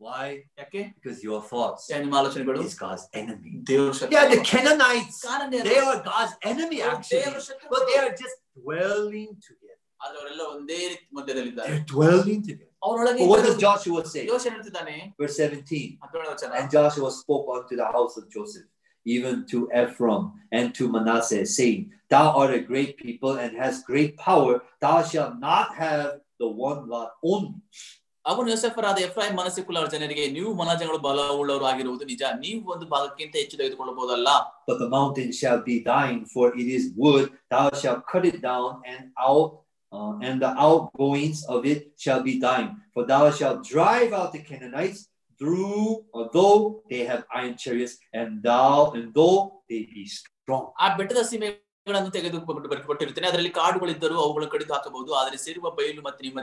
[0.00, 0.44] ನಿಮ್ಮ ಆಲೋಚನೆ ತ್ಯಜಿಸಿರಿ Why?
[0.60, 3.52] ಯಾಕೆ Because your thoughts ಯಾಕೆ ನಿಮ್ಮ ಆಲೋಚನೆಗಳು is God's enemy.
[3.70, 4.12] ದೇವರ ಶತ್ರು.
[4.16, 5.86] Yeah, the Canaanites, ಕಾರಣನೇ they ಅದು.
[5.92, 7.20] are God's enemy ಅವ್ರು actually.
[7.24, 7.72] ದೇವರ ಶತ್ರುಗಳು.
[7.74, 9.78] But they are just dwelling together.
[10.04, 12.70] ಆದ್ರೆ ಅವರೆಲ್ಲ ಒಂದೇ ರೀತಿ ಮಧ್ಯದಲ್ಲಿದ್ದಾರೆ They're dwelling together.
[12.86, 14.24] ಅವರೊಳಗೆ But what does Joshua say?
[14.32, 15.82] ಯೋಚನೆ ಹೇಳ್ತಿದ್ದಾನೆ Verse 17.
[16.02, 16.52] ಹತ್ತೊಂಬತ್ತನೇ ವಚನ.
[16.60, 18.68] And Joshua spoke unto the house of Joseph,
[19.06, 20.24] even to Ephraim
[20.58, 21.80] and to Manasseh, saying,
[22.14, 24.54] Thou art a great people and hast great power.
[24.86, 26.08] Thou shalt not have
[26.42, 27.56] the one lot only.
[28.24, 33.58] ಅವನು ಯೋಸೆಫರಾದ Ephraim ಮನಸ್ಸು ಕುಲರ ಜನರಿಗೆ ನೀವು ಮನಜಗಳು ಬಲವುಳ್ಳವರು ಆಗಿರುವುದು ನಿಜ ನೀವು ಒಂದು ಭಾಗಕ್ಕಿಂತ ಹೆಚ್ಚು
[33.60, 34.28] ತೆಗೆದುಕೊಳ್ಳಬಹುದಲ್ಲ
[34.68, 37.26] But the mountain shall be thine, for it is wood.
[37.54, 39.50] Thou shalt cut it down, and out
[39.92, 42.70] uh, and the outgoings of it shall be thine.
[42.94, 45.00] For thou shalt drive out the Canaanites
[45.40, 45.84] through,
[46.16, 46.56] although
[46.90, 50.64] they have iron chariots, and thou and though they be strong.
[50.84, 51.22] ಆ ಬೆಟ್ಟದ
[51.89, 56.39] ಗಳನ್ನು ತೆಗೆದುಕೊಂಡು ಕೊಟ್ಟಿರುತ್ತೇನೆ ಅದರಲ್ಲಿ ಕಾಡುಗಳಿದ್ದರೂ ಅವುಗಳನ್ನು ಕಡಿದು ಹಾಕಬಹುದು ಆದರೆ ಸೇರುವ ಬಯಲು ಮತ್ತು ನಿಮ್ಮ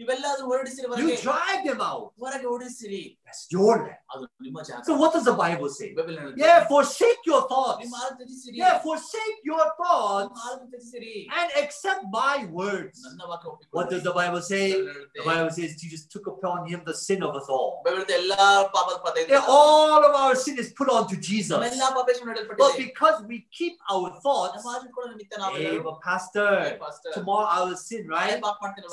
[0.00, 1.72] ಇವೆಲ್ಲಾದ್ರೂ ಹೊರಡಿಸಿರಿ ಹೊರಗೆ
[2.20, 3.00] ಹೊರಗೆ ಓಡಿಸಿರಿ.
[3.30, 3.96] That's your land.
[4.84, 5.94] So what does the Bible say?
[6.36, 7.88] Yeah, forsake your thoughts.
[8.52, 10.40] Yeah, forsake your thoughts
[11.38, 13.06] and accept my words.
[13.70, 14.72] What does the Bible say?
[14.72, 17.82] The Bible says Jesus took upon him the sin of us all.
[19.28, 21.56] Yeah, all of our sin is put onto Jesus.
[22.58, 24.64] But because we keep our thoughts,
[25.54, 26.78] hey, but pastor,
[27.14, 28.42] tomorrow I will sin, right?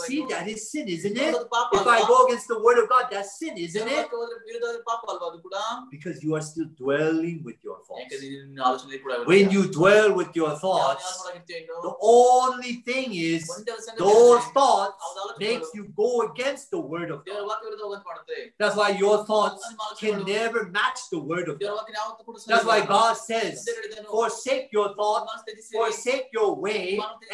[0.06, 1.34] See, that is sin, isn't it?
[1.74, 4.08] If I go against the word of God, that's sin, isn't it?
[4.27, 5.57] ವಾಕ್ಯ ಹೋದ್ರೆ ವಿರುದ್ಧವಾದ ಪಾಪ ಅಲ್ವಾ ಅದು ಕೂಡ?
[5.95, 8.01] Because you are still dwelling with your thoughts.
[8.03, 9.31] ಯಾಕಂದ್ರೆ ನಿನ್ನ ಆಲೋಚನೆ ಕೂಡ ಇರುತ್ತೆ.
[9.33, 11.83] When you dwell with your ಯಾವ thoughts, ನ್ಯಾಸದೊಳಗಿರ್ತೀಯೋ ಇನ್ನು?
[11.89, 16.11] the only thing is ಒಂದೇ ಒಂದು ಸಂಗತಿ those ಅಂದ್ರೆ, thoughts ಹೌದು, ಆಲೋಚನೆಗಳು makes you go
[16.29, 17.49] against the word of ದೇವರ God.
[17.51, 18.39] ವಾಕ್ಯ ವಿರುದ್ಧ ಹೋಗಂತ ಮಾಡುತ್ತೆ.
[18.63, 21.79] That's why your thoughts ನಿಮ್ಮ can ಆಲೋಚನೆಗಳು never match the word of ದೇವರ God.
[21.81, 22.91] ವಾಕ್ಯ ಯಾವತ್ತೂ ಕೂಡ ಸರಿ That's why ಇಲ್ಲ.
[22.99, 26.83] God says, ದೇವರು ಹೇಳಿದನು, forsake your thoughts, ಮನಸ್ಸು ತ್ಯಜಿಸಿರಿ, forsake your way,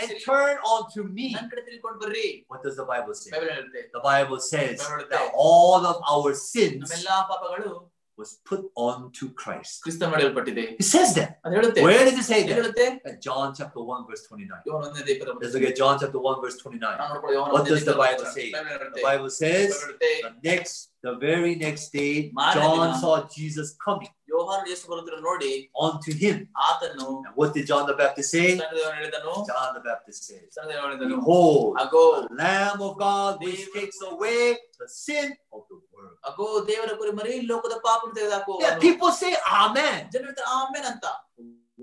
[0.03, 1.29] and turn unto me.
[1.37, 3.31] ನನ್ನ ಕಡೆ ತಿಳ್ಕೊಂಡು ಬರ್ರಿ What does the Bible say?
[3.35, 4.77] Bible ಹೇಳುತ್ತೆ The Bible says
[5.15, 7.71] that all of our sins ನಮ್ಮೆಲ್ಲಾ ಪಾಪಗಳು
[8.19, 9.75] was put onto Christ.
[9.83, 11.29] ಕ್ರಿಸ್ತ ಮಾಡಲ್ಪಟ್ಟಿದೆ It says that.
[11.45, 12.59] ಅದು ಹೇಳುತ್ತೆ Where does it say ಏನ್ that?
[12.59, 14.63] ಹೇಳುತ್ತೆ At John chapter 1, verse 29.
[14.69, 16.97] ಯೋಹಾನ ಒಂದನೇ ಇಪ್ಪತ್ತ Let's look at John chapter 1, verse 29.
[17.01, 18.47] ನಾವು ನೋಡ್ಕೊಳ್ಳಿ ಯೋಹಾನ What ಒಂದನೇ does the ಇಪ್ಪತ್ತ Bible say?
[18.57, 19.01] ಬೈಬಲ್ ಹೇಳುತ್ತೆ.
[19.01, 22.95] The Bible says ಬೈಬಲ್ ಹೇಳುತ್ತೆ, the next, the very next day, ಮಾರನೇ John ದಿನ.
[23.03, 25.51] saw Jesus coming ಯೋಹಾನ ಯೇಸು ಬರುತ್ತಿರೋ ನೋಡಿ
[25.85, 26.37] unto him.
[26.69, 28.47] ಆತನು And what did John the Baptist say?
[28.55, 33.65] ಸಣ್ಣದೇವನು ಹೇಳಿದನು John the Baptist says, ಸಣ್ಣದೇವನು ಹೇಳಿದನು Behold, agro the Lamb of God which
[33.77, 34.41] takes away
[34.83, 36.17] the sin of the world.
[36.31, 39.33] ಅಗೋ ದೇವರ ಕುರಿ ಮರಿ ಲೋಕದ ಪಾಪವನ್ನು ತೆಗೆದುಹಾಕುವ Yeah, people say
[39.63, 41.07] Amen ಜನರು ಹೇಳ್ತಾರೆ ಆಮೇನ್ ಅಂತ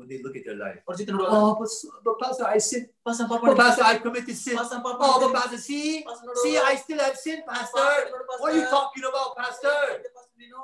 [0.01, 0.79] when they look at their life.
[0.89, 1.69] Oh, but,
[2.03, 2.89] but Pastor, I sin.
[3.07, 4.57] Pastor, but Pastor, I committed sin.
[4.57, 6.03] Pastor, oh, but Pastor, see,
[6.43, 8.09] see, I still have sin, Pastor.
[8.39, 10.03] What are you talking about, Pastor?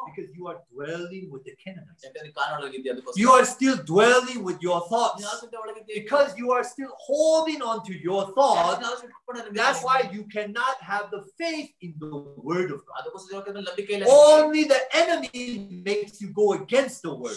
[0.07, 2.05] Because you are dwelling with the Canaanites.
[3.17, 5.25] You are still dwelling with your thoughts.
[5.95, 8.87] Because you are still holding on to your thoughts.
[9.53, 13.05] That's why you cannot have the faith in the word of God.
[14.09, 17.37] Only the enemy makes you go against the word.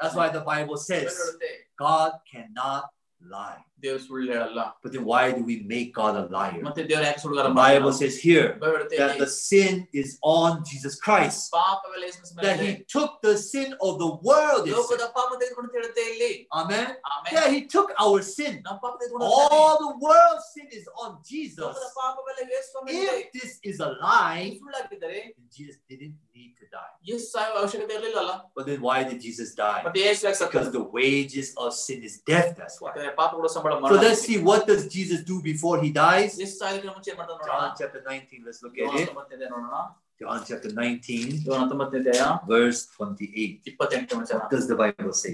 [0.00, 1.36] That's why the Bible says
[1.78, 2.90] God cannot
[3.24, 3.64] lie.
[3.83, 6.61] ದೇವ್ರು ಸುಳ್ಳು ಹೇಳಲ್ಲ But then why do we make God a liar?
[6.67, 7.73] ಮತ್ತೆ ದೇವ್ರ ಯಾಕೆ ಸುಳ್ಳುಗಾರ The ಮಾಡಲ್ಲ?
[7.75, 11.41] Bible says here Bible ಹೇಳುತ್ತೆ, that the sin is on Jesus Christ.
[11.57, 12.69] ಪಾಪವೆಲ್ಲ ಯೇಸುವಿನ ಮೇಲೆ That ಇದೆ.
[12.69, 14.63] he took the sin of the world.
[14.69, 15.13] it ಲೋಕದ says.
[15.19, 16.87] ಪಾಪ ತೆಗೆದುಕೊಂಡು ಅಂತ ಹೇಳುತ್ತೆ ಇಲ್ಲಿ Amen.
[17.13, 18.53] ಆಮೇಲೆ Yeah, he took our sin.
[18.67, 19.59] ನಮ್ಮ ಪಾಪ ತೆಗೆದುಕೊಂಡು ಹೋಗ್ತಾನೆ.
[19.59, 21.63] All the world's sin is on Jesus.
[21.65, 23.17] ಲೋಕದ ಪಾಪವೆಲ್ಲ ಯೇಸುವಿನ ಮೇಲೆ ಇದೆ.
[23.25, 26.91] If this is a lie, ಸುಳ್ಳಾಗಿದ್ದರೆ then Jesus didn't need to die.
[27.09, 29.79] ಯೇಸು ಸಾಯುವ ಅವಶ್ಯಕತೆ ಇರಲಿಲ್ಲಲ್ಲ But then why did Jesus die?
[29.87, 30.75] ಮತ್ತೆ ಯೇಸು ಯಾಕೆ Because ಸತ್ತನು?
[30.79, 32.51] the wages of sin is death.
[32.61, 32.89] That's why.
[32.91, 36.36] ಯಾಕಂದ್ರೆ ಪಾಪಗಳು ಸಂಬಳ so let's see what does Jesus do before he dies.
[37.46, 39.08] John chapter 19, let's look at it.
[40.20, 41.42] John chapter 19,
[42.46, 43.62] verse 28.
[44.38, 45.32] What does the Bible say?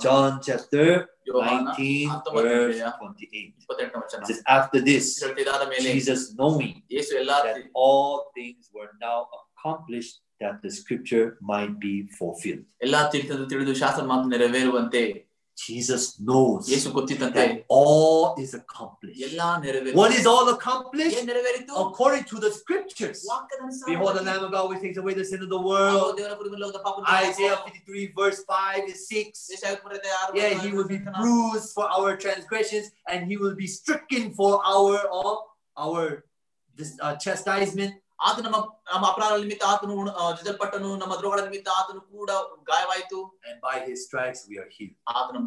[0.00, 1.06] John chapter
[1.76, 3.54] 19, verse 28.
[4.22, 5.20] It says, After this,
[5.82, 6.82] Jesus knowing
[7.44, 12.64] that all things were now accomplished, that the scripture might be fulfilled.
[15.57, 19.21] ಎಲ್ಲಾ ತಿಳಿದು ತಿಳಿದು ಶಾಸ್ತ್ರ ಮಾತು ನೆರವೇರುವಂತೆ Jesus knows Yesu ಗೊತ್ತಿತ್ತಂತೆ that all is accomplished.
[19.27, 21.17] ಎಲ್ಲಾ ನೆರವೇರು What is all accomplished?
[21.19, 23.19] ಏನ್ ನೆರವೇರಿತು According to the scriptures.
[23.31, 25.69] ವಾಕ್ಯದ ಅನುಸಾರ Behold, the Lamb of God which takes away the sin of the agro
[25.71, 26.17] world.
[26.19, 26.97] ದೇವರ ಕುರಿತು ಲೋಕದ ಪಾಪ
[27.27, 29.45] Isaiah 53, verse 5 is 6.
[29.53, 33.67] ಯೆಶಾಯ ಕುರಿತು ಆರು Yeah, he will be bruised for our transgressions, and he will be
[33.67, 35.35] stricken for our all
[35.77, 36.03] our
[36.77, 37.93] this uh, chastisement.
[38.19, 38.57] ಆತ ನಮ್ಮ
[38.93, 42.29] ನಮ್ಮ ಅಪರಾಧ ನಿಮಿತ್ತ ಆತನು ಉಣ- ಆ, ಜುಜಲ್ಪಟ್ಟನು ನಮ್ಮ ದ್ರೋಹಗಳ ನಿಮಿತ್ತ ಆತನು ಕೂಡ
[42.69, 43.19] ಗಾಯವಾಯಿತು
[43.49, 44.93] And by his stripes we are healed.
[45.13, 45.37] ಆತನ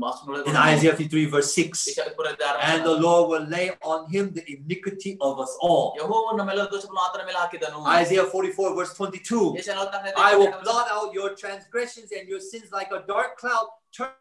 [0.51, 1.85] In Isaiah 53, verse 6.
[1.91, 5.87] ಯೆಶಾಯ ಕುರಿತು ಆರು And the Lord will lay on him the iniquity of us all.
[6.01, 9.43] ಯೆಹೋವನು ನಮ್ಮೆಲ್ಲರ ದೋಷಗಳನ್ನು ಆತನ ಮೇಲೆ ಹಾಕಿದನು Isaiah 44, verse 22.
[9.59, 13.33] Jeshaiah ನಲವತ್ನಾಲ್ಕನೇ I will ಅಧ್ಯಾಯ blot out your transgressions and your sins like a dark
[13.43, 13.67] cloud.
[13.99, 14.15] Turn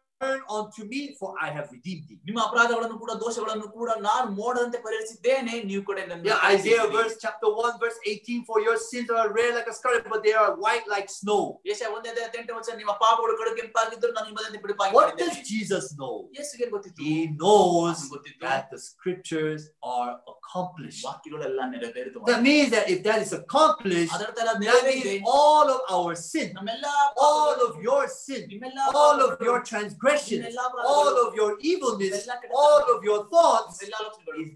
[0.50, 2.18] unto me, for I have redeemed thee.
[2.28, 7.50] ನಿಮ್ಮ ಅಪರಾಧಗಳನ್ನು ಕೂಡ ದೋಷಗಳನ್ನು ಕೂಡ ನಾನು ಮೋಡದಂತೆ ಪರಿಹರಿಸಿದ್ದೇನೆ ನೀವು ಕೂಡ ನನ್ನ Yeah, Isaiah verse chapter
[7.64, 8.46] 1, verse 18.
[8.50, 11.42] For your sins are red like a scarlet, but they are white like snow.
[11.70, 15.46] ಯೆಶಾಯ ಒಂದೇ ಅಧ್ಯಾಯ ಹದಿನೆಂಟನೇ ವಚನ ನಿಮ್ಮ ಪಾಪಗಳು ಕಡು ಕೆಂಪಾಗಿದ್ದರು ನಾನು ನಿಮ್ಮದಂತೆ ಬಿಡುಪಾಗಿ What does ಮಾಡಿದ್ದೇನೆ
[15.52, 16.14] Jesus know?
[16.40, 19.62] ಯೇಸುಗೆ ಗೊತ್ತಿತ್ತು He knows ಅವನಿಗೆ ಗೊತ್ತಿತ್ತು that the scriptures
[19.96, 21.04] are accomplished.
[21.10, 25.68] ವಾಕ್ಯಗಳೆಲ್ಲ ನೆರವೇರಿತು That means that if that is accomplished, ಅದರ ತರ that ನೆರವೇರಿದೆ means all
[25.76, 26.88] of our sin, ನಮ್ಮೆಲ್ಲ
[27.30, 29.60] all of your sin, ನಿಮ್ಮೆಲ್ಲ all of ಪಾಪಗಳು, your
[30.19, 33.91] transgressions, all of your evilness, all of your thoughts is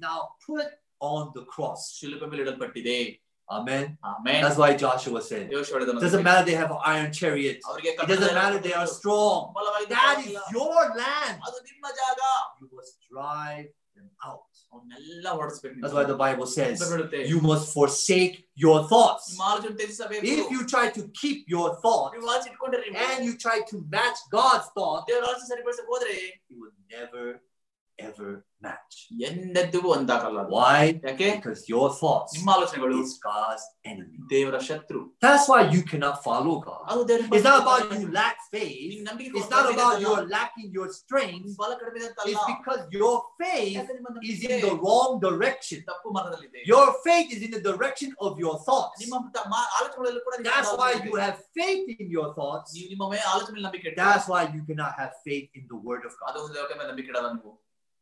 [0.01, 0.67] now put
[1.01, 2.03] on the cross.
[3.51, 3.99] Amen.
[4.03, 4.43] Amen.
[4.43, 7.61] That's why Joshua said, it doesn't matter they have an iron chariot.
[7.83, 9.53] It doesn't matter they are strong.
[9.89, 11.41] That is your land.
[12.61, 17.66] You must drive them out ಅವನ್ನೆಲ್ಲ ಹೊರಡಿಸ್ಬೇಕು That's why the Bible says ಹೇಳುತ್ತೆ you must
[17.78, 18.36] forsake
[18.66, 19.26] your thoughts.
[19.32, 23.34] ನಿಮ್ಮ ಆಲೋಚನೆ ತ್ಯಜಿಸಬೇಕು If you try to keep your thoughts ನೀವು ಆಲೋಚನೆ ಇಟ್ಕೊಂಡ್ರೆ and you
[23.48, 26.16] try to match God's thought, ದೇವರ ಆಲೋಚನೆ ಸರಿಪಡಿಸಕ್ ಹೋದ್ರೆ
[26.52, 27.24] it will never
[28.00, 28.30] ever
[28.66, 28.96] match.
[29.28, 30.52] ಎಂದೆಂದಿಗೂ ಒಂದಾಗಲ್ಲ ಅದು.
[30.58, 30.82] Why?
[31.08, 34.18] ಯಾಕೆ Because your thoughts ನಿಮ್ಮ ಆಲೋಚನೆಗಳು is God's enemy.
[34.34, 36.84] ದೇವರ ಶತ್ರು That's why you cannot follow God.
[36.92, 39.02] ಅದು ದೇವರ It's not about you lack ನಿಮ್ಗೆ faith.
[39.10, 40.38] ನಂಬಿಕೆ It's not ಕೊರತೆ about ಇದೆ you're ಅಂತಲ್ಲ.
[40.38, 41.36] lacking your strength.
[41.48, 42.32] ನಿಮ್ ಬಲ ಕಡಿಮೆ ಇದೆ ಅಂತಲ್ಲ.
[42.34, 45.82] It's because your faith ಯಾಕೆ ನಿಮ್ಮ is ನಂಬಿಕೆ in the wrong direction.
[45.92, 48.98] ತಪ್ಪು ಮಾರ್ಗದಲ್ಲಿದೆ Your faith is in the direction of your thoughts.
[49.06, 51.26] ನಿಮ್ಮ ತ- ಮಾ- ಆಲೋಚನೆಗಳಲ್ಲೂ ಕೂಡ ನಿಮ್ಮ That's why ಆಲೋಚನೆ you ಇದೆ.
[51.28, 52.70] have faith in your thoughts.
[52.78, 54.08] ನೀವು ನಿಮ್ಮ ಮೇಲೆ ಆಲೋಚನೆ ಮೇಲೆ ನಂಬಿಕೆ ಇಡ್ತೀರಾ.
[54.12, 56.32] That's why you cannot have faith in the word of God.
[56.38, 57.54] ಅದು ದೇವರ ಮೇಲೆ ನಂಬಿಕೆ ಇಡಲ್ಲ ನೀವು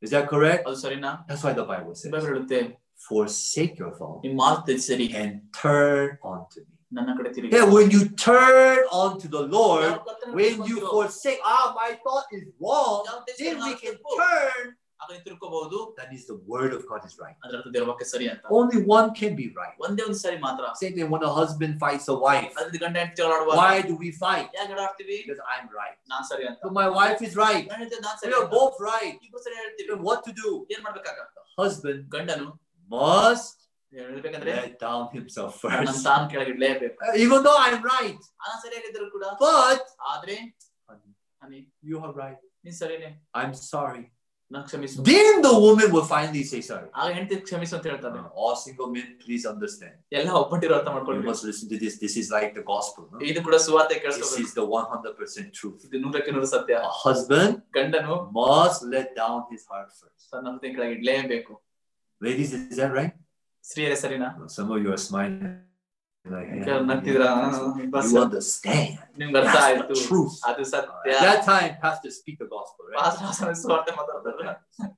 [0.01, 0.61] Is that correct?
[0.67, 2.59] ಅದು ಸರಿನಾ That's why the Bible says, Bible ಹೇಳುತ್ತೆ
[3.07, 5.31] forsake your thoughts ನಿಮ್ಮ ಮಾತು ತ್ಯಜಿಸಿರಿ and
[5.61, 6.73] turn unto me.
[6.97, 10.91] ನನ್ನ ಕಡೆ ತಿರುಗಿ Yeah, when you turn unto the Lord, ಯಾವ ಕರ್ತನ when you ತಿರುಗುತ್ತೀರೋ,
[10.97, 14.19] forsake, ah, my thought is wrong, ಯಾವ then ತ್ಯಜಿಸಿರೋ we ನಾನು can ತಪ್ಪು.
[14.23, 14.61] turn.
[15.01, 17.35] ಆಗ ನೀವು ತಿರ್ಕೋಬಹುದು That is the word of God is right.
[17.43, 19.75] ಅದರ ಅರ್ಥ ದೇವರ ವಾಕ್ಯ ಸರಿ ಅಂತ Only one can be right.
[19.85, 22.49] ಒಂದೇ ಒಂದು ಸರಿ ಮಾತ್ರ Same thing when a husband fights a wife.
[22.61, 24.47] ಅದ್ರ ಗಂಡ ಹೆಂಡತಿ ಜಗಳ ಆಡುವಾಗ Why do we fight?
[24.57, 25.97] ಯಾಕೆ ಜಗಳ ಆಡ್ತೀವಿ Because I'm right.
[26.13, 27.63] ನಾನ್ ಸರಿ ಅಂತ So my wife is right.
[27.71, 28.53] ನಾನ್ ಹೇಳ್ತೇನೆ ನಾನ್ We ಸರಿ are ಅಂತ.
[28.57, 29.15] both right.
[29.27, 30.51] ಇಬ್ರು ಸರಿ ಹೇಳ್ತೀವಿ Then what to do?
[30.75, 31.19] ಏನ್ ಮಾಡ್ಬೇಕಾಗ
[31.61, 32.49] Husband ಗಂಡನು
[32.89, 33.55] must
[33.93, 36.03] ಹೇಳ್ಬೇಕಂದ್ರೆ let down himself ನನ್ನ first.
[36.09, 38.19] ತಾನು ಕೆಳಗಿಡ್ಲೇಬೇಕು Uh, Even though I'm right.
[38.43, 39.83] ನಾನು ಸರಿಯಾಗಿದ್ರು ಕೂಡ But
[40.13, 40.37] ಆದ್ರೆ
[40.89, 42.39] honey, honey you are right.
[42.65, 44.05] ನೀನ್ ಸರಿನೇ I'm sorry.
[44.51, 46.87] ನಾನು ಕ್ಷಮಿಸು Then the woman will finally say sorry.
[46.99, 49.95] ಆಗ ಹೆಂಡತಿ ಕ್ಷಮಿಸು ಅಂತ ಹೇಳ್ತಾನೆ Uh, all single men, please understand.
[50.17, 51.95] ಎಲ್ಲ ಒಪ್ಪಟ್ಟಿರೋ ಅರ್ಥ You ಮಾಡ್ಕೊಳ್ಳಿ must listen to this.
[52.03, 53.03] This is like the gospel.
[53.11, 53.19] no?
[53.31, 55.79] ಇದು ಕೂಡ ಸುವಾರ್ತೆ This ಕೇಳಿಸ್ಕೋಬೇಕು is the 100% truth.
[55.87, 60.23] ಇದು ನೂರಕ್ಕೆ ನೂರು ಸತ್ಯ A husband ಗಂಡನು must let down his heart first.
[60.33, 61.53] ತನ್ನ ಹೃದಯ ಕೆಳಗೆ ಇಡ್ಲೇಬೇಕು
[62.21, 63.15] Ladies, is that right?
[63.63, 65.45] ಸ್ತ್ರೀಯರೇ ಸರಿನಾ Some of you are smiling.
[66.25, 68.89] you understand.
[69.19, 70.35] ನಿಮ್ಗೆ ಅರ್ಥ That's ಆಯ್ತು the truth.
[70.49, 72.99] ಅದು ಸತ್ಯ At that time, pastor speak the gospel, right?
[73.03, 74.55] Pastor ಸ್ವಾಮಿ ಸುವಾರ್ತೆ ಮಾತಾಡ್ತಾರೆ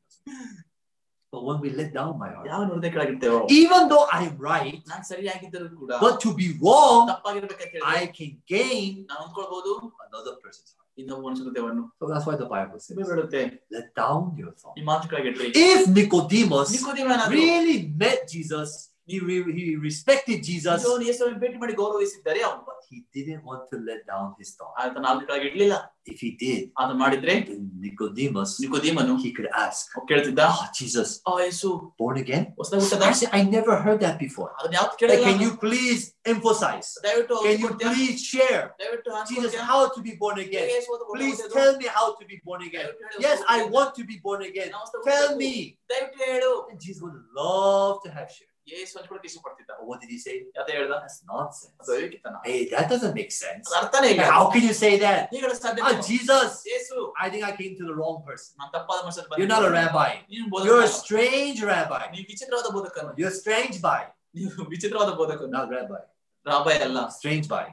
[1.33, 4.77] But when we let down my heart, ಯಾವ ಹೃದಯ ಕೆಳಗೆ ಇಡ್ತೇವೋ even though I'm right,
[4.91, 9.71] ನಾನ್ ಸರಿಯಾಗಿದ್ದರೂ ಕೂಡ but to be wrong, ತಪ್ಪಾಗಿರ್ಬೇಕಂತ ಹೇಳಿ I can gain ನಾನು ಹೊಂದ್ಕೊಳ್ಬಹುದು
[10.07, 10.87] another person's heart.
[10.97, 13.43] ಇನ್ನೊಬ್ಬ ಮನುಷ್ಯ ಹೃದಯವನ್ನು So that's why the Bible says, Bible ಹೇಳುತ್ತೆ
[13.75, 14.75] let down your thoughts.
[14.79, 18.71] ನಿಮ್ಮ ಮಾತು ಕೆಳಗೆ ಇಡ್ರಿ If Nicodemus ನಿಕೋದೇವನಾದ್ರು really met Jesus,
[19.11, 23.63] he, re- he respected Jesus, ನಿಜವಾಗ್ಲೂ ಯೇಸುವನ್ನು ಭೇಟಿ ಮಾಡಿ ಗೌರವಿಸಿದ್ದಾರೆ ಅವನು but he didn't want
[23.71, 24.75] to let down his thoughts.
[24.83, 25.77] ಆತ ನಾಲ್ಕು ಕೆಳಗೆ ಇಡ್ಲಿಲ್ಲ
[26.11, 31.09] If he did, ಆತ ಮಾಡಿದ್ರೆ then Nicodemus, ನಿಕೋದೇಮನು he could ask, ಅವ್ನು ಕೇಳ್ತಿದ್ದ oh, Jesus,
[31.29, 31.69] ಆ ಯೇಸು
[32.01, 32.45] born again?
[32.59, 34.49] ಹೊಸದಾಗಿ ಹುಟ್ಟದ I said, I never heard that before.
[34.57, 36.01] ಅದನ್ನ ಯಾವ್ದು Hey, ಕೇಳಿಲ್ಲ can you please
[36.33, 36.89] emphasize?
[37.05, 37.91] ದಯವಿಟ್ಟು Can you ಕೊಡ್ತೀಯಾ?
[37.95, 38.63] please share?
[38.81, 39.65] ದಯವಿಟ್ಟು Jesus, ಹಂಚ್ಕೊಡ್ತೀಯಾ?
[39.73, 40.67] how to be born ಹೇಗೆ again?
[40.75, 41.55] ಯೇಸು ಅದು Please ಹೊಸದು?
[41.59, 42.85] tell me how to be born again.
[42.87, 44.69] ದಯವಿಟ್ಟು ಹೇಳು, Yes, I ಹೊಸದು want to be born again.
[44.75, 45.41] ನಾನು ಹೊಸದು Tell ಹುಟ್ಟಬೇಕು.
[45.43, 45.53] me.
[45.93, 48.47] ದಯವಿಟ್ಟು ಹೇಳು And Jesus would love to have shared.
[48.67, 50.35] Yesu ಹಂಚ್ಕೊಳಕ್ಕೆ ಇಷ್ಟಪಡ್ತಿದ್ದ But what did he say?
[50.57, 51.73] ಯಾತ ಹೇಳ್ದ That's nonsense.
[51.81, 52.35] ಅದು ಅವಿವೇಕಿತನ.
[52.49, 53.63] Hey, that doesn't make sense.
[53.67, 55.21] ಅದು ಅರ್ಥನೇ ಇಲ್ಲ How can you say that?
[55.33, 56.05] ಹೇಗೆ ಹೇಳಕ್ ಸಾಧ್ಯ Ah, ನೀನು?
[56.11, 56.95] Jesus, Yesu
[57.25, 58.51] I think I came to the wrong person.
[58.59, 60.09] ನಾನು ತಪ್ಪಾದ ಮನುಷ್ಯ You're not a rabbi.
[60.31, 62.03] ನೀನು You're a ಬೋಧಕ strange rabbi.
[62.15, 63.99] ನೀವು ವಿಚಿತ್ರವಾದ ಬೋಧಕನು You're strange by,
[64.35, 66.01] ನೀವು ವಿಚಿತ್ರವಾದ ಬೋಧಕನು not rabbi.
[66.45, 67.65] ರಾಬಾಯ್ ಅಲ್ಲ Strange by.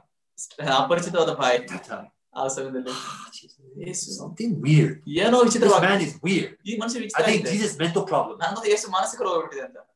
[0.81, 2.07] ಅಪರಿಚಿತವಾದ bye That time.
[2.33, 3.53] ಆ ಸಮಯದಲ್ಲಿ Ah, Jesus,
[3.83, 3.99] Yes.
[4.19, 4.93] Something weird.
[5.21, 6.49] ಏನೋ This ವಿಚಿತ್ರವಾಗಿ man is weird.
[6.69, 7.53] ಈ ಮನುಷ್ಯ I ವಿಚಿತ್ರ think ಆಗಿದೆ.
[7.55, 8.35] Jesus' mental problem.
[8.43, 9.90] ನನಗೊಂದು ಯೇಸು ಮಾನಸಿಕ ರೋಗ ಬಿಟ್ಟಿದೆ ಅಂತ But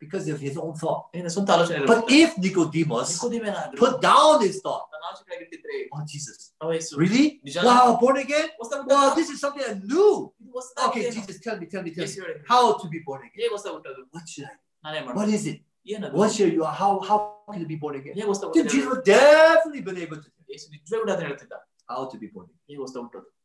[0.00, 1.08] because of his own thought.
[1.86, 3.18] But if Nicodemus
[3.76, 4.88] put down his thought,
[5.92, 6.52] oh Jesus,
[6.96, 7.40] really?
[7.64, 8.48] Wow, born again?
[8.86, 10.32] Wow, this is something I knew.
[10.88, 12.10] Okay, Jesus, tell me, tell me, tell me
[12.48, 13.48] how to be born again.
[14.10, 14.56] What should I?
[15.14, 15.60] What is it?
[16.12, 16.64] What should you?
[16.64, 18.14] How how can you be born again?
[18.16, 20.28] Then Jesus would definitely been able to.
[21.88, 22.86] How to be born again?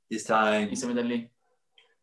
[0.10, 0.70] This time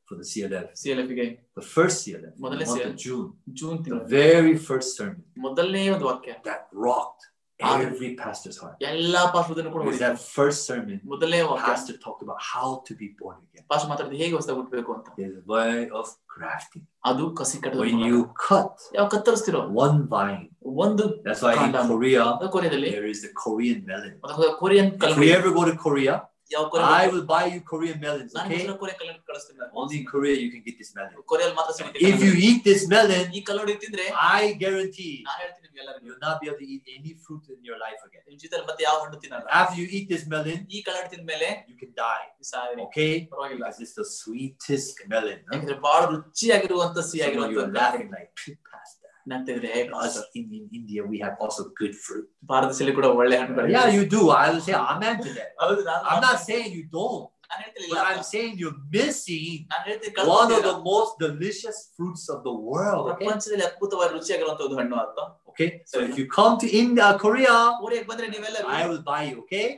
[0.08, 1.26] for the CLF, C L F ಗೆ
[1.60, 2.92] the first CLF, in the ಮೊದಲನೇ month CLF.
[2.92, 3.26] of June,
[3.60, 7.26] June the ತಿಂಗಳು very first sermon ಮೊದಲನೇ ಒಂದು ವಾಕ್ಯ that rocked
[7.60, 7.82] Amen.
[7.88, 8.76] every pastor's heart.
[8.92, 10.04] ಎಲ್ಲಾ ಪಾಶ್ವದನ್ನು ಕೂಡ It was ಹೊಡಿತು.
[10.06, 13.64] that first sermon, ಮೊದಲನೇ ವಾಕ್ಯ pastor talked about how to be born again.
[13.72, 16.84] Past ಮಾತಾಡಿದ ಹೇಗೆ ಹೊಸದಾಗಿ ಹುಟ್ಟಬೇಕು ಅಂತ There's a way of grafting.
[17.10, 18.10] ಅದು ಕಸಿ ಕಟ್ಟದ When ಮೂಲಕ.
[18.12, 20.44] you cut ಯಾವ ಕತ್ತರಿಸ್ತಿರೋ one vine,
[20.86, 21.88] ಒಂದು that's why in Condom.
[21.94, 24.14] Korea ಅದು ಕೊರಿಯಾದಲ್ಲಿ there is the Korean melon.
[24.24, 26.16] ಮತ್ತೆ ಕೊರಿಯನ್ If ಕಲಂ we ever go to Korea,
[26.54, 28.62] ಯಾವ I Korean will buy you Korean melons, ನಾನು okay?
[28.82, 29.72] ಕೊರಿಯನ್ ಕಲಂ ಕಳಿಸ್ತೀನಿ ನಾನು.
[29.80, 31.12] Only in Korea you can get this melon.
[31.32, 34.06] ಕೊರಿಯಲ್ಲಿ ಮಾತ್ರ ಸಿಗುತ್ತೆ If you eat this melon, ಈ ಕಲ್ಲೋಡಿ ತಿಂದ್ರೆ
[34.40, 37.78] I guarantee ನಾನು ಹೇಳ್ತೀನಿ ನಿಮ್ಗೆಲ್ಲರಿಗೂ you'll not be able to eat any fruit in your
[37.86, 38.24] life again.
[38.30, 41.50] ನಿಮ್ ಜೊತೆ ಮತ್ತೆ ಯಾವ ಹಣ್ಣು ತಿನ್ನಲ್ಲ After you eat this melon, ಈ ಕಲ್ಲೋಡಿ ತಿಂದ ಮೇಲೆ
[41.72, 43.12] you can die, ಸಾಯಿರಿ okay?
[43.34, 45.40] ಪರವಾಗಿಲ್ಲ Because it's the sweetest melon.
[45.46, 45.54] huh?
[45.56, 48.34] ಯಾಕಂದ್ರೆ ಬಹಳ ರುಚಿಯಾಗಿರುವಂತ Some of you are ಸಿಹಿಯಾಗಿರುವಂತ laughing like,
[48.72, 49.03] Pastor.
[49.32, 49.72] ನಗ್ತಿದ್ರೆ
[50.04, 52.28] Us in, in India, we have also good fruit.
[52.52, 54.22] ಭಾರತದಲ್ಲಿ ಕೂಡ ಒಳ್ಳೆ ಹಣ್ಣುಗಳು Yeah, you do.
[54.38, 55.52] I will say amen to that.
[55.64, 59.84] ಹೌದು ನಾನು I'm not saying you don't, ನಾನು ಹೇಳ್ತಿಲ್ಲ but I'm saying you're missing ನಾನು
[59.90, 60.72] ಹೇಳ್ತೀನಿ one of ಕಲ್ತ್ಕೊಳ್ತೀರಾ.
[60.72, 63.06] the most delicious fruits of the world.
[63.06, 63.18] Okay.
[63.22, 65.20] ಪ್ರಪಂಚದಲ್ಲಿ ಅದ್ಭುತವಾಗಿ ರುಚಿಯಾಗಿರುವಂತ ಒಂದು ಹಣ್ಣು ಅಂತ
[65.55, 69.39] Okay, so if you come to India, Korea, I will buy you.
[69.43, 69.77] Okay,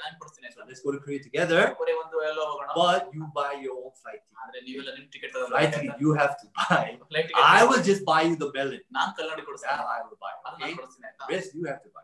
[0.66, 1.76] let's go to Korea together.
[2.74, 4.20] But you buy your own flight
[5.12, 5.32] ticket.
[5.32, 6.96] Flight ticket you have to buy.
[7.36, 8.80] I will just buy you the belly.
[8.90, 10.64] That I will buy.
[10.64, 10.76] Okay?
[11.28, 12.00] Rest you have to buy.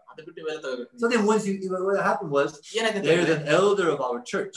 [0.98, 4.54] So then, once you, what happened was, there is an elder of our church.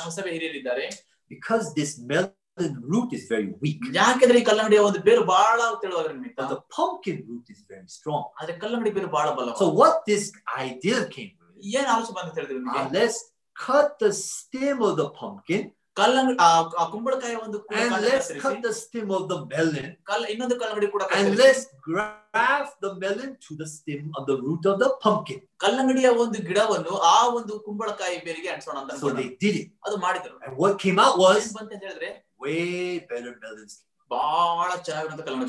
[1.30, 6.15] Because this melody melon root is very weak, ಯಾಕೆಂದ್ರೆ ಈ ಕಲ್ಲಂಗಡಿಯ ಒಂದು ಬೇರು ಬಹಳ ತೆಳುವಾಗಿರೋ
[6.19, 8.23] ನಿಮಿತ್ತ but the pumpkin root is very strong.
[8.39, 10.25] ಆದ್ರೆ ಕಲ್ಲಂಗಡಿ ಬೇರು ಬಹಳ ಬಲ So what this
[10.67, 13.19] idea came with, ಏನ್ ಆಲೋಚನೆ ಬಂದ ಹೇಳಿದ್ರೆ ನಿಮಗೆ uh, let's
[13.57, 15.63] cut the stem of the pumpkin
[15.97, 16.49] ಕಲ್ಲಂಗಡಿ ಆ
[16.81, 20.23] ಆ ಕುಂಬಳಕಾಯ ಒಂದು ಕೂಡ and ಕಾಂಡ let's ಕತ್ತರಿಸಿ, cut the stem of the melon ಕಲ್ಲ
[20.33, 24.65] ಇನ್ನೊಂದು ಕಲ್ಲಂಗಡಿ ಕೂಡ and ಕತ್ತರಿಸಿ, let's graft the melon to the stem of the root
[24.73, 25.41] of the pumpkin.
[25.65, 29.39] ಕಲ್ಲಂಗಡಿಯ ಒಂದು ಗಿಡವನ್ನು ಆ ಒಂದು ಕುಂಬಳಕಾಯಿ ಬೇರಿಗೆ ಅಂಟಿಸೋಣ ಅಂತ So they ಅನ್ಕೊಂಡ್ರು.
[29.45, 29.69] did it.
[29.87, 32.11] ಅದು ಮಾಡಿದ್ರು And what came out was ಏನ್ ಬಂತ ಹೇಳಿದ್ರೆ
[32.46, 33.74] way better melons.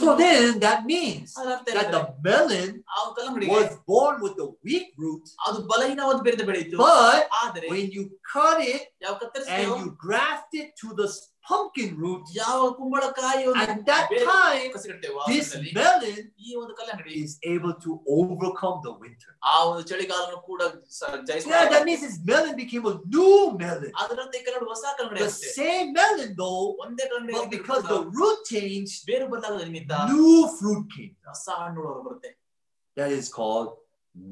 [0.05, 2.83] So then that means that the melon
[3.55, 5.25] was born with the weak root,
[6.79, 7.29] but
[7.69, 8.83] when you cut it
[9.49, 11.09] and you graft it to the
[11.46, 16.56] pumpkin root, ಯಾವ ಕುಂಬಳಕಾಯಿ ಒಂದು at that ಬೇರೆ time, ಕಸಿಗಟ್ಟೆವೋ ಆ this ಸಮಯದಲ್ಲಿ melon ಈ
[16.62, 19.32] ಒಂದು ಕಲ್ಲಂಗಡಿ is able to overcome the winter.
[19.52, 20.62] ಆ ಒಂದು ಚಳಿಗಾಲವನ್ನು ಕೂಡ
[20.98, 23.92] ಸ- Yeah, ಜಯಿಸುವ that means this melon became a new melon.
[24.04, 27.84] ಅದರಂತೆ ಈ ಕಲ್ಲಂಗಡಿ ಹೊಸ ಕಲ್ಲಂಗಡಿ The ಆಗುತ್ತೆ same melon though, ಒಂದೇ ಕಲ್ಲಂಗಡಿ but ಆಗಿದ್ರು because
[27.84, 31.14] ಕೂಡ the root changed, ಬೇರು ಬದಲಾಗದ ನಿಮಿತ್ತ new fruit came.
[31.32, 32.32] ಹೊಸ ಹಣ್ಣುಗಳು ಹೊರ ಬರುತ್ತೆ
[32.98, 33.70] That is called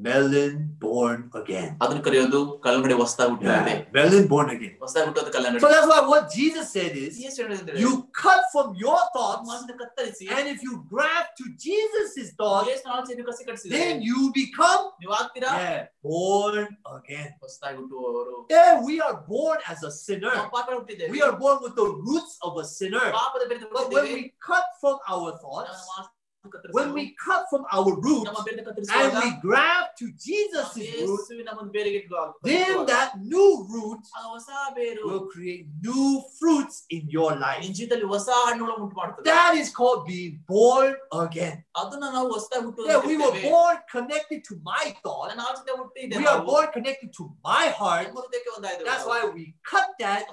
[0.04, 1.68] melon born again.
[1.82, 4.72] ಅದನ್ನ ಕರೆಯೋದು ಕಲ್ಲಂಗಡಿ ಹೊಸದಾಗಿ ಹುಟ್ಟಿದೆ Yeah, melon born again.
[4.82, 7.92] ಹೊಸದಾಗಿ ಹುಟ್ಟೋದು So ಕಲ್ಲಂಗಡಿ that's why what Jesus said is ಯೇಸು ಹೇಳಿದ್ರೆ, you
[8.22, 13.26] cut from your thoughts, ಮನಸ್ಸನ್ನ ಕತ್ತರಿಸಿ and if you graft to Jesus' thoughts, ಯೇಸುವಿನ ಆಲೋಚನೆ
[13.30, 16.60] ಕಸಿ ಕಟ್ಟಿಸಿದ್ರೆ then you become ನೀವು ಆಗ್ತೀರಾ yeah, born
[16.94, 17.28] again.
[17.44, 20.34] ಹೊಸದಾಗಿ ಹುಟ್ಟುವವರು Yeah, we are born as a sinner.
[20.38, 23.06] ನಾವು ಪಾಪ ಹುಟ್ಟಿದ್ದೇವೆ We are born with the roots of a sinner.
[23.18, 26.13] ಪಾಪದ ಬೇರಿಂದ But when ಹುಟ್ಟಿದ್ದೇವೆ we cut from our ನಾವು thoughts, ನಮ್ಮ ಆಸೆ ಕತ್ತರಿಸುವಾಗ,
[26.71, 28.27] when we cut from our root
[29.03, 30.75] and we grab to Jesus'
[31.07, 31.19] root,
[32.43, 33.99] then that new root
[35.05, 37.61] will create new fruits in your life.
[39.23, 41.63] That is called being born again.
[42.87, 45.31] Yeah, we were born connected to my thought.
[46.19, 48.07] We are born connected to my heart.
[48.85, 50.27] That's why we cut that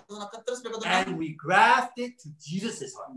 [1.08, 3.10] and we graft it to Jesus' heart.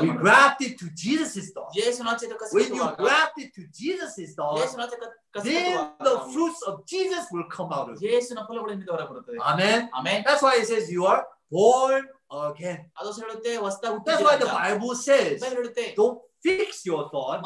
[0.00, 1.72] We graft it to Jesus' thought.
[2.19, 5.49] ಯೇಸುವಿನ ಆಲೋಚನೆ ಕಸಿ When you ಕಟ್ಟುವಾಗ, graft it to Jesus' thought, ಯೇಸುವಿನ ಆಲೋಚನೆ ಕತ್- ಕಸಿ
[5.49, 8.03] then ಕಟ್ಟುವಾಗ the fruits of Jesus will come out of it.
[8.07, 9.79] ಯೇಸುವಿನ ಫಲಗಳು ನಿಮ್ಮಿಂದ ಹೊರ ಬರುತ್ತದೆ Amen.
[9.97, 11.21] ಆಮೇಲೆ That's why it says you are
[11.57, 12.01] born
[12.47, 12.79] again.
[12.99, 17.42] ಅದು ಹೇಳುತ್ತೆ ಹೊಸದಾಗಿ That's why the ಹುಟ್ಟಿದ Bible says ಹೇಳುತ್ತೆ don't fix your thought,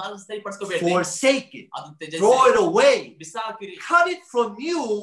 [0.94, 1.68] forsake it,
[2.18, 3.16] throw it away,
[3.80, 5.02] cut it from you,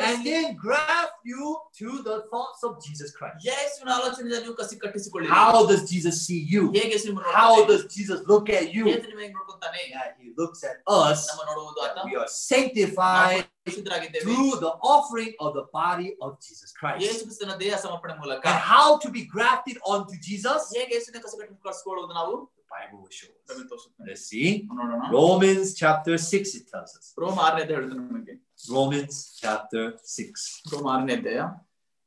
[0.00, 3.44] and then graft you to the thoughts of Jesus Christ.
[5.28, 6.72] How does Jesus see you?
[7.32, 8.86] How does Jesus look at you?
[8.86, 11.28] Yeah, he looks at us.
[12.06, 13.44] We are sanctified
[14.22, 17.24] through the offering of the body of Jesus Christ.
[18.44, 20.72] And how to be grafted onto Jesus?
[22.70, 23.86] Bible will show us.
[24.06, 24.68] Let's see.
[25.10, 27.14] Romans chapter 6, it tells us.
[28.70, 30.62] Romans chapter 6.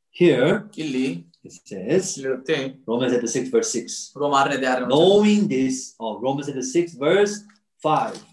[0.09, 0.69] Here,
[1.43, 2.25] it says,
[2.85, 4.11] Romans chapter 6, verse 6.
[4.15, 7.43] Knowing this, oh, Romans chapter 6, verse
[7.81, 8.23] 5.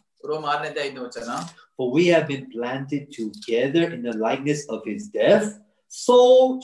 [1.77, 5.61] For we have been planted together in the likeness of his death
[5.94, 6.16] so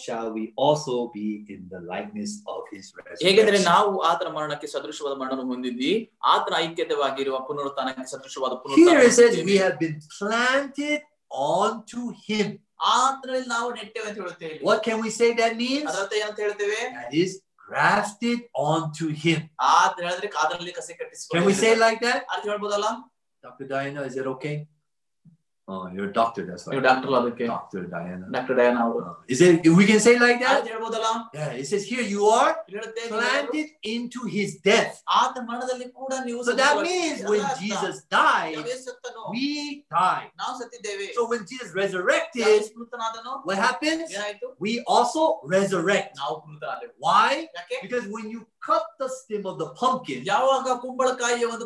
[0.04, 2.86] shall we also be in the likeness of his
[3.26, 3.68] ಹೇಗೆಂದ್ರೆ resurrection.
[3.72, 5.92] ನಾವು ಆತನ ಮರಣಕ್ಕೆ ಸದೃಶವಾದ ಮರಣವನ್ನು ಹೊಂದಿದ್ವಿ
[6.34, 11.02] ಆತನ ಐಕ್ಯತೆವಾಗಿರುವ ಪುನರುತ್ಥಾನಕ್ಕೆ ಸದೃಶವಾದ Here it says ಪುನರುತ್ಥಾನ we have been planted
[11.52, 12.48] onto him.
[12.96, 14.66] ಆತನಲ್ಲಿ ನಾವು ನೆಟ್ಟೆವೆ ಅಂತ ಹೇಳುತ್ತೇವೆ ಇಲ್ಲಿ.
[14.70, 15.86] What can we say that means?
[15.90, 17.32] ಅದರ ಅರ್ಥ ಏನಂತ ಹೇಳ್ತೇವೆ That is
[17.68, 19.40] grafted onto him.
[19.76, 20.94] ಆತ ಹೇಳಿದ್ರೆ ಅದರಲ್ಲಿ ಕಸಿ
[21.36, 22.20] Can we say it like that?
[22.34, 22.90] ಅರ್ಥ ಹೇಳ್ಬೋದಲ್ಲ
[23.44, 23.66] Dr.
[23.68, 24.56] Diana, is it okay?
[25.68, 26.72] Oh, you're a doctor, that's why.
[26.74, 27.82] ನೀವು ಡಾಕ್ಟರ್ ಅದಕ್ಕೆ Dr.
[27.92, 28.24] Diana.
[28.36, 30.54] ಡಾಕ್ಟರ್ ಡಯಾನ ಅವರು Uh, Is it we can say it like that?
[30.54, 34.96] ಅರ್ಥ ಹೇಳ್ಬೋದಲ್ಲ Yeah, it says here you are ಇಲ್ಲಿ ಹೇಳುತ್ತೆ ನೀವು planted into his death.
[35.20, 36.88] ಆತ ಮರಣದಲ್ಲಿ ಕೂಡ ನೀವು So that ಸತ್ತವರು.
[36.90, 39.46] means ಅದರ when ಅರ್ಥ, Jesus died, ಯಾವ ಯೇಸು ಸತ್ತನೋ, we
[39.98, 40.28] died.
[40.42, 44.08] ನಾವು ಸತ್ತಿದ್ದೇವೆ So when Jesus ಯಾವ resurrected, ಯೇಸು ಪುನರುತ್ಥಾನಾದನೋ, what happens?
[44.18, 45.24] ಏನಾಯ್ತು We also
[45.56, 46.12] resurrect.
[46.22, 47.32] ನಾವು ಪುನರುತ್ಥಾನಾದೆವು Why?
[47.60, 51.65] ಯಾಕೆ Because when you cut the stem of the pumpkin, ಯಾವಾಗ ಕುಂಬಳಕಾಯಿಯ ಒಂದು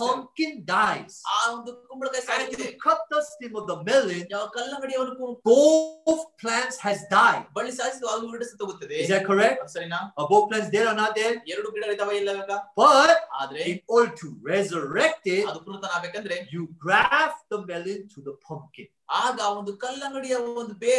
[0.00, 1.14] pumpkin dies.
[1.34, 5.14] ಆ ಒಂದು ಕುಂಬಳಕಾಯಿ you cut the stem of the melon, ಯಾವ ಕಲ್ಲಂಗಡಿಯ ಒಂದು
[5.50, 7.44] both plants has died.
[7.58, 9.60] ಬಳ್ಳಿ ಸಾಯಿಸಿದ ಅದು ಎರಡು ಸತ್ತೋಗುತ್ತದೆ Is that correct?
[9.76, 10.00] ಸರಿನಾ
[10.32, 11.34] both plants there or not there?
[11.54, 17.42] ಎರಡು ಗಿಡ ಇದಾವ ಇಲ್ಲವಾಗ But ಆದ್ರೆ in order to resurrect it, ಅದು ಪುನರುತ್ಥಾನ you graft
[17.54, 18.88] the melon to the pumpkin.
[19.22, 20.92] ಆಗ ಒಂದು ಕಲ್ಲಂಗಡಿಯ ಒಂದು ಬೇ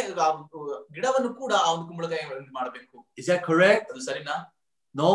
[0.96, 2.26] ಗಿಡವನ್ನು ಕೂಡ ಆ ಒಂದು ಕುಂಬಳಕಾಯಿ
[2.58, 3.86] ಮಾಡಬೇಕು Is that correct?
[3.94, 4.36] ಅದು ಸರಿನಾ
[4.94, 5.08] No?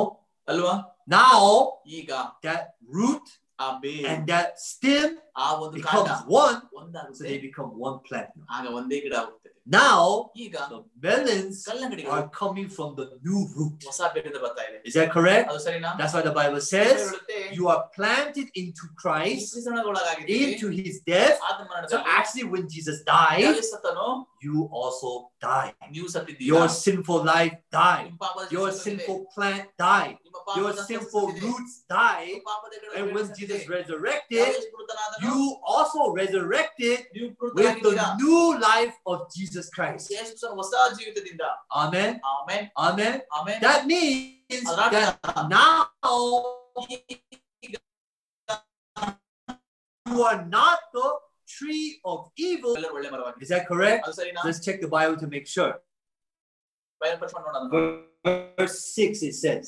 [0.49, 0.75] ಅಲ್ವಾ
[1.09, 1.43] Now
[1.99, 2.13] ಈಗ
[2.45, 2.65] that
[2.97, 3.27] root
[3.59, 5.11] ಆ ಬೇ and that stem
[5.45, 8.31] ಆ ಒಂದು ಕಾಂಡ becomes one, so ಒಂದಾಗುತ್ತೆ they become one plant.
[8.39, 8.47] now.
[8.57, 10.03] ಆಗ ಒಂದೇ ಗಿಡ ಆಗುತ್ತದೆ Now
[10.43, 13.79] ಈಗ the melons ಕಲ್ಲಂಗಡಿಗಳು are coming from the new root.
[13.89, 15.47] ಹೊಸ ಬೇರಿಂದ ಬರ್ತಾ ಇದೆ Is that correct?
[15.53, 19.89] ಅದು ಸರಿನಾ That's why the Bible Bible says ಹೇಳುತ್ತೆ, you are planted into Christ, ಕ್ರಿಸ್ತನಿಗೆ
[19.93, 20.45] ಒಳಗಾಗಿದ್ದೀವಿ.
[20.51, 21.37] into his death.
[21.49, 24.09] ಆತನ So ಮರಣದಲ್ಲಿ actually, when Jesus died, ಯಾವ ಸತ್ತನೋ
[24.47, 25.11] you also
[25.47, 25.71] die.
[25.97, 28.07] ನೀವು ಸತ್ತಿದ್ದೀರಾ Your sinful life died.
[28.09, 29.03] ನಿಮ್ಮ ಪಾಪದ Your ಜೀವಿತ ಸತ್ತಿದೆ.
[29.03, 30.17] sinful plant died.
[30.27, 31.45] ನಿಮ್ಮ Your ಪಾಪದ sinful ಸತ್ತಿದೆ.
[31.47, 32.31] roots died.
[32.31, 33.59] ನಿಮ್ಮ ಪಾಪದ ಗಿಡ And when ಸತ್ತಿದೆ.
[33.59, 35.20] Jesus resurrected, Yesu ಮೃತನಾದನು.
[35.22, 37.06] you also resurrected
[37.54, 40.14] with the new life of Jesus Christ.
[41.76, 42.20] Amen.
[42.26, 42.72] Amen.
[42.78, 43.22] Amen.
[43.40, 43.58] Amen.
[43.62, 45.18] That means that
[45.50, 45.90] now
[50.10, 51.14] you are not the
[51.48, 52.76] tree of evil.
[53.40, 54.08] Is that correct?
[54.44, 55.80] Let's check the Bible to make sure.
[58.24, 59.68] Verse 6 it says,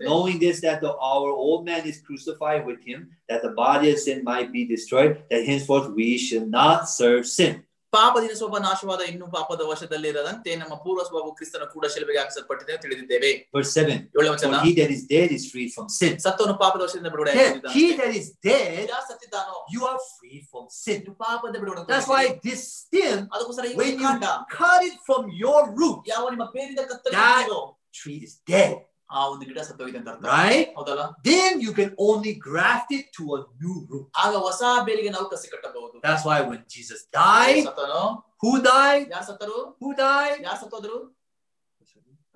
[0.00, 3.98] Knowing this, that the, our old man is crucified with him, that the body of
[3.98, 7.64] sin might be destroyed, that henceforth we should not serve sin.
[7.96, 13.30] ಪಾಪದಿಂದ ಸ್ವಲ್ಪ ನಾಶವಾದ ಇನ್ನು ಪಾಪದ ವಶದಲ್ಲಿರದಂತೆ ನಮ್ಮ ಪೂರ್ವ ಸ್ವಭಾವ ಕ್ರಿಸ್ತನ ಕೂಡ ಶಿಲುಬೆಗೆ ಹಾಕಿಸಲ್ಪಟ್ಟಿದೆ ಅಂತ ತಿಳಿದಿದ್ದೇವೆ.
[13.56, 14.52] Verse 7 ಏಳನೇ ವಚನ.
[14.54, 16.14] For he that is dead is freed from sin.
[16.26, 17.74] ಸತ್ತವನು ಪಾಪದ ವಶದಿಂದ ಬಿಡುಗಡೆ ಆಗಿದ್ದಾನೆ.
[17.78, 19.56] he that is dead, ಯಾರು ಸತ್ತಿದ್ದಾನೋ?
[19.74, 20.98] you are free from sin.
[21.06, 24.24] ನೀವು ಪಾಪದ ಬಿಡುಗಡೆ That's why this stem, ಅದಕ್ಕೋಸ್ಕರ ಈ when you ಕಾಂಡ.
[24.60, 27.60] cut it from your root, ಯಾವ ನಿಮ್ಮ That- ಕತ್ತರಿಸಿದೋ
[28.00, 28.74] tree is dead,
[29.09, 30.67] ಆ ಒಂದು ಗಿಡ ಸತ್ತೋಗಿದೆ ಅಂತ ಅರ್ಥ right?
[30.77, 34.05] ಹೌದಲ್ಲ Then you can only graft it to a new root.
[34.23, 38.01] ಆಗ ಹೊಸ ಬೇರಿಗೆ ನಾವು ಕಸಿ ಕಟ್ಟಬಹುದು That's why when Jesus died, ಸತ್ತನು
[38.43, 39.05] who died?
[39.15, 40.39] ಯಾರು ಸತ್ತರು Who died?
[40.47, 40.99] ಯಾರು ಸತ್ತೋದ್ರು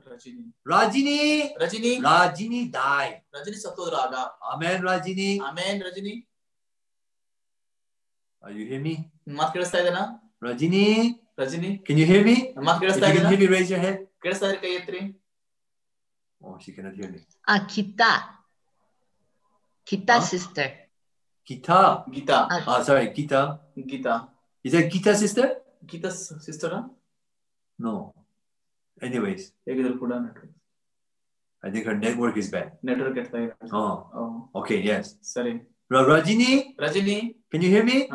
[0.07, 1.19] Rajini Rajini.
[1.61, 3.15] Rajini Rajini died.
[3.37, 4.13] Rajani ಸತ್ತೋದ್ರು ಆಗ
[4.51, 5.29] Amen, Rajini.
[5.47, 6.15] Amen Rajani
[8.43, 8.95] Are you hear me?
[9.37, 10.03] ಮಾತು ಕೇಳಿಸ್ತಾ ಇದೆನಾ
[10.41, 10.85] Rajini,
[11.41, 12.35] Rajani can you hear me?
[12.67, 13.99] ಮಾತು If you ಕೇಳಿಸ್ತಾ can ಇದೆನಾ hear me, raise your hand.
[14.23, 15.01] ಕೇಳಿಸ್ತಾ ಇದ್ರೆ ಕೈ ಎತ್ರಿ
[16.42, 17.20] Oh, she cannot hear me.
[17.46, 18.40] Ah, guitar.
[19.84, 20.24] Guitar huh?
[20.24, 20.68] sister.
[21.44, 22.04] Guitar.
[22.10, 22.48] Guitar.
[22.50, 22.64] Ah.
[22.66, 23.60] ah, sorry, guitar.
[23.76, 24.28] Guitar.
[24.64, 25.56] Is that guitar sister?
[25.86, 26.84] Guitar sister.
[27.78, 28.14] No.
[29.00, 29.52] Anyways.
[31.62, 32.72] I think her network is bad.
[32.82, 33.52] Network is bad.
[33.72, 34.08] oh.
[34.14, 34.48] oh.
[34.60, 35.16] Okay, yes.
[35.20, 35.60] Sorry.
[35.90, 36.76] Rajini?
[36.78, 37.34] Rajini?
[37.50, 38.06] Can you hear me?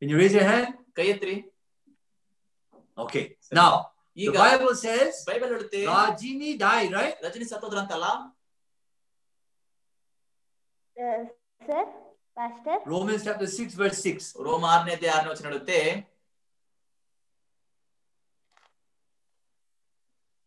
[0.00, 0.74] Can you raise your hand?
[0.96, 1.44] Gayatri.
[2.98, 3.36] Okay.
[3.40, 3.54] Sorry.
[3.54, 7.17] Now, the ಈಗ Bible says Bible ಹೇಳುತ್ತೆ Rajini died, right?
[7.27, 8.07] Rajani ಸತ್ತೋದ್ರ ಅಂತಲ್ಲ
[10.97, 11.21] Uh,
[11.67, 11.83] sir,
[12.37, 14.25] Pastor, Romans chapter 6, verse 6.
[14.47, 15.79] ರೋಮ ಆರನೇ ಅಧ್ಯಾಯ ಆರನೇ ವಚನ ಹೇಳುತ್ತೆ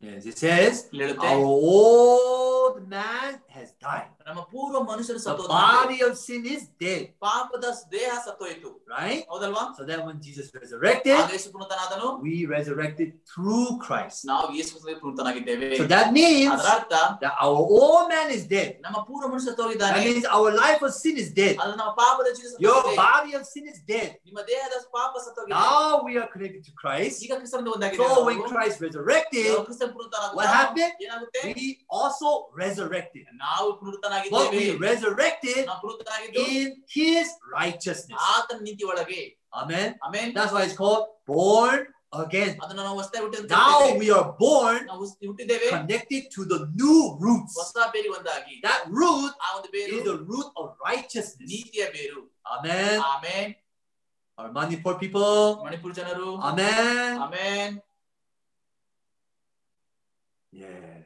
[0.03, 4.11] Yes, it says, ಇಲ್ಲಿ ಹೇಳುತ್ತೆ Our old man has died.
[4.31, 9.21] ನಮ್ಮ ಪೂರ್ವ ಮನುಷ್ಯರು The ಸತ್ತೋದ್ರು body of sin is dead, ಪಾಪದ ದೇಹ ಸತ್ತೋಯ್ತು right?
[9.33, 14.21] ಹೌದಲ್ವಾ So that when Jesus resurrected, ಆಗ ಯೇಸು ಪುನತನಾದನು we resurrected through Christ.
[14.31, 16.95] ನಾವು ಯೇಸು ಕ್ರಿಸ್ತನಲ್ಲಿ ಪುನತನಾಗಿದ್ದೇವೆ So that means ಅದರ ಅರ್ಥ
[17.25, 18.71] that our old man is dead.
[18.87, 21.55] ನಮ್ಮ ಪೂರ್ವ ಮನುಷ್ಯ That ಸತ್ತೋಗಿದ್ದಾನೆ means our life of sin is dead.
[21.63, 22.99] ಅದು ನಮ್ಮ ಪಾಪದ ಜೀವ Your ಸತ್ತೋಗಿದೆ.
[23.05, 24.11] body of sin is dead.
[24.29, 25.79] ನಿಮ್ಮ ದೇಹದ ಪಾಪ ಸತ್ತೋಗಿದೆ Now
[26.09, 27.19] we are connected to Christ.
[27.27, 30.95] ಈಗ ಕ್ರಿಸ್ತನಿಂದ ಒಂದಾಗಿದೆ So when Christ resurrected, ನಾವು ಕ್ರಿಸ್ತನ ಪುನರುತ್ಥಾನ what happened?
[31.07, 31.69] ಏನಾಗುತ್ತೆ we
[31.99, 32.29] also
[32.63, 33.25] resurrected.
[33.47, 33.69] ನಾವು
[34.30, 35.68] but we resurrected
[36.36, 38.20] in his righteousness.
[39.54, 39.96] Amen.
[40.06, 40.34] Amen.
[40.34, 42.58] That's why it's called born again.
[43.50, 44.88] Now we are born
[45.70, 47.74] connected to the new roots.
[48.64, 49.32] That root
[49.74, 51.52] is the root of righteousness.
[52.46, 53.02] Amen.
[53.02, 53.56] Amen.
[54.38, 55.64] Our money Manipur people.
[55.64, 56.40] Manipur janaru.
[56.42, 57.18] Amen.
[57.18, 57.82] Amen.
[60.52, 61.06] Yes.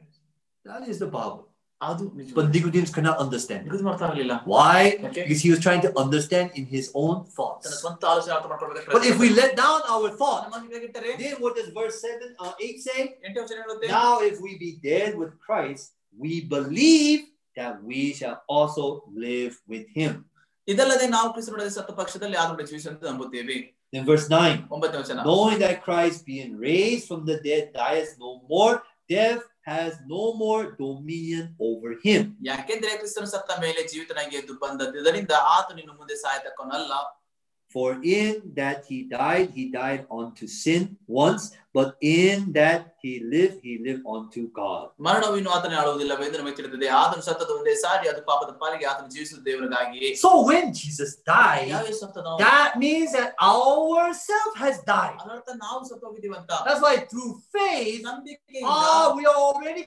[0.64, 1.45] That is the Bible.
[1.81, 3.61] ಅದು ನಿಜ But Nicodemus cannot understand.
[3.67, 4.81] ನಿಗದಿ ಅರ್ಥ ಆಗಲಿಲ್ಲ Why?
[5.07, 5.23] Okay.
[5.23, 7.69] Because he was trying to understand in his own ತನ್ನ thoughts.
[7.81, 11.53] ಸ್ವಂತ ಆಲೋಚನೆ ಅರ್ಥ ಮಾಡ್ಕೊಳ್ಬೇಕು But if we let down our thoughts, ನಮ್ಮ ಮನಸ್ಸಿನಾಗಿಟ್ಟರೆ then what
[11.59, 12.99] does verse 7 uh, 8 say?
[13.25, 15.85] ಎಂಟನೇ ವಚನ ಹೇಳುತ್ತೆ Now, if we be dead with Christ,
[16.17, 17.19] we believe
[17.55, 18.85] that we shall also
[19.25, 20.13] live with him.
[20.67, 23.57] ಇದಲ್ಲದೆ ನಾವು ಕ್ರಿಸ್ತನೊಡನೆ ಸತ್ತ ಪಕ್ಷದಲ್ಲಿ ಆತನೊಡನೆ ಜೀವಿಸುವಂತೆ ನಂಬುತ್ತೇವೆ
[23.93, 28.31] Then verse 9 ಒಂಬತ್ತನೇ ವಚನ knowing that Christ being raised from the dead dieth no
[28.51, 28.73] more,
[29.09, 32.21] death has no more dominion over him.
[32.45, 36.93] ಯಾಕೆಂದ್ರೆ ಕ್ರಿಸ್ತನು ಸತ್ತ ಮೇಲೆ ಜೀವಿತನಾಗಿ ಎದ್ದು ಬಂದದ್ದರಿಂದ ಆತನು ಇನ್ನು ಮುಂದೆ ಸಾಯತಕ್ಕನಲ್ಲ
[37.75, 40.81] For in that he died, he died unto sin
[41.21, 41.43] once,
[41.77, 44.85] but in that he lived, he lived unto God.
[45.05, 49.39] ಮರಣವು ಇನ್ನು ಆತನ ಆಳುವುದಿಲ್ಲವೆಂದು ನಮಗೆ ತಿಳಿದಿದೆ ಆತನು ಸತ್ತದ ಒಂದೇ ಸಾರಿ ಅದು ಪಾಪದ ಪಾಲಿಗೆ ಆತನು ಜೀವಿಸುವ
[49.47, 55.17] ದೇವರಿಗಾಗಿಯೇ So when Jesus died, ಯಾವ ಯೇಸು ಸತ್ತನೋ that means that our self has died.
[55.23, 59.85] ಅದರರ್ಥ ನಾವು ಸತ್ತೋಗಿದ್ದೀವಿ ಅಂತ That's why through faith, ನಂಬಿಕೆಯಿಂದ ah, we are already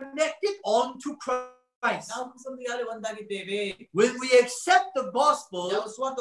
[0.00, 1.53] connected onto Christ.
[1.81, 2.11] Christ.
[3.91, 5.71] When we accept the gospel,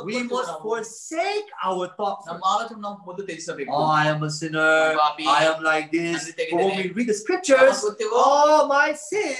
[0.04, 2.26] we must forsake our thoughts.
[2.28, 4.60] Oh, I am a sinner.
[4.60, 6.32] I am like this.
[6.50, 9.36] But when we read the scriptures, all oh, my sin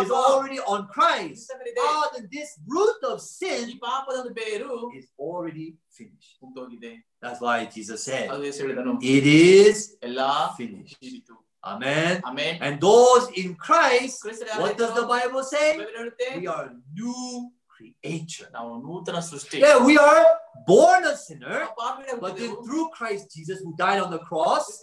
[0.00, 1.52] is already on Christ.
[1.78, 3.80] Oh, this root of sin
[4.94, 6.38] is already finished.
[7.20, 9.96] That's why Jesus said, It is
[10.56, 10.96] finished.
[11.64, 12.20] Amen.
[12.24, 12.58] Amen.
[12.60, 14.24] And those in Christ,
[14.58, 15.78] what does the Bible say?
[16.40, 18.48] We are new creature.
[19.60, 20.26] Yeah, we are
[20.66, 21.68] born a sinner,
[22.20, 24.80] but then through Christ Jesus, who died on the cross,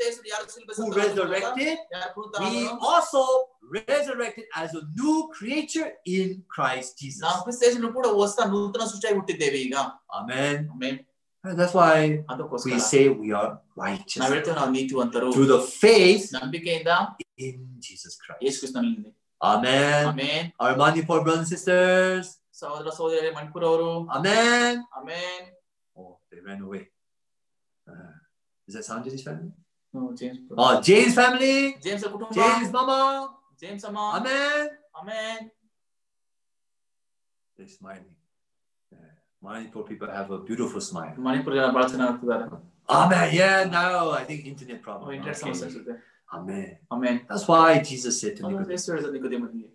[0.78, 1.78] who resurrected,
[2.40, 3.46] we also
[3.88, 7.22] resurrected as a new creature in Christ Jesus.
[10.14, 10.70] Amen.
[10.74, 11.00] Amen.
[11.39, 11.51] Amen.
[11.51, 11.97] And that's why
[12.33, 13.49] ಅದಕ್ಕೋಸ್ಕರ we say we are
[13.83, 16.93] righteous ನಾವ್ ಹೇಳ್ತೇವೆ ನಾವು ನೀತಿವಂತರು through the faith ನಂಬಿಕೆಯಿಂದ
[17.47, 17.57] in
[17.87, 18.41] Jesus Christ.
[18.47, 19.11] ಯೇಸು ಕ್ರಿಸ್ತನಲ್ಲಿ
[19.41, 20.03] Amen.
[20.11, 22.27] Amen Our money for brothers and sisters.
[22.61, 24.73] ಸಹೋದರ ಸಹೋದರಿ ಮಣಿಪುರ ಅವರು Amen.
[24.99, 25.45] Amen
[25.97, 26.83] Oh, they ran away.
[27.87, 28.12] Uh,
[28.69, 29.51] is that Sanjay's family?
[29.95, 31.57] Hmm, James Oh, Jane's family.
[31.87, 33.01] James ಅವ್ರ ಕುಟುಂಬ Jane's mama.
[33.62, 34.62] James ಅಮ್ಮ Amen.
[35.01, 35.45] Amen
[37.57, 38.15] They're smiling.
[39.39, 39.49] Yeah.
[39.49, 41.15] Manipur people have a beautiful smile.
[41.27, 42.47] Manipur ಜನ ಬಹಳ ಚೆನ್ನಾಗಿ ಆಗ್ತಿದ್ದಾರೆ
[42.89, 43.27] Amen.
[43.35, 45.07] Yeah, no, I think internet problem.
[45.15, 45.45] Internet Okay.
[45.45, 45.95] ಸಮಸ್ಯೆ ಅನ್ಸುತ್ತೆ
[46.31, 46.66] Amen.
[46.95, 49.69] Amen That's why Jesus said to ಅದು Nicodemus, ಯೇಸು ಹೇಳಿದ ನಿಕೋದೇಮನಿಗೆ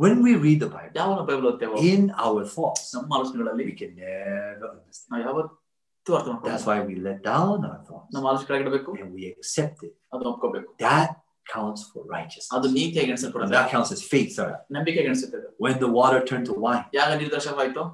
[0.00, 3.92] when we read the Bible ಯಾವ Bible ಓದ್ತೇವೋ in our thoughts, ನಮ್ಮ ಆಲೋಚನೆಗಳಲ್ಲಿ we can
[4.04, 5.08] never understand.
[5.12, 5.50] ನಾವು ಯಾವತ್ತೂ
[6.18, 9.78] ಅರ್ಥ That's ಮಾಡ್ಕೊಳ್ಳೋದು why we let down our thoughts ನಮ್ಮ ಆಲೋಚನೆ ಕೆಳಗಿಡಬೇಕು and we accept
[9.88, 9.94] it.
[10.12, 11.10] ಅದನ್ನ ಒಪ್ಕೋಬೇಕು That
[11.46, 12.52] counts for righteousness.
[12.58, 14.56] ಅದು ನೀತಿಯಾಗಿ And ಎಣಿಸಲ್ಪಡುತ್ತೆ that counts as faith, sorry.
[14.76, 17.84] ನಂಬಿಕೆಗೆ ಎಣಿಸುತ್ತೆ ಅದು When the water turned to wine, ಯಾಗ ನಿರ್ದರ್ಶಕವಾಯ್ತು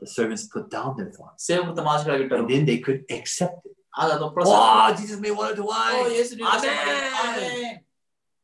[0.00, 1.40] the servants put down their thoughts.
[1.48, 3.74] ಸೇವಕೃತ ಮಾಸಗಳಾಗಿಟ್ಟರು And then they could accept it.
[4.00, 6.02] ಆಗ ಅದು Wow, Jesus made water to O, wine.
[6.18, 7.14] Yesu ನಿರ್ದರ್ಶಕ Amen.
[7.22, 7.76] Amen.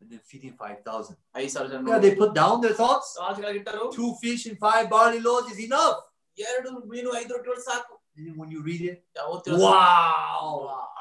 [0.00, 1.16] And then feeding 5,000.
[1.40, 3.10] ಐದು ಸಾವಿರ ಜನ Yeah, they put down their thoughts.
[3.24, 5.98] ಮಾಸಗಳಾಗಿಟ್ಟರು Two fish and five barley loaves is enough.
[6.38, 10.48] ಎರಡು ಮೀನು ಐದು ರೊಟ್ಟಿಗಳು ಸಾಕು And then when you read it, ಯಾವತ್ತಿರೋ wow.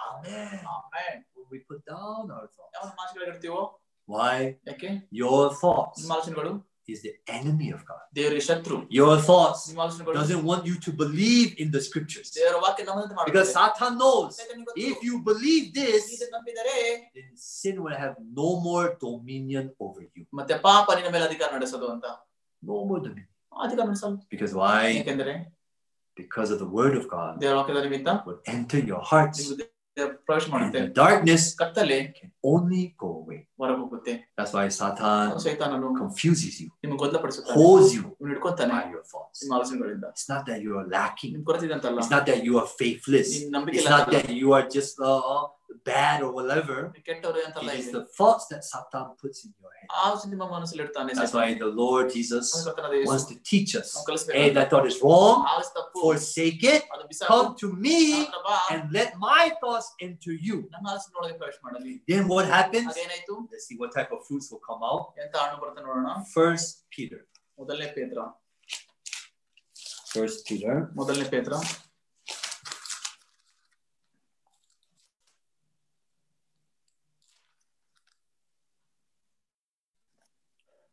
[0.10, 0.54] Amen.
[0.76, 1.18] Amen.
[1.38, 2.74] When we put down our thoughts.
[2.78, 3.62] ಯಾವ ಮಾಸಗಳಾಗಿಡ್ತೀವೋ
[4.08, 4.36] Why?
[4.70, 4.90] ಯಾಕೆ
[5.22, 6.54] Your thoughts ನಿಮ್ಮ ಆಲೋಚನೆಗಳು
[6.88, 8.02] is the enemy of God.
[8.18, 12.28] ದೇವರಿಗೆ ಶತ್ರು Your thoughts ನಿಮ್ಮ ಆಲೋಚನೆಗಳು doesn't want you to believe in the scriptures.
[12.38, 16.76] ದೇವರ ವಾಕ್ಯ ನಮ್ಮದಂತೆ Because ಮಾಡುತ್ತದೆ Satan knows ಯಾಕಂದ್ರೆ ಗೊತ್ತು, if you believe this, ಇದನ್ನ ನಂಬಿದರೆ
[17.18, 20.24] then sin will have no more dominion over you.
[20.40, 22.08] ಮತ್ತೆ ಪಾಪ ನಿನ್ನ ಮೇಲೆ ಅಧಿಕಾರ ನಡೆಸೋದು ಅಂತ
[22.64, 23.30] No more dominion.
[23.52, 24.82] ಅಧಿಕಾರ ನಡೆಸಲ್ಲ Because why?
[25.00, 25.36] ಯಾಕೆಂದ್ರೆ
[26.18, 29.40] Because of the word of God ದೇವರ ವಾಕ್ಯದ ನಿಮಿತ್ತ will enter your hearts.
[29.96, 33.40] ನೀವು ದೇವರ ಪ್ರವೇಶ And ಮಾಡುತ್ತೆ the darkness ಕತ್ತಲೆ can only go away.
[33.62, 38.86] ಹೊರಗೆ ಹೋಗುತ್ತೆ That's why Satan ಸೈತಾನನು confuses you, ನಿಮ್ಗೆ ಗೊಂದಲಪಡಿಸುತ್ತಾನೆ holds you ನಿಮ್ಗೆ ಹಿಡ್ಕೊಂತಾನೆ by
[38.96, 39.40] your thoughts.
[39.44, 41.32] ನಿಮ್ಮ ಆಲೋಚನೆಗಳಿಂದ It's not that you are lacking.
[41.36, 43.32] ನಿಮ್ ಕೊರತೆ ಇದೆ ಅಂತಲ್ಲ It's not that you are faithless.
[43.38, 44.22] ನಿಮ್ ನಂಬಿಕೆ It's ಇಲ್ಲ not ಅಂತಲ್ಲ.
[44.22, 45.42] that you are just uh,
[45.85, 49.89] bad or whatever, it is the thoughts that Satan puts in your head.
[51.15, 52.67] That's why the Lord Jesus
[53.05, 54.05] wants to teach us.
[54.33, 55.47] Hey, that thought is wrong.
[55.93, 56.85] Forsake it.
[57.27, 58.29] Come to me
[58.71, 60.69] and let my thoughts enter you.
[62.09, 62.97] Then what happens?
[63.51, 65.15] Let's see what type of fruits will come out.
[66.33, 67.27] First Peter.
[70.09, 70.91] First Peter.
[71.05, 71.61] First Peter.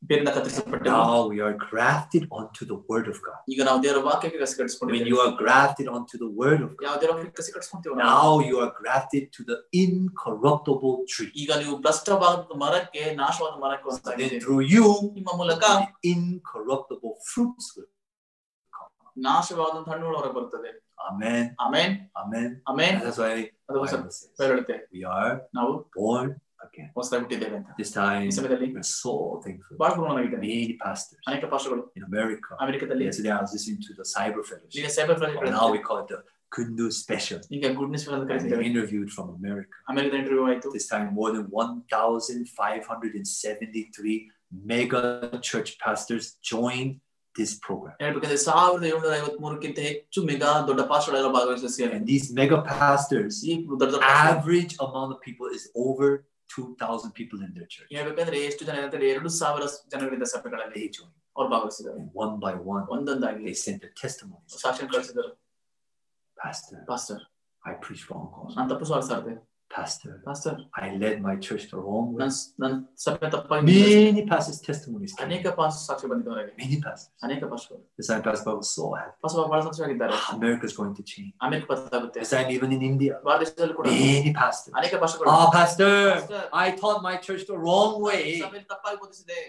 [0.00, 3.38] ಮ- ಬೇರಿಂದ ಕತ್ತರಿಸಲ್ಪಟ್ಟೆವು Now we are grafted onto the word of God.
[3.52, 6.84] ಈಗ ನಾವು ದೇವರ ವಾಕ್ಯಕ್ಕೆ ಕಸಿ When ಕಟ್ಟಿಸ್ಕೊಂಡಿದ್ದೇವೆ you are grafted onto the word of God,
[6.86, 11.30] ಯಾವ ದೇವರ ವಾಕ್ಯಕ್ಕೆ ಕಸಿ ಕಟ್ಟಿಸ್ಕೊಂತೀವಿ ನಾವು now you are grafted to the incorruptible tree.
[11.42, 14.86] ಈಗ ನೀವು ಭ್ರಷ್ಟವಾದ ಮರಕ್ಕೆ ನಾಶವಾದ ಮರಕ್ಕೆ Then ಹೊಂದಾಗಿದ್ದೀರಿ through you,
[15.18, 17.90] ನಿಮ್ಮ ಮೂಲಕ the incorruptible fruits will
[18.72, 18.90] come.
[19.28, 20.72] ನಾಶವಾದಂತ ಹಣ್ಣುಗಳು ಹೊರಗೆ ಬರ್ತದೆ
[21.08, 21.42] Amen.
[21.64, 22.48] Amen Amen.
[22.70, 23.34] Amen And that's why
[23.68, 26.42] ಅದು the ಹೊಸ Bible says ಹೇಳುತ್ತೆ we are ನಾವು born again.
[26.96, 29.12] ಹೊಸದಾಗಿ ಹುಟ್ಟಿದ್ದೇವೆ ಅಂತ This time, ಈ ಸಮಯದಲ್ಲಿ we're so
[29.44, 29.74] thankful.
[29.82, 32.50] ಬಹಳ ಗುಣವಾಗಿದ್ದೇನೆ Many pastors ಅನೇಕ ಪಾಸ್ಟರ್ಗಳು in America.
[32.64, 34.78] ಅಮೆರಿಕದಲ್ಲಿ Yesterday, I was listening to the Cyber Fellowship.
[34.80, 36.20] ಈಗ cyber Or now we call it the
[36.52, 37.40] Kundu Special.
[37.56, 39.74] ಈಗ ಗುಡ್ ನ್ಯೂಸ್ ಅಂತ And they ಕರೀತಿದ್ದೇವೆ interviewed from America.
[39.92, 41.44] ಅಮೆರಿಕದ interview ಆಯ್ತು This time, more than
[42.86, 44.16] 1,573
[44.72, 45.02] mega
[45.42, 46.92] church pastors joined
[47.34, 47.94] this program.
[48.02, 53.52] ಹೇಳ್ಬೇಕಂದ್ರೆ ಸಾವಿರದ ಏಳ್ನೂರ ಐವತ್ ಮೂರಕ್ಕಿಂತ ಹೆಚ್ಚು ಮೆಗಾ ದೊಡ್ಡ ಪಾಸ್ಟರ್ಗಳೆಲ್ಲ ಭಾಗವಹಿಸಿದ್ದಾರೆ And these mega pastors, ಈ
[53.70, 56.08] ದೊಡ್ಡ ದೊಡ್ಡ pastor average amount of people is over
[56.50, 57.88] 2,000 people in their church.
[57.96, 59.64] ಹೇಳ್ಬೇಕಂದ್ರೆ ಎಷ್ಟು ಜನ ಇದ್ದಾರೆ ಎರಡು ಸಾವಿರ
[59.94, 61.16] ಜನಗಳಿಂದ ಸಭೆಗಳಲ್ಲಿ They joined.
[61.36, 64.54] ಅವ್ರು ಭಾಗವಹಿಸಿದ್ದಾರೆ And one by one, ಒಂದೊಂದಾಗಿ they sent their testimonies.
[64.64, 65.32] ಸಾಕ್ಷಿ ಕಳಿಸಿದ್ದಾರೆ
[66.36, 67.22] Pastor, pastor
[67.62, 68.52] I preached wrong calls.
[68.58, 69.34] ನಾನು ತಪ್ಪು ಸಾರಿಸ್ತಾರೆ
[69.70, 72.18] Pastor, pastor I led my church the wrong way.
[72.20, 72.30] ನನ್
[72.62, 72.74] ನನ್
[73.04, 73.96] ಸಭೆ ತಪ್ಪಾಗಿ ನಡೆಸಿದೆ.
[74.06, 75.24] Many pastors' testimonies came.
[75.26, 77.10] ಅನೇಕ ಪಾಸ್ ಸಾಕ್ಷಿ ಬಂದಿದ್ದವರಾಗಿ Many pastors.
[77.26, 79.12] ಅನೇಕ pastor This time, Pastor Bob was so happy.
[79.24, 81.32] Pass ಬಹಳ ಸಾಕ್ಷಿಯಾಗಿದ್ದಾರೆ America's going to change.
[81.46, 84.72] America ಬದಲಾಗುತ್ತೆ This time, even in India, Bharat ದೇಶದಲ್ಲಿ ಕೂಡ many pastors.
[84.80, 88.22] ಅನೇಕ ಪಾಸ್ಟರ್ಗಳು Oh, Pastor, Pastor, I taught my church the wrong way.
[88.44, 89.40] ಸಭೆಯಲ್ಲಿ ತಪ್ಪಾಗಿ ಬೋಧಿಸಿದೆ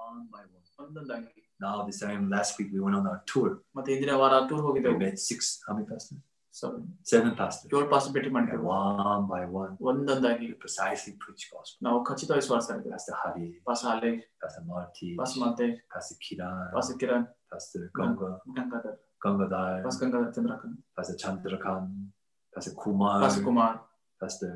[0.00, 0.64] One by one.
[0.84, 3.50] ಒಂದೊಂದಾಗಿ Now, this time, last week, we went on our tour.
[3.76, 6.18] ಮತ್ತೆ ಹಿಂದಿನ ವಾರ tour We ಹೋಗಿದ್ದೆವು met six, how many pastors?
[6.54, 6.66] So,
[7.10, 7.70] seven pastors.
[7.72, 11.78] ಏಳು pass ಭೇಟಿ And ಮಾಡಿದ್ರು one by one, ಒಂದೊಂದಾಗಿ we precisely preach gospel.
[11.86, 14.12] ನಾವು ಖಚಿತವಾಗಿ ಸ್ವಾರ್ಥ ಮಾಡಿದ್ವಿ Pastor Hari, ಪಾಸ್ ಹಾಲೆ
[14.44, 20.74] Pastor Marty, ಪಾಸ್ ಮಾತೆ Pastor Kiran, pass Kiran Pastor Ganga, Gangadhar Gangadhar, pass Gangadhar ಚಂದ್ರಕನ್
[20.98, 21.84] Pastor Chandrakan,
[22.56, 23.76] Pastor Kumar, pass Kumar
[24.20, 24.52] Pastor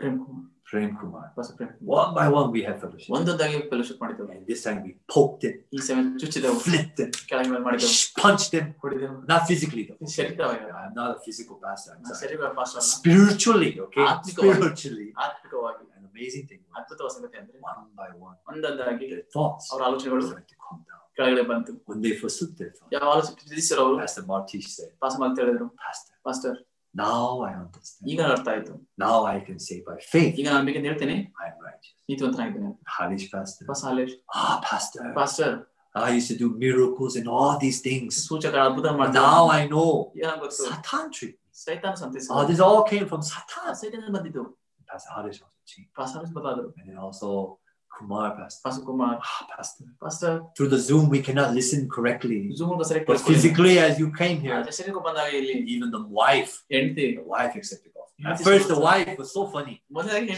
[0.00, 1.24] Prem Kumar Prem Kumar.
[1.36, 3.08] Pass Prem Kumar One by one, we have fellowship.
[3.16, 7.48] ಒಂದೊಂದಾಗಿ fellowship ಮಾಡಿದೆವು And this time we poked it, ಈ ಸಮಯ ಚುಚ್ಚಿದೆವು flipped it, ಕೆಳಗೆ
[7.52, 7.90] ಮೇಲೆ ಮಾಡಿದೆವು
[8.22, 8.68] punched them.
[8.84, 10.08] ಹೊಡಿದೆವು Not physically though.
[10.16, 11.90] ಶರೀರವಾಗಿ I'm not a physical pastor.
[11.96, 12.20] I'm sorry.
[12.22, 14.04] ಶರೀರ pass ಅಲ್ಲ Spiritually, okay?
[14.12, 14.56] ಆತ್ಮಿಕವಾಗಿ.
[14.56, 15.08] Spiritually.
[15.26, 16.62] ಆತ್ಮಿಕವಾಗಿ An amazing thing.
[16.78, 21.02] ಅದ್ಭುತವಾದ ಸಂಗತಿ ಅಂದ್ರೆ One by one, ಒಂದೊಂದಾಗಿ their thoughts ಅವರ ಆಲೋಚನೆಗಳು started to come down.
[21.18, 25.18] ಕೆಳಗಡೆ ಬಂತು When they forsook their thoughts, ಯಾವ ಆಲೋಚನೆ ತಿಳಿಸಿರೋ ಅವರು Pastor Martish said, ಪಾಸ್
[25.24, 26.58] ಮಾತು ಹೇಳಿದ್ರು Pastor, pastor
[26.94, 28.06] now I understand.
[28.12, 28.72] ಈಗ ಅರ್ಥ ಆಯ್ತು
[29.04, 31.94] Now I can say by faith, ಈಗ ನಾನು ಬೇಕಂತ ಹೇಳ್ತೇನೆ I'm righteous.
[32.10, 33.64] ನೀತಿವಂತನಾಗಿದ್ದೇನೆ Harish Pastor.
[33.70, 35.04] Pass Halesh Ah, Pastor.
[35.20, 35.54] Pastor
[35.94, 38.12] I used to do miracles and all these things.
[38.28, 41.48] ಸೂಚಕ ಅದ್ಭುತ But ಮಾಡ್ತಾರೆ now I know ಈಗ ನಂಗೆ ಗೊತ್ತು Satan tricked me.
[41.64, 43.66] ಸೈತಾನ ಸಂತೈಸ Oh, this all came from Satan.
[43.82, 44.44] ಸೈತಾನ ಬಂದಿದ್ದು
[44.90, 45.90] Pastor Harish also changed.
[45.98, 47.28] Pass Halesh ಬದಲಾದ್ರು And then also
[47.97, 49.19] Kumar pastor, Pastor Kumar.
[49.21, 49.85] Ah, Pastor.
[50.01, 50.43] Pastor.
[50.55, 52.51] Through the Zoom, we cannot listen correctly.
[52.53, 54.63] Zoom but physically, as you came here,
[55.75, 58.09] even the wife, the wife accepted off.
[58.25, 59.81] At first, the wife was so funny.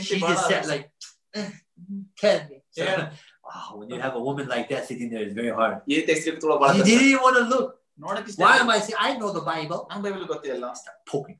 [0.02, 0.90] She just said like,
[1.34, 1.49] eh,
[2.18, 2.61] tell me.
[2.77, 3.11] Yeah.
[3.45, 5.81] wow, when you have a woman like that sitting there, it's very hard.
[5.88, 7.76] She didn't want to look.
[8.38, 9.86] Why am I saying, I know the Bible.
[9.90, 10.26] I'm Bible.
[10.26, 11.40] Start poking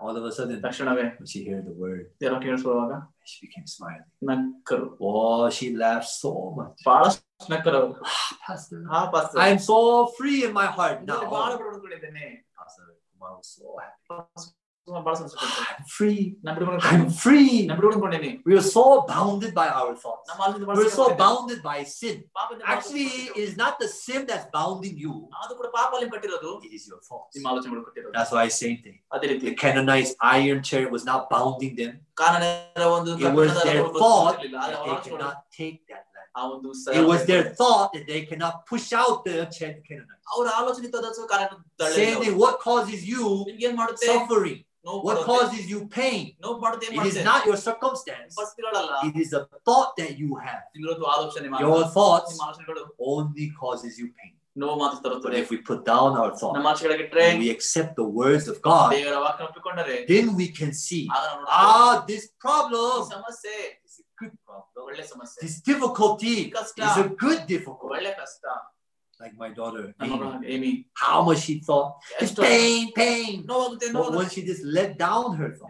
[0.00, 2.92] ಚುಚ್ಚಿದೆವು All of a sudden, ತಕ್ಷಣವೇ when she heard the word, ದೇವರ ಕೇಳಿಸುವಾಗ
[3.30, 4.08] she became smiling.
[4.30, 5.14] ನಕ್ಕರು Oh,
[5.56, 6.76] she laughed so much.
[6.88, 9.78] ಬಹಳಷ್ಟು ನಕ್ಕರು ಅವರು Ah, Pastor, ಹಾ pastor I'm so
[10.18, 11.58] free in my heart ಇದರಲ್ಲಿ ಬಹಳ now.
[11.62, 12.26] ಬಿಡುಗಡೆಕೊಂಡಿದ್ದೇನೆ
[12.60, 14.46] Pastor Kumar was so happy.
[15.05, 15.57] ಬಾಳ Sanskrit
[15.95, 16.13] free
[16.45, 17.39] ನಮ್ಮ ಹುಡುಗರು free
[18.47, 20.27] we are so bounded by our thoughts.
[20.79, 22.17] we are so bounded by sin.
[22.73, 25.15] actually it is not the sin that's bounding you.
[26.67, 27.27] it is your fault
[28.17, 28.97] that's why I say thing
[29.45, 31.93] the Canaanites iron chair was not bounding them.
[33.27, 36.05] it was their fault that they could not take that
[36.99, 39.47] It was their thought that they cannot push out the
[39.87, 40.21] Canaanites.
[41.95, 43.45] Saying what causes you
[43.97, 44.63] suffering.
[44.83, 46.35] No what causes you pain?
[46.41, 48.35] No it is not your circumstance.
[49.03, 50.63] It is a thought that you have.
[50.73, 52.39] Your thoughts
[52.99, 54.33] only causes you pain.
[54.53, 58.91] But if we put down our thoughts and we accept the words of God,
[60.07, 64.95] then we can see ah, this problem is a good problem.
[65.41, 68.07] This difficulty is a good difficulty
[69.21, 70.87] like my daughter, Amy, Amy.
[70.93, 73.45] how much she thought, it's pain, pain.
[73.47, 74.09] No, no, no.
[74.09, 75.69] Once she just let down her thought,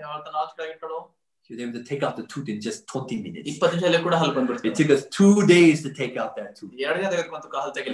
[1.44, 3.58] she was able to take out the tooth in just 20 minutes.
[3.62, 6.72] It took us two days to take out that tooth.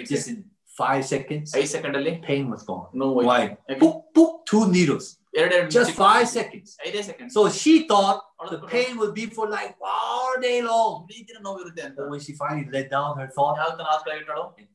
[0.06, 1.52] Just in five seconds,
[2.22, 2.88] pain was gone.
[2.94, 3.26] No way.
[3.26, 3.58] Why?
[3.72, 5.18] Boop, boop, two needles.
[5.70, 6.78] Just five seconds.
[7.02, 7.34] seconds.
[7.34, 11.08] So she thought the pain would be for like all day long.
[11.96, 13.58] But when she finally let down her thought,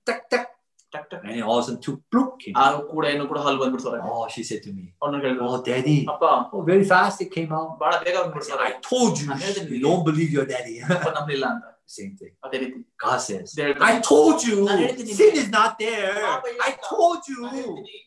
[0.07, 0.47] Tick tick
[0.94, 2.54] ಟಕ್ ಟಕ್ and it all of a sudden two bloop came.
[2.60, 5.58] ಆ ಕೂಡ ಏನು ಕೂಡ ಹಲ್ಲು ಬಂದ್ಬಿಡ್ತು ಹೊರಗೆ Oh, she said to me, ಅವ್ನು ಹೇಳಿದ್ರು Oh,
[5.70, 5.98] daddy.
[6.14, 6.26] ಅಪ್ಪ
[6.56, 7.72] Oh, very fast it came out.
[7.84, 9.68] ಬಹಳ ಬೇಗ I ಬಂದ್ಬಿಡ್ತು said, ಹೊರಗೆ I told you, I heard it.
[9.76, 10.76] you don't believe your daddy.
[10.98, 11.66] ಅಪ್ಪ ನಂಬಲಿಲ್ಲ ಅಂತ
[11.98, 12.32] Same thing.
[12.46, 16.16] ಅದೇ ರೀತಿ God says, ದೇವ್ರು I told you, ನಾನು ಹೇಳ್ತೀನಿ sin is not there.
[16.30, 16.86] ಪಾಪ ಇಲ್ಲ I ಅಂತ.
[16.92, 17.60] told ನಾನು you.
[17.60, 17.98] ಹೇಳ್ತೀನಿ,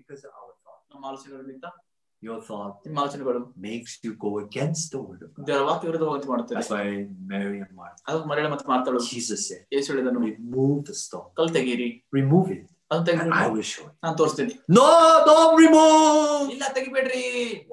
[0.00, 0.80] Because of our thought.
[0.92, 1.66] ನಮ್ಮ ಆಲೋಚನೆಗಳಿಂದ
[2.23, 5.45] Your thought ನಿಮ್ಮ ಆಲೋಚನೆಗಳು makes you go against the word of God.
[5.49, 6.55] ದೇವರ ವಾಕ್ಯ ವಿರುದ್ಧವಾಗಿ ಮಾಡುತ್ತೆ.
[6.57, 6.85] That's why
[7.31, 11.27] Mary and Martha, ಅದು ಮರಳಿ ಮತ್ತು ಮಾರ್ಥಳು Jesus said, ಯೇಸು ಹೇಳಿದನು remove the stone.
[11.39, 11.89] ಕಲ್ ತೆಗೀರಿ
[12.19, 12.63] Remove it.
[12.91, 13.91] ಅದನ್ನ ತೆಗೆದು I will show you.
[14.03, 14.85] ನಾನು ತೋರಿಸ್ತೀನಿ No,
[15.29, 16.45] don't remove.
[16.55, 17.23] ಇಲ್ಲ ತೆಗಿಬೇಡ್ರಿ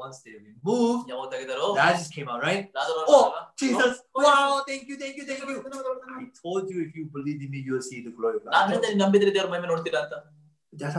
[0.04, 2.64] Once they remove, ಯಾವ ತೆಗೆದರು that just came out, right?
[2.78, 3.24] ಲಾಜರು Oh,
[3.62, 3.94] Jesus.
[4.16, 5.58] Oh, Wow, thank you, thank you, thank you.
[6.18, 8.66] I told you if you believe in me, you will see the glory of ನಾನು
[8.66, 8.72] God.
[8.74, 10.16] ಹೇಳಿದೆ ನಂಬಿದ್ರೆ ದೇವರ ಮಹಿಮೆ ನೋಡ್ತೀರಾ ಅಂತ
[10.72, 10.98] That's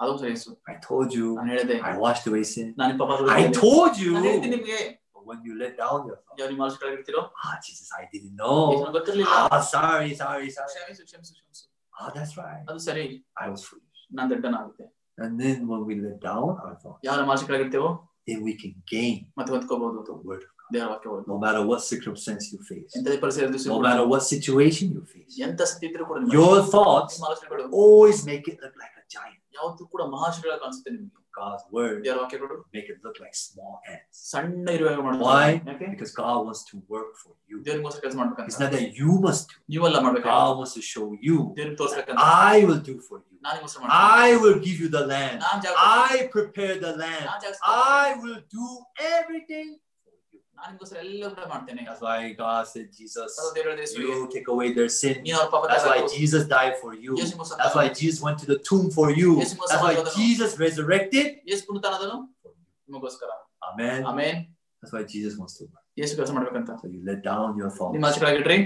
[0.00, 0.12] how Jesus.
[0.12, 2.68] ಅದು ಸರಿ ಯೇಸು I told you, ನಾನು ಹೇಳಿದೆ I washed away sin.
[2.78, 4.12] ನಾನು ನಿಮ್ಮ ಪಾಪ I told you.
[4.16, 4.78] ನಾನು ಹೇಳ್ತೀನಿ ನಿಮ್ಗೆ
[5.16, 8.34] But when you let down your thought, ಯಾವ ನಿಮ್ಮ ಆಲೋಚನೆಗಳು ಇರ್ತೀರೋ ah, Jesus, I didn't
[8.42, 8.58] know.
[8.96, 10.70] ಗೊತ್ತಿರ್ಲಿಲ್ಲ Ah, sorry, sorry, sorry.
[10.76, 12.62] ಕ್ಷಮಿಸು ಕ್ಷಮಿಸು ಕ್ಷಮಿಸು Ah, that's right.
[12.70, 13.04] ಅದು ಸರಿ
[13.44, 14.00] I was foolish.
[14.18, 14.86] ನಾನು ದಡ್ಡನಾಗುತ್ತೆ
[15.18, 17.90] And then when we let down our thoughts, ಯಾವ ನಮ್ಮ ಆಲೋಚನೆಗಳಿರ್ತೀವೋ
[18.28, 20.66] then we can gain ಮತ್ತೆ ಹೊಂದ್ಕೋಬಹುದು the word of God.
[20.74, 24.06] ದೇವರ ವಾಕ್ಯ ಓದು No matter what circumstance you face, ಎಂತದೇ ಪರಿಸ್ಥಿತಿ ಎದುರಿಸಿದ್ರು no ಕೂಡ matter
[24.12, 28.46] what situation you face, ಎಂತ ಸ್ಥಿತಿ ಇದ್ರೂ ಕೂಡ ನಿಮ್ಗೆ your thoughts ನಿಮ್ಮ ಆಲೋಚನೆಗಳು always make
[28.52, 29.36] it look like a giant.
[29.58, 34.06] ಯಾವತ್ತೂ ಕೂಡ ಮಹಾಶಿಗಳ ಕಾಣಿಸುತ್ತೆ ನಿಮ್ಗೆ God's word ದೇವರ ವಾಕ್ಯಗಳು make it look like small ants.
[34.30, 35.04] ಸಣ್ಣ ಇರುವಾಗ Why?
[35.10, 37.56] ಮಾಡ್ತಾರೆ ಯಾಕೆ Because God wants to work for you.
[37.66, 39.58] ದೇವ್ರಿಗೋಸ್ಕರ ಕೆಲಸ It's ಮಾಡ್ಬೇಕಂತ not that you must do.
[39.74, 41.36] ನೀವೆಲ್ಲ ಮಾಡ್ಬೇಕು God wants to show you.
[41.58, 43.36] ದೇವ್ರಿಗೆ ತೋರ್ಸ್ಬೇಕಂತ I will do for you.
[43.48, 45.38] ನಾನಿಗೋಸ್ಕರ ಮಾಡ್ತೀನಿ I will give you the land.
[45.46, 45.76] ನಾನ್ ಜಾಗ
[46.08, 47.24] I prepare the land.
[47.30, 47.54] ನಾನ್ ಜಾಗ
[48.00, 48.68] I will do
[49.14, 49.70] everything
[50.54, 50.54] for you.
[50.58, 54.26] ನಾನು ನಿಮ್ಗೋಸ್ಕರ ಎಲ್ಲ ಕೂಡ ಮಾಡ್ತೇನೆ That's why God said, Jesus, ಅದು ದೇವರು ಹೇಳಿದ ಯೇಸುವಿಗೆ, you
[54.36, 55.16] take away their sin.
[55.26, 57.12] ನೀನು ಅವ್ರ ಪಾಪ That's why Jesus died for you.
[57.20, 59.30] ಯೇಸು ನಿಮಗೋಸ್ಕರ That's why Jesus went to the tomb for you.
[59.42, 60.16] Yes, he must That's why have done.
[60.20, 61.26] Jesus resurrected.
[61.52, 62.18] ಯೇಸು ಪುನರುತ್ಥಾನದನು
[62.88, 63.30] ನಿಮಗೋಸ್ಕರ
[63.62, 63.98] Amen.
[64.12, 64.38] Amen
[64.82, 65.84] That's why Jesus wants to work.
[66.00, 68.58] ಯೇಸು ಕೆಲಸ ಮಾಡ್ಬೇಕಂತ So you let down your ನಿಮ್ಮ thoughts ಆಚೆಗಳಾಗಿಡ್ರಿ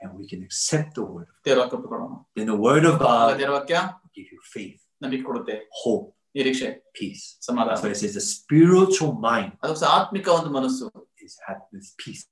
[0.00, 1.28] and we can accept the word.
[1.46, 4.78] ದೇವರ ವಾಕ್ಯ ಒಪ್ಪಿಕೊಳ್ಳೋಣ Then the word of ಆಗ God ದೇವರ ವಾಕ್ಯ will give you faith,
[5.02, 6.06] ನಂಬಿಕೆ ಕೊಡುತ್ತೆ hope,
[6.38, 6.68] ನಿರೀಕ್ಷೆ
[6.98, 7.24] peace.
[7.48, 10.86] ಸಮಾಧಾನ That's why it says the spiritual mind ಅದು ಸಹ ಆತ್ಮಿಕ ಒಂದು ಮನಸ್ಸು
[11.27, 12.23] is have this peace.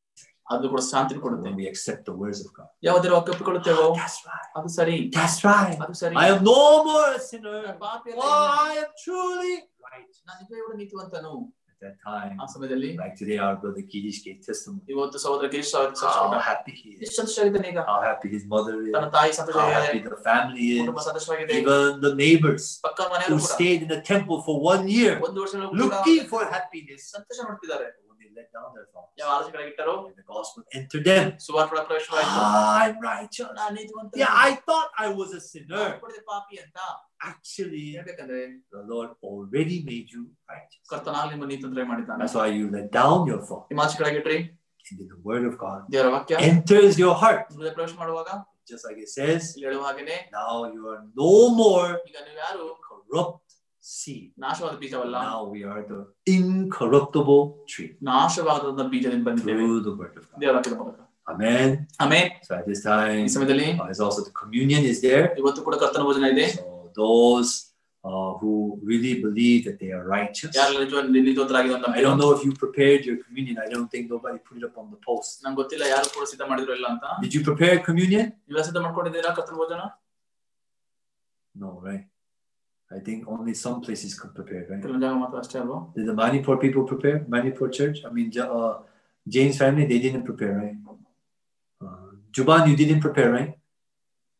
[0.54, 1.50] ಅದು ಕೂಡ ಶಾಂತಿ ಕೊಡುತ್ತೆ.
[1.60, 2.70] we accept the words of God.
[2.88, 3.86] ಯಾವುದೇ ಒಪ್ಪಿಕೊಳ್ಳುತ್ತೇವೋ?
[3.92, 4.48] Ah, that's right.
[4.60, 4.98] ಅದು ಸರಿ.
[5.18, 5.78] That's right.
[5.86, 6.16] ಅದು ಸರಿ.
[6.24, 6.60] I am no
[6.90, 7.60] more a sinner.
[8.26, 8.36] oh
[8.68, 9.54] i am truly
[9.88, 11.34] right ನಾನು ನಿಜವಾಗಿಯೂ ನೀತಿವಂತನು.
[11.74, 14.84] At that time ಆ ಸಮಯದಲ್ಲಿ like today our brother Girish gave testimony.
[14.96, 17.14] ಇವತ್ತು ಸಹೋದರ ಗಿರೀಶ್ ಅವರು how happy he is.
[17.20, 17.80] ಸಂತೋಷವಾಗಿದ್ದಾನೆ ಈಗ.
[17.92, 18.92] How happy his mother is.
[18.98, 20.82] ತನ್ನ ತಾಯಿ ಸಂತೋಷವಾಗಿದೆ how happy the family is.
[20.84, 23.52] ಕುಟುಂಬ ಸಂತೋಷವಾಗಿದೆ even the neighbors ಪಕ್ಕ ಮನೆಯವರು ಕೂಡ.
[23.56, 27.04] stayed in the temple for one year ಒಂದು ವರ್ಷ looking for happiness.
[27.18, 27.88] ಸಂತೋಷ ನೋಡ್ತಿದ್ದಾರೆ
[28.31, 31.27] they let down their thoughts ಯಾವ ಆಲೋಚನೆಗಳಾಗಿಟ್ಟರು and the gospel entered them.
[31.47, 33.51] ಸುವಾರ್ಥ ಪ್ರವೇಶವಾಯಿತು Ah, I'm righteous.
[33.61, 35.87] ನಾನು ನೀತಿವಂತ Yeah, I thought I was a sinner.
[36.33, 36.79] ಪಾಪಿ ಅಂತ
[37.31, 38.41] Actually, ಹೇಳ್ಬೇಕಂದ್ರೆ
[38.75, 40.83] the Lord already made you righteous.
[40.93, 43.69] ಕರ್ತನಾಗ ನಿಮ್ಮ ನೀತಂತ್ರ ಮಾಡಿದ್ದಾನೆ That's why you let down your thoughts.
[43.73, 44.39] ನಿಮ್ಮ ಆಚೆಗಳಾಗಿಟ್ರಿ
[44.89, 47.47] And then the word of God ದೇವರ ವಾಕ್ಯ enters your heart.
[47.57, 48.29] ಹೃದಯ ಪ್ರವೇಶ ಮಾಡುವಾಗ
[48.71, 51.33] Just like it says, ಇಲ್ಲಿ ಹೇಳುವ ಹಾಗೇನೆ now you are no
[51.63, 53.43] more ಈಗ ನೀವು ಯಾರು corrupt
[53.82, 54.32] seed.
[55.28, 56.00] Now we are the
[56.38, 57.90] incorruptible tree.
[59.58, 60.40] Through the word of God.
[61.32, 61.70] Amen.
[62.04, 62.28] Amen.
[62.48, 63.24] So at this time,
[63.80, 65.26] uh, also the communion is there.
[66.60, 67.50] So those
[68.04, 68.52] uh, who
[68.84, 70.52] really believe that they are righteous.
[71.98, 73.56] I don't know if you prepared your communion.
[73.66, 75.30] I don't think nobody put it up on the post.
[77.24, 78.26] Did you prepare communion?
[81.64, 82.06] No, right?
[82.97, 84.81] I think only some places could prepare, right?
[84.85, 87.19] ಕೆಲವೊಂದು ಜಾಗ ಮಾತ್ರ ಅಷ್ಟೇ ಅಲ್ವಾ Did the Manipur people prepare?
[87.37, 87.99] Manipur church?
[88.09, 88.73] I mean, Ja- uh,
[89.35, 90.77] James family, they didn't prepare, right?
[91.81, 93.53] Uh, Juban, you didn't prepare, right?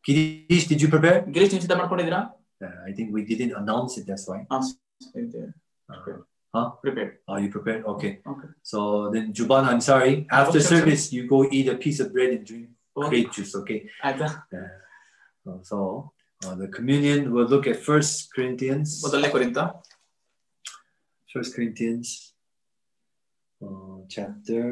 [0.05, 1.19] Kirish, did you prepare?
[1.37, 2.23] Girish ನೀವು ಸಿದ್ಧ ಮಾಡ್ಕೊಂಡಿದ್ದೀರಾ
[2.67, 4.39] Uh, I think we didn't announce it, that's why.
[4.57, 4.61] Uh,
[6.55, 6.67] huh?
[6.83, 7.83] Prepared Are you prepared?
[7.93, 8.13] Okay.
[8.33, 8.49] Okay.
[8.73, 8.79] So
[9.15, 10.15] then, Juban, I'm sorry.
[10.41, 10.77] After Okay, sir.
[10.77, 12.67] service, you go eat a piece of bread and drink
[13.11, 13.81] grape juice, okay?
[14.09, 14.29] ಆಯ್ತಾ
[15.51, 15.77] Uh, so
[16.45, 18.89] uh, the communion, we'll look at First Corinthians.
[19.05, 19.59] ಮೊದಲನೇ ಕುರಿತ
[21.33, 22.09] First Corinthians,
[23.65, 24.63] uh, chapter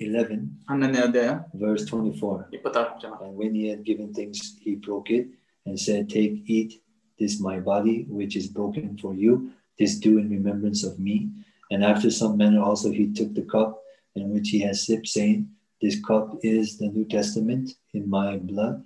[0.00, 1.30] 11, ಹನ್ನೊಂದನೇ ಅಧ್ಯಾಯ
[1.62, 2.38] verse 24.
[2.56, 5.26] ಇಪ್ಪತ್ತಾರು ಜನ And when he had given thanks, he broke it
[5.66, 6.72] and said, Take, eat,
[7.20, 9.32] this my body, which is broken for you.
[9.78, 11.16] This do in remembrance of me.
[11.70, 13.70] And after some manner also he took the cup
[14.18, 15.38] in which he had sipped, saying,
[15.82, 17.64] This cup is the New Testament
[17.96, 18.76] in my blood.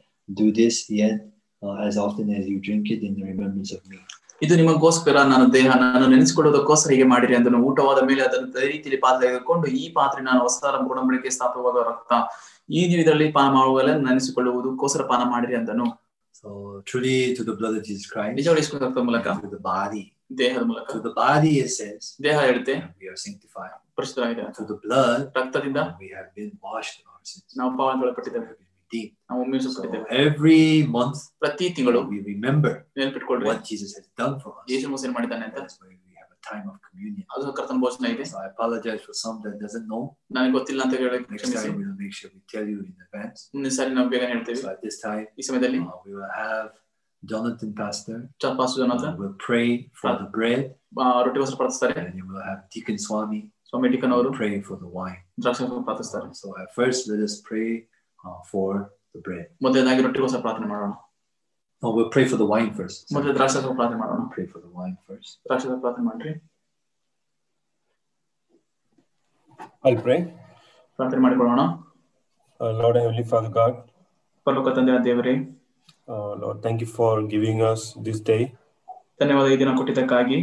[0.40, 1.34] Do this yet uh,
[1.79, 3.99] as often as you drink it in the remembrance of me.
[4.41, 9.27] ಇದು ನಿಮಗೋಸ್ಕರ ನಾನು ದೇಹ ನಾನು ನೆನೆಸಿಕೊಳ್ಳೋದಕ್ಕೋಸ್ಕರ ಹೀಗೆ ಮಾಡಿರಿ ಅದನ್ನು ಊಟವಾದ ಮೇಲೆ ಅದನ್ನು ಅದೇ ರೀತಿಯಲ್ಲಿ ಪಾತ್ರೆ
[9.27, 10.57] ತೆಗೆದುಕೊಂಡು ಈ ಪಾತ್ರೆ ನಾನು ಹೊಸ
[10.89, 12.13] ಗುಣಮಳಿಕೆ ಸ್ಥಾಪವಾದ ರಕ್ತ
[12.69, 15.87] ಈ ನೀವು ಇದರಲ್ಲಿ ಪಾನ ಮಾಡುವಲ್ಲ ನೆನೆಸಿಕೊಳ್ಳುವುದಕ್ಕೋಸ್ಕರ ಪಾನ ಮಾಡಿರಿ ಅಂತನು
[16.35, 16.49] So
[16.85, 18.35] truly to the blood of Jesus Christ,
[19.43, 20.03] to the body.
[20.39, 23.73] ದೇಹದ ಮೂಲಕ To the body it says, ದೇಹ ಹೇಳುತ್ತೆ ವಿ we are sanctified.
[23.97, 27.47] ಪರಿಶುದ್ಧವಾಗಿದೆ To the blood, ರಕ್ತದಿಂದ we have been washed of our sins.
[27.59, 28.47] ನಾವು ಪಾವನಗೊಳಪಟ್ಟಿದ್ದೇವೆ
[28.94, 29.14] have been redeemed.
[29.31, 30.60] ನಾವು So ಮೀಸಲ್ಪಟ್ಟಿದ್ದೇವೆ every
[30.97, 34.64] month ಪ್ರತಿ ತಿಂಗಳು we remember ನೆನಪಿಟ್ಕೊಳ್ರಿ what Jesus has done for us.
[34.72, 37.24] ಯೇಸು ಮೋಸ ಏನ್ ಮಾಡಿದ್ದಾನೆ ಅಂತ That's why we have a time of communion.
[37.35, 40.02] ಅದು ಕರ್ತನ ಭೋಜನ ಇದೆ So I apologize for some that doesn't know.
[40.36, 43.40] ನನಗೆ ಗೊತ್ತಿಲ್ಲ ಅಂತ ಹೇಳಿ Next ಕ್ಷಮಿಸಿ time we'll make sure we tell you in advance.
[43.55, 46.68] ಮುಂದಿನ ಸಾರಿ ನಾವು ಬೇಗ ಹೇಳ್ತೇವೆ So at this time, ಈ ಸಮಯದಲ್ಲಿ uh, we will have
[47.22, 49.66] Jonathan Pastor ಚಪಾಸು Janata uh, will pray
[50.01, 50.62] for the bread,
[51.24, 53.40] ರೊಟ್ಟಿಗೋಸ್ಕರ ಪ್ರಾರ್ಥಿಸ್ತಾರೆ and then we'll have Deacon Swami
[53.70, 55.18] ಸ್ವಾಮಿ ಟಿಕನ್ ಅವರು pray for the wine.
[55.43, 57.68] ದ್ರಾಕ್ಷ ಪ್ರಾರ್ಥಿಸ್ತಾರೆ So at first, let us pray
[58.24, 58.68] uh, for
[59.14, 59.47] the bread.
[59.66, 60.93] ಮೊದಲನೇದಾಗಿ ರೊಟ್ಟಿಗೋಸ್ಕರ ಪ್ರಾರ್ಥನೆ ಮಾಡೋಣ
[61.82, 62.98] No, we'll pray for the wine first.
[63.16, 65.31] ಮೊದಲು ದ್ರಾಕ್ಷ ಪ್ರಾರ್ಥನೆ ಮಾಡೋಣ We'll pray for the wine first.
[65.47, 66.32] ದ್ರಾಕ್ಷ ಪ್ರಾರ್ಥನೆ ಮಾಡ್ರಿ
[69.86, 70.20] I'll pray.
[70.98, 71.62] ಪ್ರಾರ್ಥನೆ ಮಾಡಿಕೊಳ್ಳೋಣ
[72.60, 73.74] Uh, Lord Heavenly Father God,
[74.47, 75.32] ಪರಲೋಕ ತಂದೆಯ ದೇವರೇ
[76.14, 78.43] uh, Lord, thank you for giving us this day.
[79.20, 80.39] ಧನ್ಯವಾದ ಈ ದಿನ ಕೊಟ್ಟಿದ್ದಕ್ಕಾಗಿ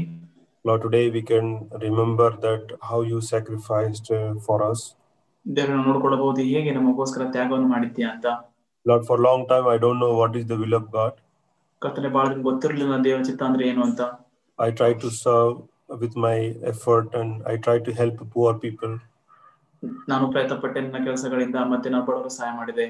[0.65, 1.45] Lord, today we can
[1.83, 4.79] remember that how you sacrificed uh, for us.
[5.46, 8.26] ದೇವರನ್ನು ನೋಡ್ಕೊಳ್ಳಬಹುದು ಹೇಗೆ ನಮಗೋಸ್ಕರ ತ್ಯಾಗವನ್ನು ಮಾಡಿದ್ಯಾ ಅಂತ?
[8.86, 11.16] Lord for long time I don't know what is the will of God
[11.82, 14.02] ಕತ್ತಲೆ ಬಹಳ ದಿನ ಗೊತ್ತಿರಲಿಲ್ಲ ದೇವರ ಚಿತ್ತ ಅಂದ್ರೆ ಏನು ಅಂತ.
[14.58, 15.54] I try to serve
[16.02, 16.36] with my
[16.72, 18.92] effort and I try to help poor people
[20.08, 22.86] ನಾನು ಪ್ರಯತ್ನ ಪಟ್ಟೆ ನನ್ನ ಕೆಲಸಗಳಿಂದ ಮತ್ತೆ ನಾನು ಬಡವರು ಸಹಾಯ ಮಾಡಿದೆ.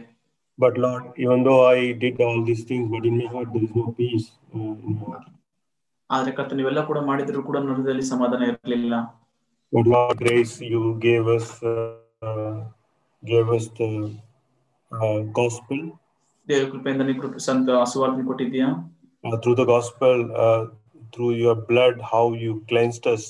[0.58, 3.76] But lord even though I did all this things but in my heart there is
[3.80, 4.26] no peace
[4.88, 4.98] in
[6.10, 8.94] ಆದ್ರೆ ಕತ್ತ ನೀವೆಲ್ಲ ಕೂಡ ಮಾಡಿದ್ರು ಕೂಡ ನನ್ನ ಹೃದಯದಲ್ಲಿ ಸಮಾಧಾನ ಇರಲಿಲ್ಲ.
[9.72, 11.52] Lord grace you gave us
[13.22, 13.90] gave us the
[14.92, 15.80] uh, gospel.
[16.48, 18.68] ದೇವರ ಕೃಪೆಯಿಂದ ನೀವು ಕೃಪೆ ಸಂತ ಸುವಾರ್ತೆ ಕೊಟ್ಟಿದ್ಯಾ
[19.24, 20.62] uh, through the gospel, uh,
[21.14, 23.24] through your blood, how you cleansed us,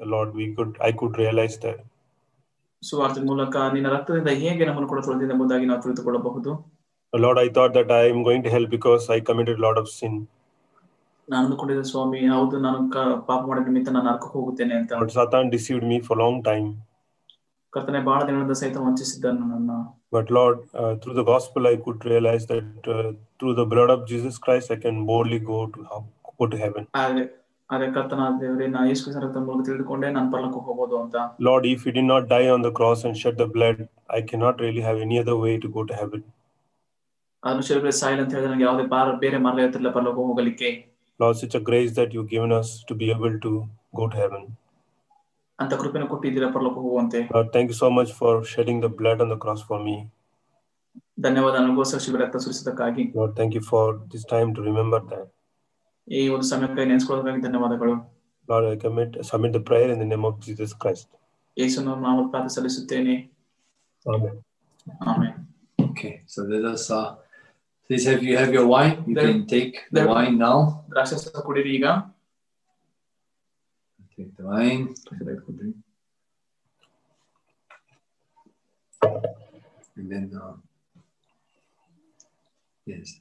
[0.00, 0.30] Lord.
[0.40, 1.78] We could, I could realize that.
[2.82, 6.50] ಸುವಾರ್ತೆ ಮೂಲಕ ನಿನ್ನ ರಕ್ತದಿಂದ ಹೇಗೆ ನಮ್ಮನ್ನು ಕೂಡ ತೊಳೆದಿಂದ ಎಂಬುದಾಗಿ ನಾವು ತಿಳಿದುಕೊಳ್ಳಬಹುದು
[7.12, 9.86] Lord, I thought that I am going to hell because I committed a lot of
[9.98, 10.14] sin.
[11.28, 12.78] ನಾನು ಅಂದುಕೊಂಡಿದ್ದೆ ಸ್ವಾಮಿ ಹೌದು ನಾನು
[13.30, 16.66] ಪಾಪ ಮಾಡಿದ ನಿಮಿತ್ತ ನಾನು ನರಕಕ್ಕೆ ಹೋಗುತ್ತೇನೆ ಅಂತ But Satan deceived me for a long time.
[17.75, 19.71] ಕರ್ತನೆ ಬಹಳ ದಿನಗಳಿಂದ ಸಹಿತ ವಂಚಿಸಿದ್ದನು ನನ್ನ
[20.15, 23.99] But Lord, uh, through the gospel, I could realize that uh, through the blood of
[24.09, 25.81] Jesus Christ, I can boldly go to
[26.39, 26.83] go to heaven.
[27.01, 27.21] ಆದ್ರೆ
[27.69, 31.15] ಆದ್ರೆ ಕರ್ತನ ದೇವರೇ ನಾ ಯೇಸು ಕ್ರಿಸ್ತನ ರಕ್ತದ ಮೂಲಕ ತಿಳಿದುಕೊಂಡೆ ನಾನು ಪರಲೋಕಕ್ಕೆ ಹೋಗ್ಬೋದು ಅಂತ
[31.47, 33.77] Lord, if you did not die on the cross and shed the blood,
[34.17, 36.21] I cannot really have any other way to go to heaven.
[37.43, 40.71] ಅದನ್ನು ಶಿಲ್ಪೆ ಸಾಯಿಲ್ ಅಂತ ಹೇಳಿದ್ರೆ ನನಗೆ ಯಾವುದೇ ಬಾರ ಬೇರೆ ಮಾರ್ಗ ಇರ್ತಿಲ್ಲ ಪರಲೋಕ ಹೋಗಲಿಕ್ಕೆ
[41.19, 43.51] Lord, such a grace that you've given us to be able to
[43.99, 44.43] go to heaven.
[45.59, 49.29] ಅಂತ ಕೃಪೆನ ಕೊಟ್ಟಿದ್ದೀರಾ ಪರಲೋಕ ಹೋಗುವಂತೆ Lord, thank you so much for shedding the blood on
[49.33, 49.95] the cross for me.
[51.25, 55.27] ಧನ್ಯವಾದ ನನಗೋಸ್ಕರ ಶಿಲ್ಪೆ ರಕ್ತ ಸುರಿಸಿದ್ದಕ್ಕಾಗಿ Lord, thank you for this time to remember that.
[56.07, 57.95] ಈ ಒಂದು ಸಮಯಕ್ಕೆ ನೆನೆಸ್ಕೊಳ್ಳೋದಕ್ಕಾಗಿ ಧನ್ಯವಾದಗಳು
[58.47, 61.07] Lord, I commit submit the prayer in the name of Jesus Christ.
[61.57, 63.15] ಯೇಸುನ ನಾಮ ಪ್ರಾರ್ಥನೆ ಸಲ್ಲಿಸುತ್ತೇನೆ
[64.05, 64.35] Amen.
[65.09, 65.33] ಆಮೇಲೆ
[65.79, 67.07] Okay, so let us uh,
[67.89, 68.93] please have you have your wine.
[69.07, 70.57] You There- can take the there- wine now.
[70.91, 71.87] ದ್ರಾಕ್ಷಾರಸ ಕುಡೀರಿ ಈಗ
[74.15, 74.93] Take the wine.
[79.97, 80.53] And then uh,
[82.87, 83.19] yes.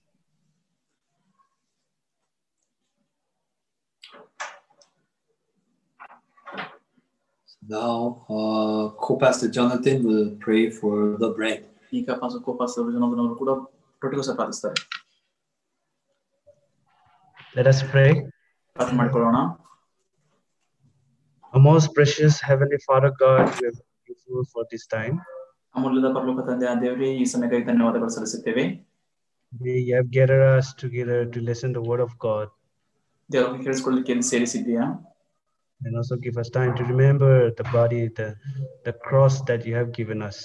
[7.47, 11.61] So now uh, co-pastor Jonathan will pray for the bread.
[11.93, 13.51] ಈಗ ಪಾಸ ಕೋಪಾಸ ಜನರು ಕೂಡ
[14.03, 14.77] ರೊಟ್ಟಿಗೋಸ್ಕರ ಪ್ರಾರ್ಥಿಸ್ತಾರೆ
[17.59, 18.11] Let us pray.
[18.77, 19.39] ಪ್ರಾರ್ಥನೆ ಮಾಡ್ಕೊಳ್ಳೋಣ
[21.55, 23.77] Our most precious Heavenly Father God, we are
[24.07, 25.17] grateful for this time.
[25.75, 28.65] ಅಮೂಲ್ಯದ ಪರಲೋಕ ತಂದೆ ಆ ದೇವರೇ ಈ ಸಮಯಕ್ಕಾಗಿ ಧನ್ಯವಾದಗಳು ಸಲ್ಲಿಸುತ್ತೇವೆ
[29.53, 32.49] We have gathered us together to listen to the word of God
[33.31, 34.85] ದೇವರಿಗೆ ಕೇಳಿಸ್ಕೊಳ್ಳಿಕ್ಕೆ ಇಲ್ಲಿ ಸೇರಿಸಿದ್ದೀಯಾ
[35.81, 37.31] and also give us time to remember
[37.61, 38.27] the body, the,
[38.87, 40.39] the cross that you have given us.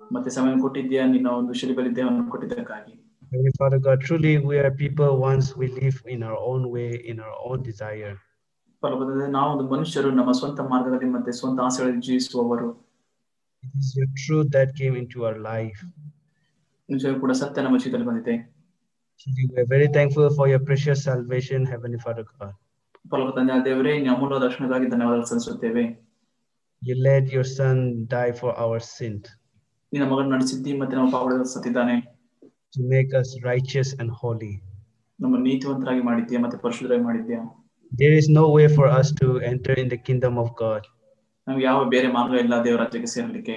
[0.00, 2.94] ಮತ್ತೆ ಸಮಯ ಕೊಟ್ಟಿದ್ದೀಯಾ ನಿನ್ನ ಒಂದು ಶಿಲಿಬಲಿ ದೇಹವನ್ನು ಕೊಟ್ಟಿದ್ದಕ್ಕಾಗಿ
[3.32, 7.16] Heavenly Father God, truly we are people once we live in our own way, in
[7.24, 8.14] our own desire.
[8.85, 12.69] ಪರಲೋಕದಲ್ಲಿ ನಾವು ಒಂದು ಮನುಷ್ಯರು ನಮ್ಮ ಸ್ವಂತ ಮಾರ್ಗದಲ್ಲಿ ಮತ್ತೆ ಸ್ವಂತ ಆಸೆಗಳಲ್ಲಿ ಜೀವಿಸುವವರು
[13.63, 15.79] It is your truth that came into our life.
[16.89, 18.35] ನಿಜವೂ ಕೂಡ ಸತ್ಯ ನಮ್ಮ ಜೀವಿತದಲ್ಲಿ ಬಂದಿದೆ
[19.27, 22.53] we are very thankful for your precious salvation, Heavenly Father God.
[23.53, 25.83] ಆ ದೇವರೇ ನಿಮ್ಮ ಅಮೂಲ್ಯ ದರ್ಶನಕ್ಕಾಗಿ ಧನ್ಯವಾದಗಳು ಸಲ್ಲಿಸುತ್ತೇವೆ
[26.81, 29.13] You let your Son die for our sin
[29.91, 31.95] ನಿನ್ನ ಮಗನ ನಡೆಸಿದ್ದಿ ಮತ್ತೆ ನಮ್ಮ ಪಾಪಗಳು ಸತ್ತಿದ್ದಾನೆ
[32.73, 34.53] to make us righteous and holy.
[35.19, 37.39] ನಮ್ಮ ನೀತಿವಂತರಾಗಿ ಮಾಡಿದ್ಯಾ ಮತ್ತೆ ಪರಿಶುದ್ಧರಾಗಿ ಮಾಡಿದ್ಯಾ
[37.94, 40.82] There is no way for us to enter in the kingdom of God.
[41.46, 43.56] ನಮ್ಗೆ ಯಾವ ಬೇರೆ ಮಾರ್ಗ ಇಲ್ಲ ದೇವರ ರಾಜ್ಯಕ್ಕೆ ಸೇರಲಿಕ್ಕೆ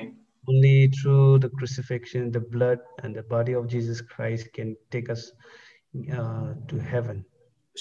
[0.51, 5.21] Only through the crucifixion, the blood, and the body of Jesus Christ can take us
[6.17, 7.17] uh, to heaven.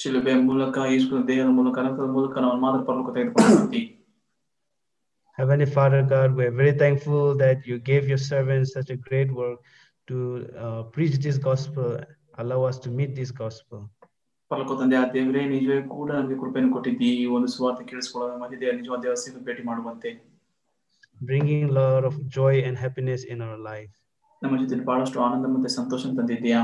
[0.01, 3.81] ಶಿಲುಬೆ ಮೂಲಕ ಯೇಸು ದೇಹದ ಮೂಲಕ ರಕ್ತದ ಮೂಲಕ ನಾವು ಮಾತ್ರ ಪರಲೋಕ ತೆಗೆದುಕೊಂಡು
[5.39, 9.31] Heavenly Father God, we are very thankful that you gave your servants such a great
[9.33, 9.59] work
[10.09, 10.17] to
[10.65, 11.87] uh, preach this gospel,
[12.43, 13.79] allow us to meet this gospel.
[14.51, 18.77] ಪರಲೋಕ ತಂದೆ ಆ ದೇವರೇ ನಿಜವೇ ಕೂಡ ನಮಗೆ ಕೃಪೆಯನ್ನು ಕೊಟ್ಟಿದ್ದಿ ಈ ಒಂದು ಸುವಾರ್ತೆ ಕೇಳಿಸ್ಕೊಳ್ಳೋದ ಮತ್ತೆ ದೇವರ
[18.83, 20.13] ನಿಜವಾದ ದೇವಸ್ಥಾನ ಭೇಟಿ ಮಾಡುವಂತೆ
[21.21, 23.93] bringing a lot of joy and happiness in our life.
[24.43, 26.61] ನಮ್ಮ ಜೊತೆ ಬಹಳಷ್ಟು ಆನಂದ ಮತ್ತೆ ಸಂತೋಷ ತಂದಿದ್ದೀಯಾ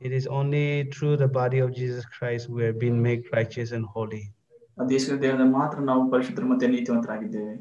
[0.00, 3.84] It is only through the body of Jesus Christ we have been made righteous and
[3.96, 4.22] holy.
[4.80, 7.54] ಆ ದೇಶದ ದೇವದ ಮಾತ್ರ ನಾವು ಪರಿಶುದ್ಧರು ಮತ್ತೆ ನೀತಿವಂತರಾಗಿದ್ದೇವೆ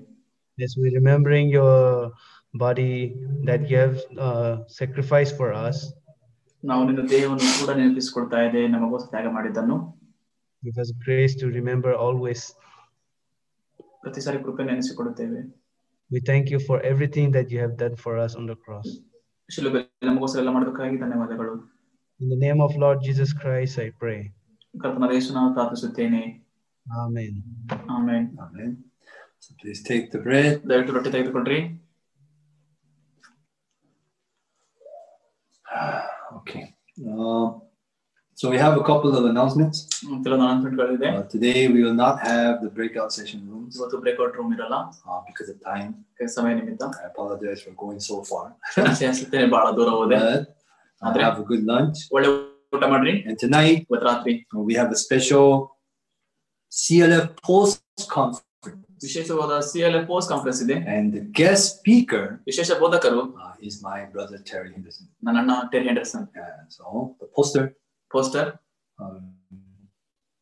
[0.58, 1.76] As we remembering your
[2.64, 2.94] body
[3.44, 3.98] that you have
[4.28, 5.78] uh, sacrificed for us,
[6.64, 9.78] ನಾವು ನಿನ್ನ ದೇಹವನ್ನು ಕೂಡ ನೆನಪಿಸಿಕೊಳ್ತಾ ಇದೆ ನಮಗೋಸ್ಕರ ತ್ಯಾಗ ಮಾಡಿದ್ದನ್ನು
[10.64, 12.42] give us grace to remember always.
[14.04, 15.40] ಪ್ರತಿ ಸಾರಿ ಕೃಪೆ ನೆನೆಸಿಕೊಡುತ್ತೇವೆ
[16.12, 18.88] We thank you for everything that you have done for us on the cross.
[19.50, 19.80] ಶಿಲುಬೆ
[20.10, 21.56] ನಮಗೋಸ್ಕರ ಎಲ್ಲ ಮಾಡೋದಕ್ಕಾಗಿ ಧನ್ಯವಾದಗಳು
[22.20, 24.20] In the name of Lord Jesus Christ, I pray.
[24.74, 26.24] ಕರ್ತನ ಯೇಸು ನಾವು ಪ್ರಾರ್ಥಿಸುತ್ತೇನೆ
[26.86, 27.34] Amen.
[27.96, 28.72] ಆಮೇಲೆ Amen.
[29.44, 30.52] So please take the bread.
[30.70, 31.60] ದಯವಿಟ್ಟು ರೊಟ್ಟಿ ತೆಗೆದುಕೊಳ್ರಿ
[36.38, 36.64] Okay.
[36.98, 37.48] Uh,
[38.38, 39.78] so we have a couple of announcements.
[40.02, 44.36] ಹ್ಮ್, ಕೆಲವೊಂದು ಅನೌನ್ಸ್ಮೆಂಟ್ಗಳಿದೆ Uh, today we will not have the breakout session rooms ಇವತ್ತು breakout
[44.40, 45.90] room ಇರಲ್ಲ uh, because of time.
[46.20, 48.46] K- ಸಮಯ ನಿಮಿತ್ತ I apologize for going so far.
[48.74, 50.46] ಕ್ಷಮಿಸಿ ಅನ್ಸುತ್ತೇನೆ ಬಹಳ ದೂರ ಹೋದೆ But
[51.02, 51.24] uh, Andre?
[51.28, 51.98] have a good lunch.
[52.18, 52.30] ಒಳ್ಳೆ
[52.78, 55.48] ಊಟ ಮಾಡ್ರಿ And tonight ಇವತ್ತು ರಾತ್ರಿ uh, we have a special
[56.72, 57.80] CLF post
[58.10, 58.46] conference.
[59.06, 63.76] ವಿಶೇಷವಾದ C L F post conference ಇದೆ And the guest speaker ವಿಶೇಷ ಬೋಧಕರು uh, is
[63.88, 65.06] my brother Terry Henderson.
[65.28, 66.84] ನನ್ನ ಅಣ್ಣ Terry ಹೆಂಡರ್ಸನ್ Uh, so
[67.22, 67.66] the poster.
[68.12, 68.50] Poster
[69.00, 69.20] Um,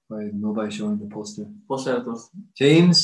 [0.09, 1.45] why is nobody showing the poster?
[1.69, 2.29] Poster ತೋರಿಸಿ
[2.61, 2.99] James.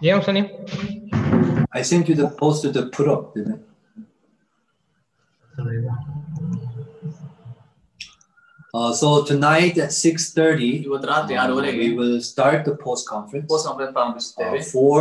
[0.00, 0.50] Yeah, Sunny.
[1.72, 3.62] I sent you the poster to put up, didn't
[8.74, 13.46] Uh, so tonight at 6.30, ಇವತ್ತು ರಾತ್ರಿ uh, ಆರೂವರೆಗೆ we will start the post conference
[13.50, 15.00] post conference ಪ್ರಾರಂಭಿಸುತ್ತೇವೆ uh, for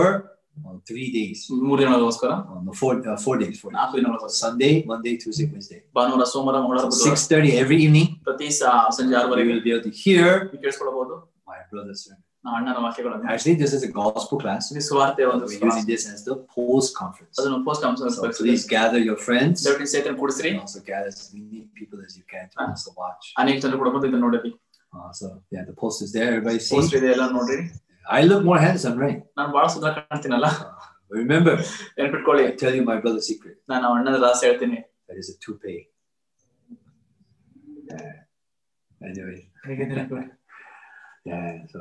[0.57, 1.39] uh, three days.
[1.61, 3.55] ಮೂರು ದಿನಗಳಿಗೋಸ್ಕರ Uh, no, four, uh, four days.
[3.61, 3.77] Four days.
[3.77, 5.79] ನಾಲ್ಕು ದಿನಗಳಿಗೋಸ್ಕರ Sunday, Monday, Tuesday, Wednesday.
[5.97, 9.73] ಭಾನುವಾರ ಸೋಮವಾರ ಮಂಗಳವಾರ So ಬುಧವಾರ 6.30 every evening, ಪ್ರತಿ ಸ- ಸಂಜೆ we ಆರೂವರೆಗೆ will be
[9.75, 11.15] able to hear ನೀವು ಕೇಳಿಸ್ಕೊಳ್ಬಹುದು
[11.47, 12.21] my brother's sermon.
[12.45, 14.63] ನಾ ಅಣ್ಣನ ವಾಕ್ಯಗಳನ್ನು Actually, this is a gospel class.
[14.71, 17.35] ಇದು ಸುವಾರ್ತೆ ಒಂದು We're using this as the post conference.
[17.39, 19.57] ಅದನ್ನು post conference So please gather your friends.
[19.67, 22.67] ದಯವಿಟ್ಟು ಸೇತನ ಕೂಡಿಸ್ರಿ And also gather as many people as you can to Ah.
[22.71, 23.25] also watch.
[23.43, 24.51] ಅನೇಕ ಜನರು ಕೂಡ ಬಂದು ಇದನ್ನ ನೋಡಿರಿ
[24.93, 25.25] Uh, so
[25.55, 26.25] yeah, the post is there.
[26.31, 26.99] Everybody post see.
[27.01, 27.59] ಇದೆ ಎಲ್ಲ ನೋಡ್ರಿ
[28.19, 29.19] I look more handsome, right?
[29.39, 30.71] ನಾನು ಬಹಳ ಸುಂದರ ಕಾಣ್ತೀನಲ್ಲ Uh,
[31.21, 31.53] remember,
[31.99, 33.55] ನೆನ್ಪಿಟ್ಕೊಳ್ಳಿ I tell you my brother's secret.
[33.73, 34.79] ನಾನು ಅಣ್ಣನ ರಹಸ್ಯ ಹೇಳ್ತೀನಿ
[35.09, 35.79] That is a toupee.
[37.91, 38.11] Yeah.
[39.01, 40.03] Anyway, ಹೇಗಿದ್ದೀರಾ?
[41.29, 41.47] yeah.
[41.73, 41.79] So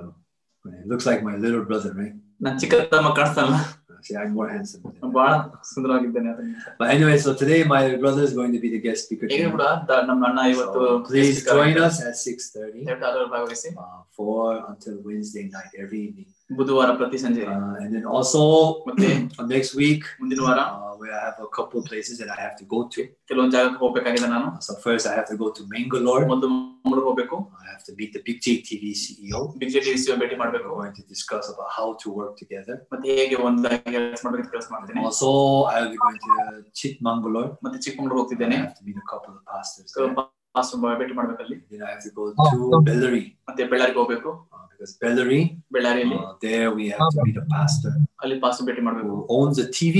[0.64, 2.16] it looks like my little brother, right?
[2.40, 3.60] ನಾನ್ ಚಿಕ್ಕ ತಮ್ಮ ಕಾಣಿಸ್ತಾನಲ್ಲ
[3.92, 4.82] Uh, See, I'm more handsome.
[4.84, 5.10] than him.
[5.16, 5.32] ಬಹಳ
[5.70, 9.26] ಸುಂದರವಾಗಿದ್ದೇನೆ ಅದನ್ನ But anyway, so today my brother is going to be the guest speaker.
[9.36, 9.82] ಈಗ ಕೂಡ tonight.
[9.90, 11.90] The- ನಮ್ಮ ಅಣ್ಣ ಇವತ್ತು So please speaker join ಆಗಿದ್ದಾರೆ.
[11.90, 14.38] us at 6:30 ದಯವಿಟ್ಟು ಅದರಲ್ಲಿ ಭಾಗವಹಿಸಿ uh, for
[14.70, 16.28] until Wednesday night every evening.
[16.60, 18.42] ಬುಧವಾರ ಪ್ರತಿ ಸಂಜೆ Uh, and then also
[18.88, 22.30] ಮತ್ತೆ uh, next week, ಮುಂದಿನ ವಾರ uh, where I have a couple of places that
[22.30, 23.02] I have to go to.
[23.30, 26.22] ಕೆಲವೊಂದು ಜಾಗಕ್ಕೆ ಹೋಗ್ಬೇಕಾಗಿದೆ ನಾನು So first, I have to go to Mangalore.
[26.32, 29.40] ಮೊದಲು ಮಂಗಳೂರು ಹೋಗ್ಬೇಕು I have to meet the Big J TV CEO.
[29.62, 29.92] BJP
[30.22, 32.76] ಭೇಟಿ We're ಮಾಡ್ಬೇಕು going to discuss about how to work together.
[32.92, 35.30] ಮತ್ತೆ ಹೇಗೆ ಒಂದಾಗಿ ಕೆಲಸ ಮಾಡ್ಬೇಕು ಕೆಲಸ ಮಾಡ್ತೀನಿ Also,
[35.72, 36.34] I'll be going to
[36.80, 37.48] Chitmangalore.
[37.64, 39.90] ಮತ್ತೆ Chikmagalur I ಹೋಗ್ತಿದ್ದೇನೆ have to meet a couple of pastors.
[39.96, 40.12] There.
[40.54, 44.92] Pastor ಭೇಟಿ ಮಾಡ್ಬೇಕಲ್ಲಿ Then I have to go to Bellary ಮತ್ತೆ ಬೆಳ್ಳಾರಿಗೆ ಹೋಗ್ಬೇಕು uh, because
[45.04, 45.38] Bellary,
[45.74, 47.92] ಬೆಳ್ಳಾರಿಯಲ್ಲಿ uh, there we have to meet a pastor
[48.22, 49.96] ಅಲ್ಲಿ pastor ಭೇಟಿ ಮಾಡ್ಬೇಕು who owns a TV.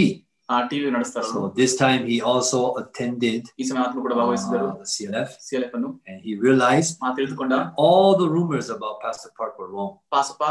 [0.49, 4.73] ಆ TV ನಡೆಸ್ತಾರಲ್ಲ So this time he also attended ಈ ಸಮಯ ಆತ್ಮ ಕೂಡ ಭಾಗವಹಿಸಿದರು uh,
[4.81, 7.53] the CLF ಸಿಎಲ್ಎಫ್ ಅನ್ನು and he realized ಆ ತಿಳಿದುಕೊಂಡ
[7.85, 9.93] all the rumors about Pastor Park were wrong.
[10.15, 10.43] ಪಾಸಪ್ಪ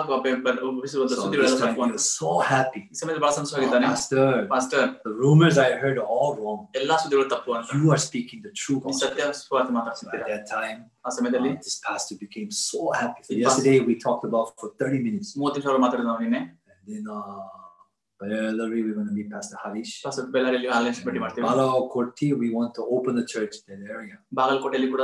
[0.68, 2.84] ಒಪ್ಪಿಸುವಂತ So ಸುದ್ದಿಗಳೆಲ್ಲ this time ತಪ್ಪು he ಅಂತ was so happy.
[2.94, 4.26] ಈ ಸಮಯದಲ್ಲಿ ಬಹಳ Oh, ಸಂತೋಷವಾಗಿದ್ದಾನೆ Pastor,
[4.56, 6.62] pastor the rumors I heard are all wrong.
[6.82, 9.06] ಎಲ್ಲಾ ಸುದ್ದಿಗಳು ತಪ್ಪು ಅಂತ You are speaking the true ನೀವು gospel.
[9.06, 13.22] ಸತ್ಯ ಸ್ವಾರ್ಥ So at ಮಾತಾಡ್ತಿದ್ದೀರಾ that time, ಆ ಸಮಯದಲ್ಲಿ uh, this pastor became so happy.
[13.28, 15.30] So He yesterday we talked about for 30 minutes.
[15.42, 17.48] ಮೂವತ್ತು ನಿಮಿಷ ಮಾತಾಡಿದ ನಾವು ನಿನ್ನೆ And then uh,
[18.31, 19.93] Bellary, we want to meet Pastor Harish.
[20.05, 21.45] Pastor Bellary Harish ಭೇಟಿ ಮಾಡ್ತೀವಿ.
[21.49, 24.17] Balakoti, we want to open the church in that area.
[24.39, 25.03] ಬಾಗಲಕೋಟೆಯಲ್ಲಿ ಕೂಡ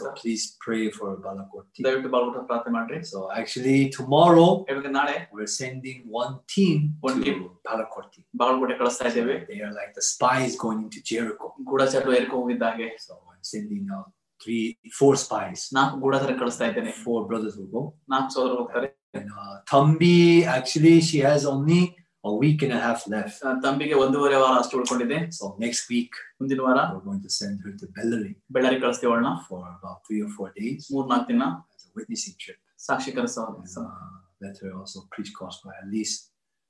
[0.00, 1.80] So please pray for Balakoti.
[1.86, 2.98] ದಯವಿಟ್ಟು ಬಾಗಲಕೋಟೆ ಪ್ರಾರ್ಥನೆ ಮಾಡ್ರಿ.
[3.12, 6.78] So actually tomorrow ಇವತ್ತು ನಾಳೆ we're sending one team
[7.08, 7.38] one team
[7.68, 8.20] Bagalkot.
[8.42, 9.38] Bagalkot ಕಳಿಸ್ತಾ ಇದ್ದೇವೆ.
[9.50, 11.48] They are like the spies going into Jericho.
[11.70, 12.88] ಗೂಢಚಾರರು ಯೆರಿಕೋ Jericho ಹಾಗೆ.
[13.06, 14.08] So I'm sending out
[14.44, 14.64] three
[15.00, 15.60] four spies.
[15.78, 16.92] ನಾಲ್ಕು ಗೂಢಚಾರ ಕಳಿಸ್ತಾ ಇದ್ದೇನೆ.
[17.06, 17.82] Four brothers will go.
[18.12, 18.88] Na ಸೋದರರು ಹೋಗ್ತಾರೆ.
[19.18, 20.16] And uh, Thambi
[20.56, 21.78] actually she has only
[22.23, 23.37] a week and a half left.
[23.45, 27.55] ಆ, ತಂಬಿಗೆ ಒಂದೂವರೆ ವಾರ ಅಷ್ಟು ಉಳ್ಕೊಂಡಿದೆ So next week, ಮುಂದಿನ ವಾರ we're going to send
[27.65, 31.45] her to Bellary Bellare ಕಳಿಸ್ತೀವಿ ಅವಳನ್ನ for about three or four days ಮೂರ್ ನಾಲ್ಕು ದಿನ
[31.75, 32.59] as a witnessing trip.
[32.87, 36.19] Sakshi ಕರೆಸ And, uh, let her also preach gospel at least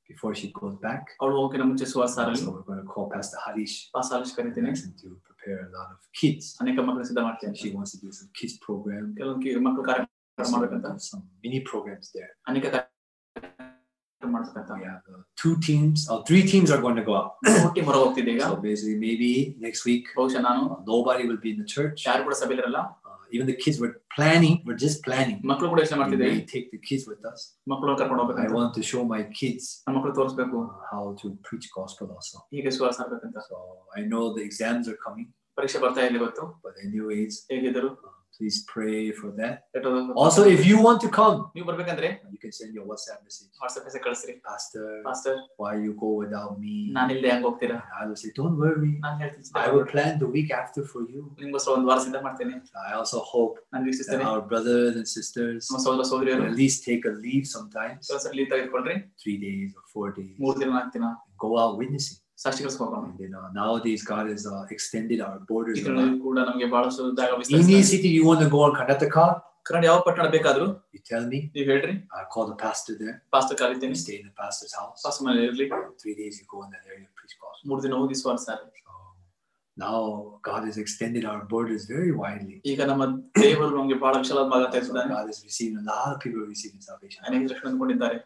[0.10, 1.04] before she goes back.
[1.22, 4.86] ಅವಳು ಹೋಗಿನ ಮುಂಚೆ ಸುವಾಸಾರಲ್ಲಿ So we're going to call Pastor Harish ಪಾಸಾಲಿಶ್ and ಕರಿತೀನಿ ask
[4.88, 6.46] him to prepare a lot of kids.
[6.64, 9.06] ಅನೇಕ ಮಕ್ಕಳು ಸಿದ್ಧ ಮಾಡ್ತೀನಿ She wants to do some kids program.
[9.20, 12.32] ಕೆಲವೊಂದು ಕಿ- ಮಕ್ಕಳು ಕಾರ್ಯಕ್ರಮ So we're ಮಾಡ್ಬೇಕಂತ gonna do some mini programs there.
[12.52, 12.97] ಅನೇಕ ಕಾರ್ಯಕ್ರಮ ಮಾಡ್ಬೇಕಂತ
[14.22, 17.32] We have uh, two teams, or three teams are going to go out.
[17.64, 19.30] ಹುಟ್ಟಿ ಹೊರ ಹೋಗ್ತಿದ್ದೆ ಈಗ So basically, maybe
[19.66, 21.98] next week, ಬಹುಶಃ ನಾನು uh, nobody will be in the church.
[22.10, 25.38] ಯಾರು ಕೂಡ ಸಭೆಲಿರಲ್ಲ Uh, even the kids were planning, we're just planning.
[25.52, 27.42] ಮಕ್ಕಳು ಕೂಡ ಯೋಚನೆ We ಮಾಡ್ತಿದ್ದೆ may take the kids with us.
[27.74, 31.30] ಮಕ್ಕಳು ಕರ್ಕೊಂಡು I ಹೋಗ್ಬೇಕಂತ want to show my kids ನಮ್ಮ ಮಕ್ಕಳು ತೋರಿಸ್ಬೇಕು uh, how to
[31.50, 32.38] preach gospel also.
[32.56, 33.58] ಹೀಗೆ ಸುವಾಸ ಆಗ್ಬೇಕಂತ So
[34.00, 38.65] I know the exams are coming, ಪರೀಕ್ಷೆ ಬರ್ತಾ ಇದೆ ಇವತ್ತು but anyways, ಹೇಗಿದ್ರು uh, please
[38.69, 39.65] pray for that.
[40.15, 41.51] Also, if you want to come,
[42.33, 43.49] you can send your WhatsApp message.
[44.45, 46.93] Pastor, Pastor, why you go without me?
[48.01, 49.01] I will say, don't worry.
[49.55, 51.35] I will plan the week after for you.
[52.89, 53.59] I also hope
[54.07, 55.69] that our brothers and sisters
[56.47, 58.07] at least take a leave sometimes.
[59.23, 60.37] Three days or four days.
[61.39, 62.19] Go out witnessing.
[62.45, 64.47] ಸಾಕ್ಷಿಕರಿಸಿ ಹೋಗೋಣ these God is
[64.77, 65.83] extended our borders
[66.27, 69.19] ಕೂಡ ನಮಗೆ ಬಹಳಷ್ಟು ಜಾಗ city you want Karnataka
[69.69, 70.67] Kannada ಯಾವ ಪಟ್ಟಣ ಬೇಕಾದ್ರು?
[70.95, 71.95] You tell me ನೀವು ಹೇಳ್ರಿ.
[72.19, 73.97] I call the pastor there pastor ಕರೀತೀನಿ.
[74.03, 75.67] Stay in the pastor's house pastor ಮನೆ ಇರ್ಲಿ.
[76.03, 77.35] 3 days you go in that area preach
[77.87, 78.17] ದಿನ ಹೋಗಿ
[78.49, 78.65] sir.
[79.77, 79.99] Now
[80.47, 82.57] God has extended our borders very widely.
[82.71, 83.05] ಈಗ ನಮ್ಮ
[83.43, 84.67] ದೇವರು ನಮಗೆ ಬಹಳ ವಿಶಾಲವಾದ ಮಾರ್ಗ
[85.13, 86.41] God has received a lot of people
[86.89, 87.21] salvation.
[87.29, 88.19] ಅನೇಕ ಜನರು ಕೊಂಡಿದ್ದಾರೆ.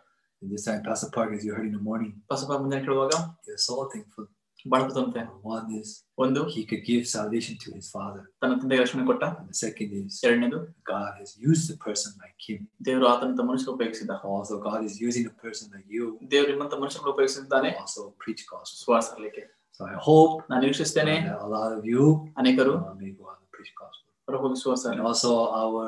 [0.53, 3.13] this time, Pastor Park, as you heard in the morning, Basappa ಮುಂಜಾನೆ ಕೇಳುವಾಗ
[3.45, 4.25] they're so thankful.
[4.65, 5.21] ಬಹಳ ಕೃತಜ್ಞತೆ
[5.53, 5.89] One is
[6.23, 8.23] ಒಂದು he could give salvation to his father.
[8.41, 10.59] ತನ್ನ ತಂದೆಗೆ ರಕ್ಷಣೆ ಕೊಟ್ಟ And the second is ಎರಡನೇದು
[10.91, 12.59] God has used a person like him.
[12.87, 17.11] ದೇವರು ಆತನಂತ ಮನುಷ್ಯರು ಉಪಯೋಗಿಸಿದ Also, God is using a person like you ದೇವರು ನಿಮ್ಮಂತ ಮನುಷ್ಯರು
[17.15, 18.77] ಉಪಯೋಗಿಸಿದ್ದಾನೆ to also preach gospel.
[18.85, 19.43] ಸುವಾಸ ಸಾರಲಿಕ್ಕೆ
[19.79, 22.03] So I hope ನಾನು ನಿರೀಕ್ಷಿಸ್ತೇನೆ that a lot of you
[22.41, 24.09] ಅನೇಕರು uh, may go out and preach gospel.
[24.27, 25.31] ಹೊರ ಹೋಗಿ ಸುವಾಸ And also
[25.61, 25.87] our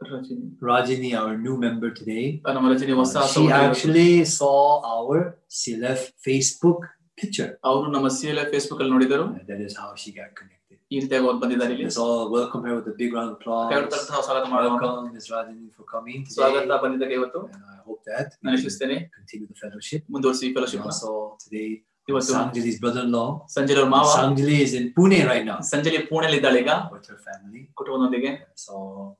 [0.00, 2.24] Rajani Rajini, our new member today,
[2.56, 4.56] ನಮ್ಮ ರಜನಿ ಹೊಸ uh, she actually saw
[4.94, 5.16] our
[5.58, 6.80] CLF Facebook
[7.18, 7.50] picture.
[7.68, 10.52] ಅವರು ನಮ್ಮ C L Facebook ಅಲ್ಲಿ ನೋಡಿದರು And that is how she got connected.
[10.90, 13.54] ಈ ರೀತಿಯಾಗಿ ಅವ್ರು ಬಂದಿದ್ದಾರೆ ಇಲ್ಲಿ Let's all welcome her with a big round of ಕೈಗಳು
[13.78, 13.90] applause.
[13.94, 15.26] ತಟ್ಟು ನಾವು ಸ್ವಾಗತ ಮಾಡೋಣ Welcome, Ms.
[15.34, 16.36] Radhini, for coming today.
[16.36, 20.02] ಸ್ವಾಗತ ಬಂದಿದ್ದಕ್ಕೆ ಇವತ್ತು And I hope that ನಾನು we can ಇಚ್ಛಿಸ್ತೇನೆ continue the fellowship.
[20.14, 21.12] ಮುಂದುವರಿಸಿ And ಫೆಲೋಶಿಪ್ also
[21.44, 21.68] today,
[22.08, 23.28] ಇವತ್ತು Sanjali's brother-in-law.
[23.56, 27.20] ಸಂಜಯ್ ಅವ್ರ ಮಾವ Sanjali is in Pune right now ಸಂಜಲಿ ಪುಣೆಯಲ್ಲಿ ಇದ್ದಾಳೆ ಈಗ with her
[27.28, 27.62] family.
[27.80, 28.32] ಕುಟುಂಬದೊಂದಿಗೆ
[28.66, 29.06] So uh,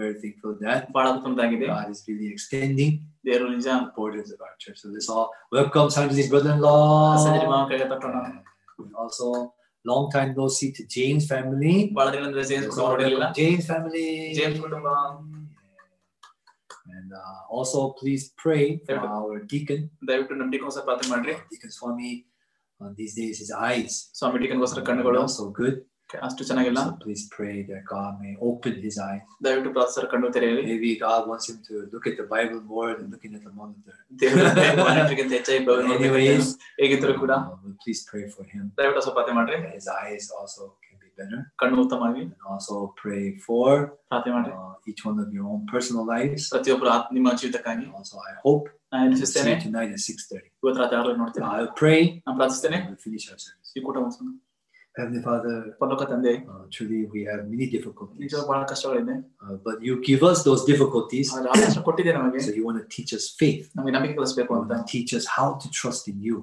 [0.00, 2.92] very thankful that ಬಹಳ ಕುಟುಂಬದಾಗಿದೆ God is really extending
[3.28, 4.78] ದೇವರು ನಿಜ the borders of our church.
[4.82, 5.26] So let's all
[5.58, 6.78] welcome Sanjali's brother-in-law.
[7.24, 8.16] Sanjay ಮಾವ ಕೈಗೆ ತಟ್ಟೋಣ
[8.84, 9.26] And also,
[9.84, 11.74] long time no see to James family.
[11.98, 14.08] ಬಹಳ ದಿನದಿಂದ James Let's ಕುಟುಂಬ all ನೋಡಿರಲಿಲ್ಲ welcome James family.
[14.40, 14.88] James ಕುಟುಂಬ.
[16.96, 19.10] And uh, also, please pray for David.
[19.16, 22.10] our deacon, ದಯವಿಟ್ಟು ನಮ್ಮ ಟಿಕೋಸ್ಕರ ಪ್ರಾರ್ಥನೆ ಮಾಡ್ರಿ Deacon Swami.
[22.80, 25.76] Uh, these days, his eyes Swami ಟಿಕನ್ಗೋಸ್ಕರ are ಕಣ್ಣುಗಳು not so good.
[26.26, 29.22] ಅಷ್ಟು ಚೆನ್ನಾಗಿಲ್ಲ So please pray that God may open his eyes.
[29.44, 33.06] ದಯವಿಟ್ಟು ಪ್ರಾರ್ಥಿಸರ ಕಣ್ಣು ತೆರೆಯಲಿ Maybe God wants him to look at the Bible more than
[33.14, 33.94] looking at the monitor.
[34.22, 34.44] ದೇವರ
[34.80, 36.48] ಮನುಷ್ಯರಿಗಿಂತ ಹೆಚ್ಚಾಗಿ ಬ- Anyways,
[36.82, 38.64] ಹೇಗಿದ್ರು ಕೂಡ uh, we'll please pray for him.
[38.80, 41.40] ದಯವಿಟ್ಟು ಸ್ವಲ್ಪ ಪ್ರಾರ್ಥನೆ ಮಾಡ್ರಿ that His eyes also can be better.
[41.62, 43.66] ಕಣ್ಣು ಉತ್ತಮವಾಗಿ And also pray for
[44.10, 46.44] ಪ್ರಾರ್ಥನೆ ಮಾಡ್ರಿ uh, each one of your own personal lives.
[46.54, 50.02] ಪ್ರತಿಯೊಬ್ಬರು ಆತ್- ನಿಮ್ಮ ಜೀವಿತಕ್ಕಾಗಿ And also, I hope ನಾನು to see ಇಚ್ಛಿಸ್ತೇನೆ you tonight at
[50.10, 50.46] 6.30.
[50.62, 53.70] ಇವತ್ತು ರಾತ್ರಿ ಆರು ನೋಡ್ತೇನೆ I'll pray ನಾನು ಪ್ರಾರ್ಥಿಸ್ತೇನೆ and we'll finish our service.
[53.78, 54.30] ಈ ಕೂಟ ಮುಗಿಸೋಣ
[54.97, 55.55] Heavenly Father,
[56.49, 58.33] uh, truly we have many difficulties.
[59.43, 61.27] Uh, but you give us those difficulties.
[62.41, 63.69] so you want to teach us faith.
[64.47, 66.41] You want to teach us how to trust in you.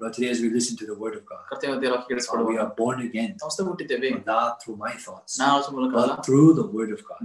[0.00, 1.40] But today, as we listen to the word of God,
[2.38, 3.36] uh, we are born again.
[4.14, 5.32] But not through my thoughts,
[5.92, 7.18] but through the word of God.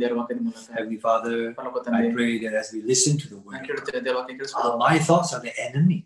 [0.78, 1.54] Heavenly Father,
[2.00, 3.54] I pray that as we listen to the word,
[4.54, 6.06] God, uh, my thoughts are the enemy.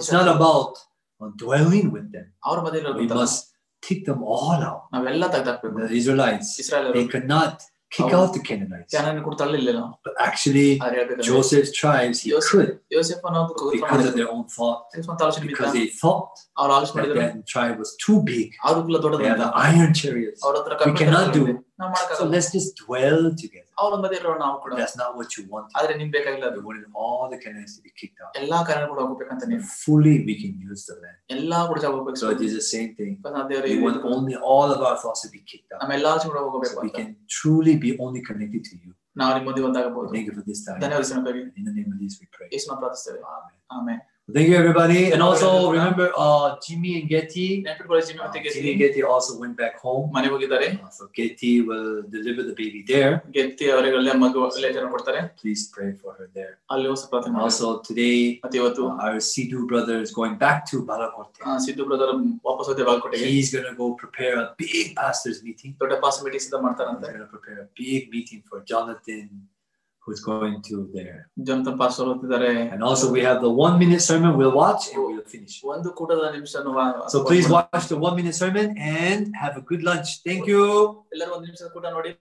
[0.00, 0.72] It's not about
[1.21, 2.27] uh, dwelling with them.
[2.47, 3.39] ಅವ್ರ We ಮಧ್ಯೆ must
[3.83, 4.81] kick them all out.
[4.95, 7.55] ನಾವೆಲ್ಲ ತೆಗೆದಾಕ್ಬೇಕು The Israelites, Israel they could not
[7.91, 8.17] kick Oh.
[8.19, 8.87] out the Canaanites.
[8.93, 9.69] Cannon ಕೂಡ ತಳ್ಳಿಲ್ಲ
[10.07, 14.17] But actually, ಆದ್ರೆ ಹೇಳ್ಬೇಕಂದ್ರೆ Joseph's tribes, he Joseph- could ಯೋಸೆಫನ ಒಂದು ಕುತಂತ್ರ because of ಮಾಡಿದ್ರು.
[14.19, 17.77] their own thought, ಸ್ವಂತ ಆಲೋಚನೆ ಬಿದ್ದ because they thought ಅವ್ರು ಆಲೋಚನೆ that ಮಾಡಿದ್ರು that tribe
[17.83, 18.47] was too big.
[18.67, 20.41] ಅವ್ರ ಕುಲ They ದೊಡ್ಡದು had ಅಂತ the iron chariots.
[20.47, 21.53] ಅವ್ರ ಹತ್ರ We ಕಬ್ಬಿಣ cannot do ಇದೆ.
[21.55, 21.61] it.
[21.79, 23.71] ನಾವು So ಮಾಡಕ್ಕಾಗಲ್ಲ let's just dwell together.
[23.83, 25.67] ಅವ್ರ ಮಧ್ಯೆ ಇರೋಣ ನಾವು ಕೂಡ But that's not what you want.
[25.79, 28.31] ಆದ್ರೆ ನಿಮ್ ಬೇಕಾಗಿಲ್ಲ ಅದು We wanted all the Canaanites to be kicked out.
[28.41, 31.17] ಎಲ್ಲಾ ಕಾರಣ ಕೂಡ ಹೋಗ್ಬೇಕಂತ And ನೀವು fully we can use the land.
[31.37, 33.13] ಎಲ್ಲಾ ಕೂಡ ಜಾಗ ಹೋಗ್ಬೇಕು So it is the same thing.
[33.53, 35.79] ದೇವರ We want only all of our thoughts to be kicked out.
[35.83, 38.91] ನಮ್ಮ ಎಲ್ಲಾ ಆಲೋಚನೆ ಕೂಡ ಹೋಗಬೇಕು So we ಅಂತ can truly be only connected to you.
[39.21, 40.79] ನಾವು ನಿಮ್ಮೊಂದಿಗೆ ಒಂದಾಗಬಹುದು Thank you for this time.
[40.85, 42.49] ಧನ್ಯವಾದ In the name of Jesus we pray.
[42.55, 43.55] ಯೇಸುನ ಪ್ರಾರ್ಥಿಸ್ತೇವೆ Amen.
[43.77, 44.01] ಆಮೇಲೆ
[44.32, 45.10] Thank you, everybody.
[45.12, 47.64] And also remember, uh, Jimmy and Getty.
[48.06, 50.10] Jimmy, uh, Jimmy and Getty also went back home.
[50.14, 53.22] Uh, so Getty will deliver the baby there.
[53.32, 56.58] Getty so please pray for her there.
[56.70, 61.40] And also today, uh, our Sidhu brother is going back to Balakorte.
[61.66, 62.06] Sidhu brother
[63.18, 65.76] He's gonna go prepare a big pastors meeting.
[65.80, 69.48] He's gonna prepare a big meeting for Jonathan
[70.09, 71.19] who's going to there.
[71.47, 75.27] ಜನತನ್ pastor ಓದ್ತಿದ್ದಾರೆ And also we have the one minute sermon we'll watch and we'll
[75.35, 75.55] finish.
[75.73, 76.53] ಒಂದು ಕೂಟದ ನಿಮಿಷ
[77.15, 78.67] So please watch the one minute sermon
[79.01, 80.09] and have a good lunch.
[80.29, 80.63] Thank you.
[81.15, 82.11] ಎಲ್ಲರೂ ಒಂದು ನಿಮಿಷದ ಕೂಟ ನೋಡಿ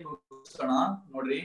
[0.00, 0.72] ಮುಗಿಸೋಣ.
[1.14, 1.40] ನೋಡ್ರಿ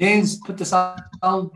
[0.00, 1.50] James, put the sound.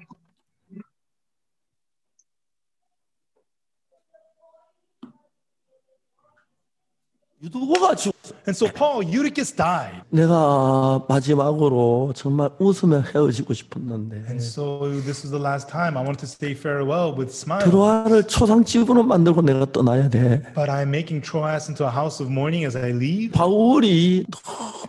[7.43, 8.13] 유두보가 죽.
[8.47, 10.01] And so Paul, Eutychus died.
[10.09, 16.17] 내가 마지막으로 정말 웃으며 헤어지고 싶었는데 And so this is the last time I want
[16.19, 17.63] to say farewell with smile.
[17.63, 20.41] 트로아를 초상집으로 만들고 내가 떠나야 돼.
[20.55, 23.31] But I'm making Troas into a house of mourning as I leave.
[23.31, 24.25] 바울이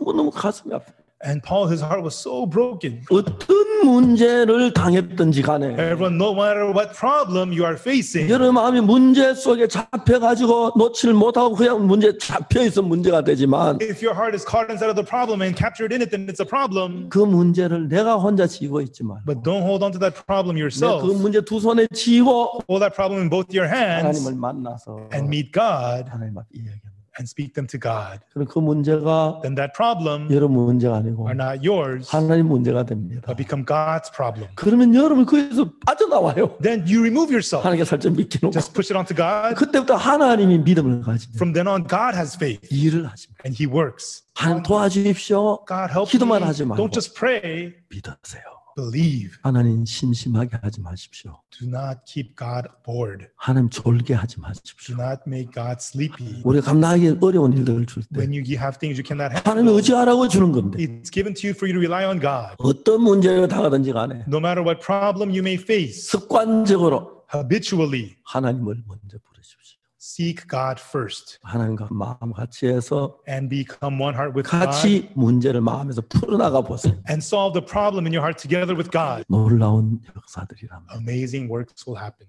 [0.01, 0.87] 너무너무 가슴이 아파.
[1.26, 3.02] And Paul, his heart was so broken.
[3.10, 3.56] 어떤
[3.86, 9.70] 문제를 당했든지 간에 Everyone, no matter what problem you are facing, 여러 마음이 문제 속에
[9.70, 14.96] 잡혀가지고 놓지를 못하고 그냥 문제 잡혀있어 문제가 되지만 if your heart is caught inside of
[15.00, 17.08] the problem and captured in it, then it's a problem.
[17.08, 21.08] 그 문제를 내가 혼자 지고 있지만 But don't hold on to that problem 내가 yourself.
[21.08, 25.32] 그 문제 두 손에 쥐고 Hold that problem in both your hands 하나님을 만나서 and
[25.32, 26.87] meet God 하나님 앞에 이야기합니다.
[27.19, 28.21] and speak them to God.
[28.33, 33.23] 그럼 그 문제가 Then that problem 여러분 문제가 아니고 are not yours, 하나님 문제가 됩니다.
[33.27, 34.49] but become God's problem.
[34.55, 36.57] 그러면 여러분 거기서 빠져나와요.
[36.63, 37.65] Then you remove yourself.
[37.65, 39.55] 하나님께 살짝 믿기는 Just push it onto God.
[39.59, 43.43] 그때부터 하나님이 믿음을 가지면 From then on, God has faith 일을 하십니다.
[43.45, 44.23] and He works.
[44.35, 45.65] 하나님 도와주십시오.
[45.67, 46.13] God help me.
[46.13, 46.83] 기도만 하지 말고.
[46.83, 48.58] Don't just pray, 믿으세요.
[48.79, 49.39] Believe.
[49.43, 51.41] 하나님 심심하게 하지 마십시오.
[51.51, 53.27] Do not keep God bored.
[53.37, 54.95] 하나님 졸게 하지 Do 마십시오.
[54.99, 56.43] not make God sleepy.
[56.45, 60.29] 우리가 감당하기 어려운 일들을 줄 때 When you have things you cannot 하나님이 handle, 의지하라고
[60.29, 62.55] 주는 건데 it's given to you for you to rely on God.
[62.59, 69.19] 어떤 문제를 당하든지 간에 No matter what problem you may face, 습관적으로 habitually 하나님을 먼저
[69.25, 69.68] 부르십시오.
[70.08, 75.62] seek God first 하나님과 마음 같이 해서 and become one heart with God 같이 문제를
[75.62, 76.94] 마음에서 풀어나가 보세요.
[77.10, 81.00] and solve the problem in your heart together with God, 놀라운 역사들이란 말이에요.
[81.00, 82.28] amazing works will happen.